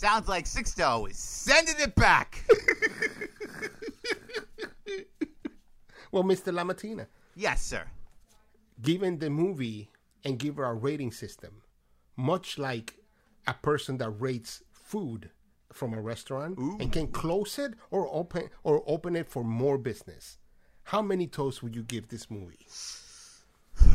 Sounds 0.00 0.28
like 0.28 0.46
Sixto 0.46 1.10
is 1.10 1.18
sending 1.18 1.74
it 1.78 1.94
back. 1.94 2.42
Well, 6.12 6.24
Mr. 6.24 6.52
Lamatina, 6.52 7.06
yes, 7.36 7.62
sir. 7.62 7.84
given 8.82 9.18
the 9.20 9.30
movie 9.30 9.90
and 10.24 10.40
give 10.40 10.56
her 10.56 10.64
a 10.64 10.74
rating 10.74 11.12
system, 11.12 11.62
much 12.16 12.58
like 12.58 12.96
a 13.46 13.54
person 13.54 13.98
that 13.98 14.10
rates 14.10 14.64
food 14.72 15.30
from 15.72 15.94
a 15.94 16.00
restaurant 16.00 16.58
and 16.58 16.90
can 16.92 17.06
close 17.06 17.60
it 17.60 17.74
or 17.92 18.08
open 18.12 18.50
or 18.64 18.82
open 18.88 19.14
it 19.14 19.28
for 19.28 19.44
more 19.44 19.78
business. 19.78 20.38
How 20.82 21.00
many 21.00 21.28
toes 21.28 21.62
would 21.62 21.76
you 21.76 21.84
give 21.84 22.08
this 22.08 22.28
movie? 22.28 22.66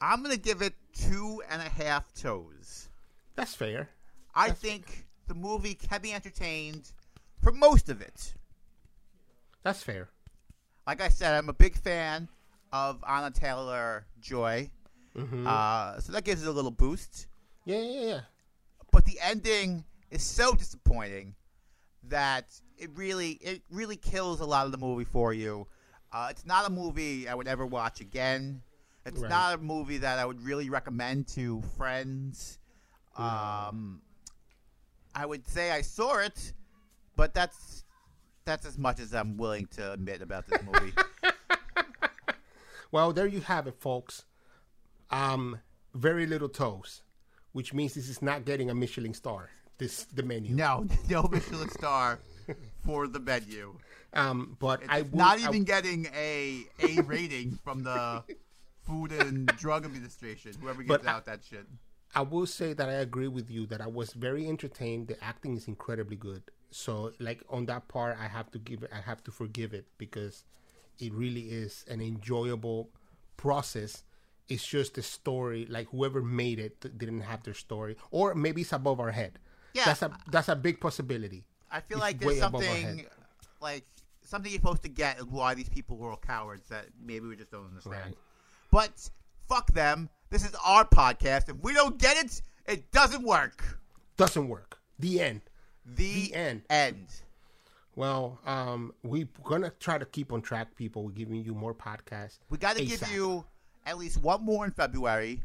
I'm 0.00 0.24
gonna 0.24 0.36
give 0.36 0.60
it 0.60 0.74
two 0.92 1.40
and 1.48 1.62
a 1.62 1.68
half 1.68 2.12
toes. 2.14 2.88
That's 3.36 3.54
fair. 3.54 3.90
I 4.34 4.50
think 4.50 5.06
the 5.28 5.34
movie 5.34 5.74
can 5.74 6.00
be 6.02 6.12
entertained 6.12 6.90
for 7.42 7.52
most 7.52 7.88
of 7.88 8.00
it. 8.00 8.34
That's 9.62 9.82
fair. 9.82 10.08
Like 10.86 11.00
I 11.00 11.08
said, 11.08 11.34
I'm 11.34 11.48
a 11.48 11.52
big 11.54 11.76
fan 11.76 12.28
of 12.72 13.02
Anna 13.08 13.30
Taylor 13.30 14.06
Joy, 14.20 14.70
Mm-hmm. 15.16 15.46
uh, 15.46 16.00
so 16.00 16.10
that 16.12 16.24
gives 16.24 16.42
it 16.42 16.48
a 16.48 16.50
little 16.50 16.72
boost. 16.72 17.28
Yeah, 17.64 17.78
yeah, 17.80 18.00
yeah. 18.00 18.20
But 18.90 19.04
the 19.04 19.16
ending 19.22 19.84
is 20.10 20.24
so 20.24 20.54
disappointing 20.54 21.36
that 22.08 22.46
it 22.76 22.90
really 22.96 23.30
it 23.40 23.62
really 23.70 23.94
kills 23.96 24.40
a 24.40 24.44
lot 24.44 24.66
of 24.66 24.72
the 24.72 24.78
movie 24.78 25.04
for 25.04 25.32
you. 25.32 25.68
Uh, 26.12 26.26
it's 26.30 26.44
not 26.44 26.66
a 26.66 26.70
movie 26.70 27.28
I 27.28 27.34
would 27.34 27.46
ever 27.46 27.64
watch 27.64 28.00
again. 28.00 28.60
It's 29.06 29.20
Right. 29.20 29.28
not 29.30 29.54
a 29.54 29.58
movie 29.58 29.98
that 29.98 30.18
I 30.18 30.24
would 30.24 30.40
really 30.44 30.68
recommend 30.68 31.28
to 31.28 31.62
friends. 31.76 32.58
Um, 33.16 34.02
I 35.14 35.26
would 35.26 35.46
say 35.46 35.70
I 35.70 35.80
saw 35.82 36.18
it, 36.18 36.52
but 37.16 37.34
that's 37.34 37.84
that's 38.44 38.66
as 38.66 38.76
much 38.76 39.00
as 39.00 39.14
I'm 39.14 39.36
willing 39.36 39.66
to 39.76 39.92
admit 39.92 40.20
about 40.22 40.46
this 40.46 40.60
movie. 40.62 40.92
Well, 42.90 43.12
there 43.12 43.26
you 43.26 43.40
have 43.40 43.66
it, 43.66 43.74
folks. 43.80 44.24
Um, 45.10 45.58
very 45.94 46.26
little 46.26 46.48
toes, 46.48 47.02
which 47.52 47.74
means 47.74 47.94
this 47.94 48.08
is 48.08 48.22
not 48.22 48.44
getting 48.44 48.70
a 48.70 48.74
Michelin 48.74 49.14
star. 49.14 49.50
This 49.78 50.04
the 50.04 50.22
menu. 50.22 50.54
no, 50.54 50.86
no 51.10 51.24
Michelin 51.24 51.68
star 51.70 52.20
for 52.86 53.08
the 53.08 53.18
menu. 53.18 53.76
Um, 54.12 54.56
but 54.60 54.82
It's 54.82 54.90
I 54.92 55.02
would, 55.02 55.14
not 55.14 55.40
I- 55.40 55.48
even 55.48 55.64
getting 55.64 56.06
a 56.14 56.64
A 56.84 57.00
rating 57.02 57.58
from 57.64 57.82
the 57.82 58.22
Food 58.86 59.10
and 59.10 59.46
Drug 59.58 59.84
Administration. 59.84 60.52
Whoever 60.60 60.82
gives 60.84 60.88
But 60.88 61.04
I- 61.08 61.10
out 61.10 61.24
that 61.26 61.40
shit. 61.42 61.66
I 62.14 62.22
will 62.22 62.46
say 62.46 62.72
that 62.72 62.88
I 62.88 62.94
agree 62.94 63.28
with 63.28 63.50
you 63.50 63.66
that 63.66 63.80
I 63.80 63.86
was 63.86 64.12
very 64.12 64.48
entertained. 64.48 65.08
The 65.08 65.22
acting 65.22 65.56
is 65.56 65.68
incredibly 65.68 66.16
good. 66.16 66.42
So, 66.70 67.12
like 67.20 67.42
on 67.48 67.66
that 67.66 67.88
part, 67.88 68.16
I 68.20 68.26
have 68.26 68.50
to 68.52 68.58
give. 68.58 68.84
I 68.92 69.00
have 69.00 69.22
to 69.24 69.30
forgive 69.30 69.74
it 69.74 69.86
because 69.98 70.44
it 70.98 71.12
really 71.12 71.42
is 71.50 71.84
an 71.88 72.00
enjoyable 72.00 72.90
process. 73.36 74.02
It's 74.48 74.66
just 74.66 74.94
the 74.94 75.02
story. 75.02 75.66
Like 75.68 75.88
whoever 75.88 76.22
made 76.22 76.58
it 76.58 76.80
didn't 76.98 77.20
have 77.20 77.42
their 77.44 77.54
story, 77.54 77.96
or 78.10 78.34
maybe 78.34 78.62
it's 78.62 78.72
above 78.72 79.00
our 79.00 79.12
head. 79.12 79.38
Yeah. 79.72 79.86
that's 79.86 80.02
a 80.02 80.10
that's 80.30 80.48
a 80.48 80.56
big 80.56 80.80
possibility. 80.80 81.44
I 81.70 81.80
feel 81.80 81.98
It's 81.98 82.02
like 82.02 82.18
there's 82.20 82.34
way 82.34 82.38
above 82.40 82.62
our 82.62 82.66
something 82.66 83.06
like 83.60 83.84
something 84.22 84.50
you're 84.50 84.60
supposed 84.60 84.82
to 84.82 84.88
get 84.88 85.20
why 85.26 85.54
these 85.54 85.68
people 85.68 85.96
were 85.96 86.10
all 86.10 86.16
cowards 86.16 86.68
that 86.68 86.86
maybe 87.04 87.26
we 87.26 87.36
just 87.36 87.50
don't 87.50 87.66
understand. 87.66 88.04
Right. 88.04 88.18
But 88.70 89.10
fuck 89.48 89.72
them. 89.72 90.08
This 90.30 90.44
is 90.44 90.54
our 90.64 90.84
podcast. 90.84 91.48
If 91.48 91.56
we 91.62 91.72
don't 91.72 91.98
get 91.98 92.16
it, 92.16 92.42
it 92.66 92.90
doesn't 92.92 93.22
work. 93.22 93.78
Doesn't 94.16 94.48
work. 94.48 94.78
The 94.98 95.20
end. 95.20 95.42
The, 95.84 96.28
The 96.30 96.34
end. 96.34 96.62
End. 96.70 97.06
Well, 97.96 98.40
um, 98.44 98.92
we're 99.04 99.28
gonna 99.44 99.70
try 99.78 99.98
to 99.98 100.04
keep 100.04 100.32
on 100.32 100.42
track, 100.42 100.74
people. 100.74 101.04
We're 101.04 101.12
giving 101.12 101.44
you 101.44 101.54
more 101.54 101.74
podcasts. 101.74 102.38
We 102.50 102.58
got 102.58 102.76
to 102.76 102.84
give 102.84 103.08
you 103.12 103.44
at 103.86 103.98
least 103.98 104.20
one 104.20 104.44
more 104.44 104.64
in 104.64 104.72
February, 104.72 105.40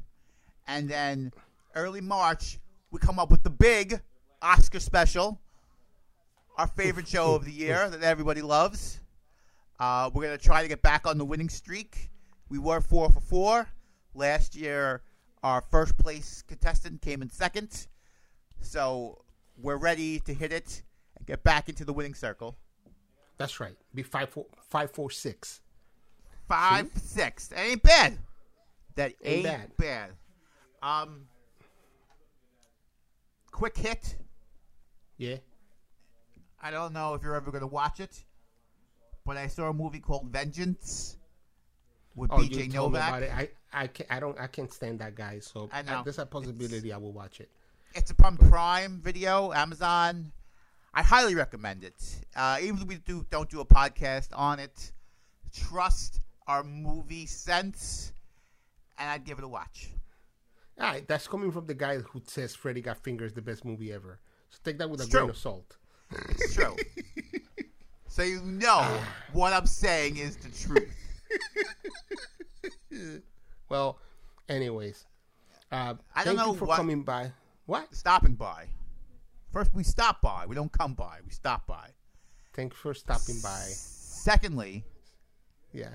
and 0.68 0.90
then 0.90 1.32
early 1.76 2.02
March 2.02 2.60
we 2.90 3.00
come 3.00 3.20
up 3.20 3.30
with 3.30 3.44
the 3.44 3.52
big 3.52 4.02
Oscar 4.42 4.80
special, 4.80 5.40
our 6.58 6.66
favorite 6.66 7.08
show 7.08 7.36
of 7.36 7.46
the 7.46 7.52
year 7.52 7.88
that 7.88 8.02
everybody 8.02 8.42
loves. 8.42 9.00
Uh, 9.80 10.10
we're 10.12 10.24
gonna 10.24 10.38
try 10.38 10.64
to 10.64 10.68
get 10.68 10.82
back 10.82 11.06
on 11.06 11.20
the 11.20 11.26
winning 11.26 11.50
streak. 11.50 12.10
We 12.50 12.58
were 12.58 12.82
four 12.82 13.12
for 13.12 13.20
four 13.20 13.68
last 14.14 14.56
year. 14.56 15.02
Our 15.42 15.62
first 15.72 15.98
place 15.98 16.44
contestant 16.48 17.02
came 17.02 17.22
in 17.22 17.30
second, 17.30 17.88
so 18.60 19.24
we're 19.58 19.78
ready 19.78 20.20
to 20.22 20.34
hit 20.34 20.52
it 20.52 20.84
and 21.18 21.26
get 21.26 21.44
back 21.44 21.70
into 21.70 21.86
the 21.86 21.94
winning 21.94 22.14
circle. 22.14 22.58
That's 23.38 23.60
right. 23.62 23.76
Be 23.96 24.04
five 24.04 24.30
four 24.30 24.46
five 24.70 24.92
four 24.92 25.10
six. 25.10 25.62
Five, 26.50 26.90
six. 27.02 27.48
That 27.48 27.60
ain't 27.60 27.84
bad. 27.84 28.18
That 28.96 29.14
Ain't 29.24 29.46
ain't, 29.46 29.78
bad. 29.78 29.78
bad. 29.78 30.10
Um, 30.82 31.28
quick 33.52 33.78
hit. 33.78 34.18
Yeah. 35.18 35.38
I 36.62 36.72
don't 36.72 36.92
know 36.92 37.14
if 37.14 37.24
you're 37.24 37.36
ever 37.36 37.52
going 37.52 37.62
to 37.62 37.68
watch 37.68 38.00
it, 38.02 38.24
but 39.26 39.38
I 39.38 39.48
saw 39.48 39.70
a 39.70 39.74
movie 39.74 40.00
called 40.00 40.26
Vengeance 40.32 41.18
with 42.16 42.30
Oh, 42.34 42.42
you 42.42 42.50
BJ 42.50 42.74
Novak. 42.74 43.08
about 43.10 43.24
it. 43.24 43.32
I 43.34 43.50
I 43.72 43.88
can 43.88 44.06
I 44.10 44.20
don't 44.20 44.40
I 44.40 44.48
can't 44.48 44.72
stand 44.72 45.00
that 45.00 45.16
guy. 45.16 45.40
So 45.40 45.70
I 45.72 45.82
know. 45.82 46.02
there's 46.04 46.20
a 46.20 46.26
possibility 46.26 46.92
I 46.92 46.98
will 46.98 47.12
watch 47.12 47.40
it. 47.40 47.50
It's 47.96 48.12
upon 48.12 48.38
Prime 48.38 49.02
Video, 49.04 49.52
Amazon. 49.52 50.32
I 50.94 51.04
highly 51.04 51.36
recommend 51.36 51.84
it. 51.84 51.96
Uh, 52.36 52.58
even 52.62 52.82
if 52.82 52.88
we 52.88 52.98
do 52.98 53.26
don't 53.30 53.50
do 53.50 53.62
a 53.62 53.66
podcast 53.66 54.30
on 54.34 54.60
it, 54.60 54.92
trust 55.54 56.20
our 56.48 56.64
movie 56.64 57.26
sense, 57.26 58.12
and 58.98 59.10
I'd 59.10 59.24
give 59.24 59.38
it 59.38 59.44
a 59.44 59.48
watch. 59.48 59.90
All 60.80 60.88
right, 60.88 61.08
that's 61.08 61.28
coming 61.28 61.52
from 61.52 61.66
the 61.66 61.74
guy 61.74 61.98
who 61.98 62.22
says 62.26 62.56
Freddy 62.56 62.82
Got 62.82 62.98
Fingers 63.04 63.32
is 63.32 63.36
the 63.36 63.42
best 63.42 63.66
movie 63.66 63.92
ever. 63.92 64.20
So 64.50 64.60
take 64.64 64.78
that 64.80 64.90
with 64.90 65.02
It's 65.02 65.10
a 65.10 65.12
grain 65.12 65.30
of 65.30 65.38
salt. 65.38 65.78
It's 66.30 66.56
true. 66.56 66.76
so 68.08 68.24
you 68.24 68.42
know 68.42 69.00
what 69.34 69.54
I'm 69.54 69.68
saying 69.68 70.18
is 70.18 70.38
the 70.38 70.50
truth. 70.50 70.96
Well, 73.70 74.00
anyways, 74.48 75.06
uh, 75.72 75.96
I 76.16 76.24
don't 76.24 76.36
thank 76.36 76.38
know 76.40 76.54
you 76.54 76.58
for 76.60 76.66
what- 76.66 76.78
coming 76.78 77.04
by. 77.04 77.32
What? 77.66 77.94
Stopping 77.96 78.34
by. 78.36 78.68
First, 79.54 79.74
we 79.74 79.84
stop 79.84 80.22
by. 80.22 80.46
We 80.48 80.56
don't 80.56 80.72
come 80.72 80.94
by. 80.96 81.20
We 81.24 81.32
stop 81.32 81.68
by. 81.68 81.90
Thanks 82.54 82.76
for 82.78 82.94
stopping 82.94 83.40
by. 83.42 83.62
Secondly, 83.70 84.84
Yeah. 85.72 85.90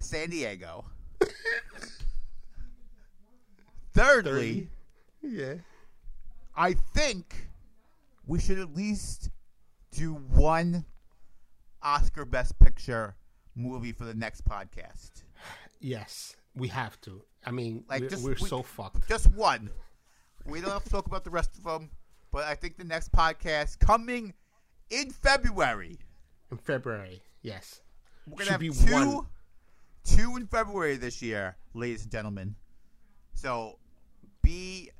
San 0.00 0.28
Diego. 0.30 0.84
Thirdly, 3.94 4.68
Yeah. 5.22 5.54
I 6.54 6.74
think 6.74 7.48
we 8.26 8.38
should 8.38 8.58
at 8.58 8.74
least 8.74 9.30
do 9.92 10.14
one 10.14 10.84
Oscar 11.82 12.24
Best 12.24 12.58
Picture 12.58 13.16
movie 13.54 13.92
for 13.92 14.04
the 14.04 14.14
next 14.14 14.44
podcast. 14.44 15.22
Yes, 15.80 16.36
we 16.54 16.68
have 16.68 17.00
to. 17.02 17.22
I 17.44 17.50
mean, 17.50 17.84
Like, 17.88 18.02
we're, 18.02 18.08
just- 18.08 18.24
we're 18.24 18.34
we- 18.40 18.48
so 18.48 18.62
fucked. 18.62 19.08
Just 19.08 19.30
one. 19.32 19.70
We 20.44 20.60
don't 20.60 20.70
have 20.70 20.84
to 20.84 20.90
talk 20.90 21.06
about 21.06 21.24
the 21.24 21.30
rest 21.30 21.56
of 21.58 21.64
them, 21.64 21.90
but 22.30 22.44
I 22.44 22.54
think 22.54 22.76
the 22.78 22.84
next 22.84 23.10
podcast 23.12 23.78
coming 23.80 24.32
in 24.90 25.10
February. 25.10 25.98
In 26.52 26.58
February, 26.58 27.20
yes. 27.42 27.80
We're 28.28 28.44
gonna 28.44 28.52
have 28.52 28.60
two, 28.60 28.92
one. 28.92 29.26
two 30.04 30.36
in 30.36 30.46
February 30.46 30.96
this 30.96 31.20
year, 31.20 31.56
ladies 31.74 32.02
and 32.04 32.12
gentlemen. 32.12 32.54
So 33.34 33.78
be 34.42 34.90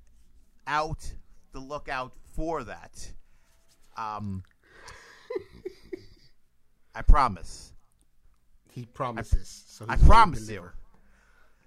out 0.67 1.13
the 1.53 1.61
lookout 1.61 2.13
for 2.35 2.65
that. 2.65 3.13
Um, 3.97 4.43
I 6.95 7.03
promise. 7.03 7.73
He 8.77 8.85
promises. 8.85 9.65
so 9.69 9.87
I 9.89 9.95
he's 9.95 10.03
gonna 10.03 10.09
promise 10.11 10.51
you. 10.51 10.71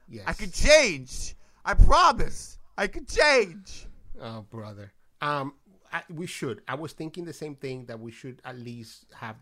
Yes. 0.08 0.24
I 0.28 0.34
can 0.34 0.52
change. 0.52 1.36
I 1.66 1.74
promise. 1.74 2.60
I 2.78 2.86
can 2.86 3.06
change. 3.08 3.88
Oh, 4.22 4.42
brother. 4.50 4.92
Um, 5.22 5.56
I, 5.92 6.04
we 6.14 6.28
should. 6.28 6.62
I 6.68 6.76
was 6.76 6.94
thinking 6.94 7.26
the 7.26 7.34
same 7.34 7.56
thing 7.56 7.86
that 7.86 8.00
we 8.00 8.12
should 8.12 8.42
at 8.46 8.58
least 8.60 9.06
have 9.16 9.38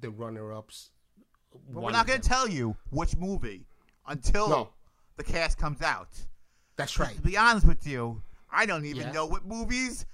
the 0.00 0.10
runner-ups. 0.10 0.90
But 1.70 1.82
we're 1.84 1.92
not 1.92 2.08
going 2.08 2.20
to 2.20 2.28
tell 2.28 2.48
you 2.48 2.76
which 2.90 3.16
movie 3.16 3.64
until 4.08 4.48
No. 4.48 4.68
the 5.16 5.22
cast 5.24 5.56
comes 5.58 5.82
out. 5.82 6.08
That's 6.76 6.98
right. 6.98 7.14
To 7.14 7.22
be 7.22 7.36
honest 7.36 7.64
with 7.66 7.86
you, 7.86 8.22
I 8.50 8.66
don't 8.66 8.84
even 8.86 9.02
Yeah. 9.04 9.12
know 9.12 9.26
what 9.26 9.46
movies 9.46 10.04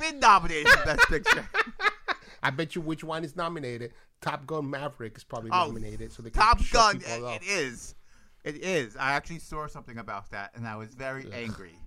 been 0.00 0.18
nominated 0.18 0.68
for 0.68 0.84
Best 0.86 1.06
Picture. 1.08 1.46
I 2.42 2.48
bet 2.50 2.74
you 2.74 2.80
which 2.80 3.04
one 3.04 3.22
is 3.22 3.36
nominated. 3.36 3.92
Top 4.24 4.46
Gun 4.46 4.70
Maverick 4.70 5.16
is 5.16 5.24
probably 5.24 5.50
Oh, 5.52 5.66
nominated, 5.66 6.12
so 6.12 6.22
they 6.22 6.30
Top 6.30 6.58
Gun, 6.70 6.96
it- 6.96 7.04
it 7.06 7.42
is. 7.44 7.94
It 8.42 8.56
is. 8.56 8.96
I 8.96 9.12
actually 9.12 9.38
saw 9.38 9.66
something 9.66 9.98
about 9.98 10.30
that, 10.30 10.52
and 10.54 10.66
I 10.66 10.76
was 10.76 10.94
very 10.94 11.30
angry 11.32 11.78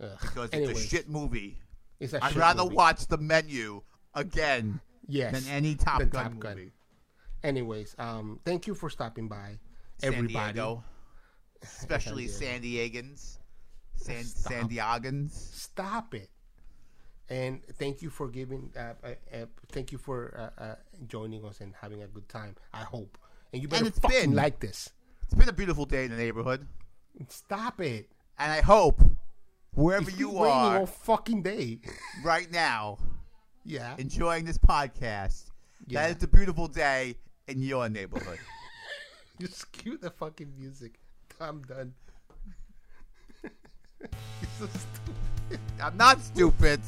Ugh. 0.00 0.10
because 0.20 0.50
it's 0.52 0.78
a 0.78 0.82
shit 0.82 1.08
movie. 1.08 1.58
It's 2.00 2.12
a 2.12 2.22
I'd 2.24 2.28
shit 2.32 2.36
rather 2.38 2.62
movie. 2.64 2.76
watch 2.76 3.06
the 3.06 3.18
menu 3.18 3.82
again 4.14 4.80
yes, 5.06 5.32
than 5.44 5.52
any 5.52 5.74
Top 5.74 5.98
than 6.00 6.08
Gun 6.10 6.24
Top 6.32 6.38
Gun. 6.38 6.56
movie. 6.56 6.72
Anyways, 7.42 7.94
um, 7.98 8.40
thank 8.44 8.66
you 8.66 8.74
for 8.74 8.88
stopping 8.90 9.28
by, 9.28 9.58
San 9.98 10.14
everybody. 10.14 10.52
Diego, 10.54 10.82
especially 11.62 12.28
San 12.28 12.62
Diegans, 12.62 13.38
San. 13.96 14.24
San 14.24 14.68
Diegans. 14.68 15.32
Stop 15.32 16.14
it. 16.14 16.30
And 17.30 17.60
thank 17.78 18.00
you 18.00 18.08
for 18.10 18.28
giving. 18.28 18.70
Uh, 18.76 18.94
uh, 19.04 19.08
uh, 19.34 19.46
thank 19.72 19.92
you 19.92 19.98
for 19.98 20.50
uh, 20.58 20.62
uh, 20.62 20.74
joining 21.06 21.44
us 21.44 21.60
and 21.60 21.74
having 21.80 22.02
a 22.02 22.06
good 22.06 22.28
time. 22.28 22.56
I 22.72 22.84
hope. 22.84 23.18
And 23.52 23.60
you 23.62 23.68
better 23.68 23.86
it's 23.86 23.98
fucking 23.98 24.20
been- 24.30 24.34
like 24.34 24.60
this. 24.60 24.90
It's 25.24 25.34
been 25.34 25.48
a 25.48 25.52
beautiful 25.52 25.84
day 25.84 26.04
in 26.06 26.10
the 26.10 26.16
neighborhood, 26.16 26.66
Stop 27.28 27.82
it. 27.82 28.08
and 28.38 28.50
I 28.50 28.62
hope 28.62 29.02
wherever 29.74 30.10
you 30.10 30.38
are 30.38 30.78
all 30.80 30.86
fucking 30.86 31.42
day. 31.42 31.80
right 32.24 32.50
now, 32.50 32.96
yeah. 33.62 33.94
enjoying 33.98 34.46
this 34.46 34.56
podcast, 34.56 35.50
Yeah. 35.86 36.00
that 36.02 36.12
it's 36.12 36.24
a 36.24 36.28
beautiful 36.28 36.66
day 36.66 37.16
in 37.46 37.60
your 37.60 37.90
neighborhood. 37.90 38.38
Just 39.40 39.70
cue 39.70 39.98
the 39.98 40.08
fucking 40.10 40.50
music. 40.58 40.94
I'm 41.38 41.60
done. 41.62 41.92
You're 44.00 44.10
so 44.58 44.66
stupid. 44.66 45.60
I'm 45.82 45.96
not 45.98 46.22
stupid. 46.22 46.80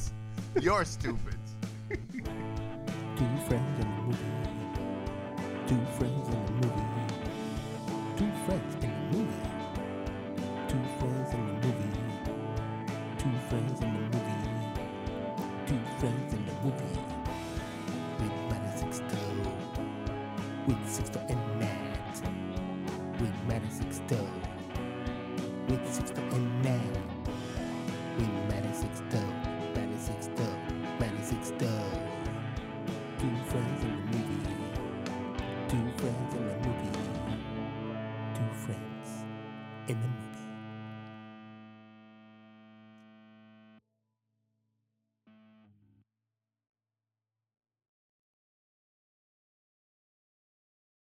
You're 0.59 0.83
stupid. 0.83 1.37
Two 1.89 3.37
friends 3.47 3.79
in 3.79 3.87
the 3.95 4.01
movie. 4.01 4.17
Two 5.65 5.79
friends 5.97 6.20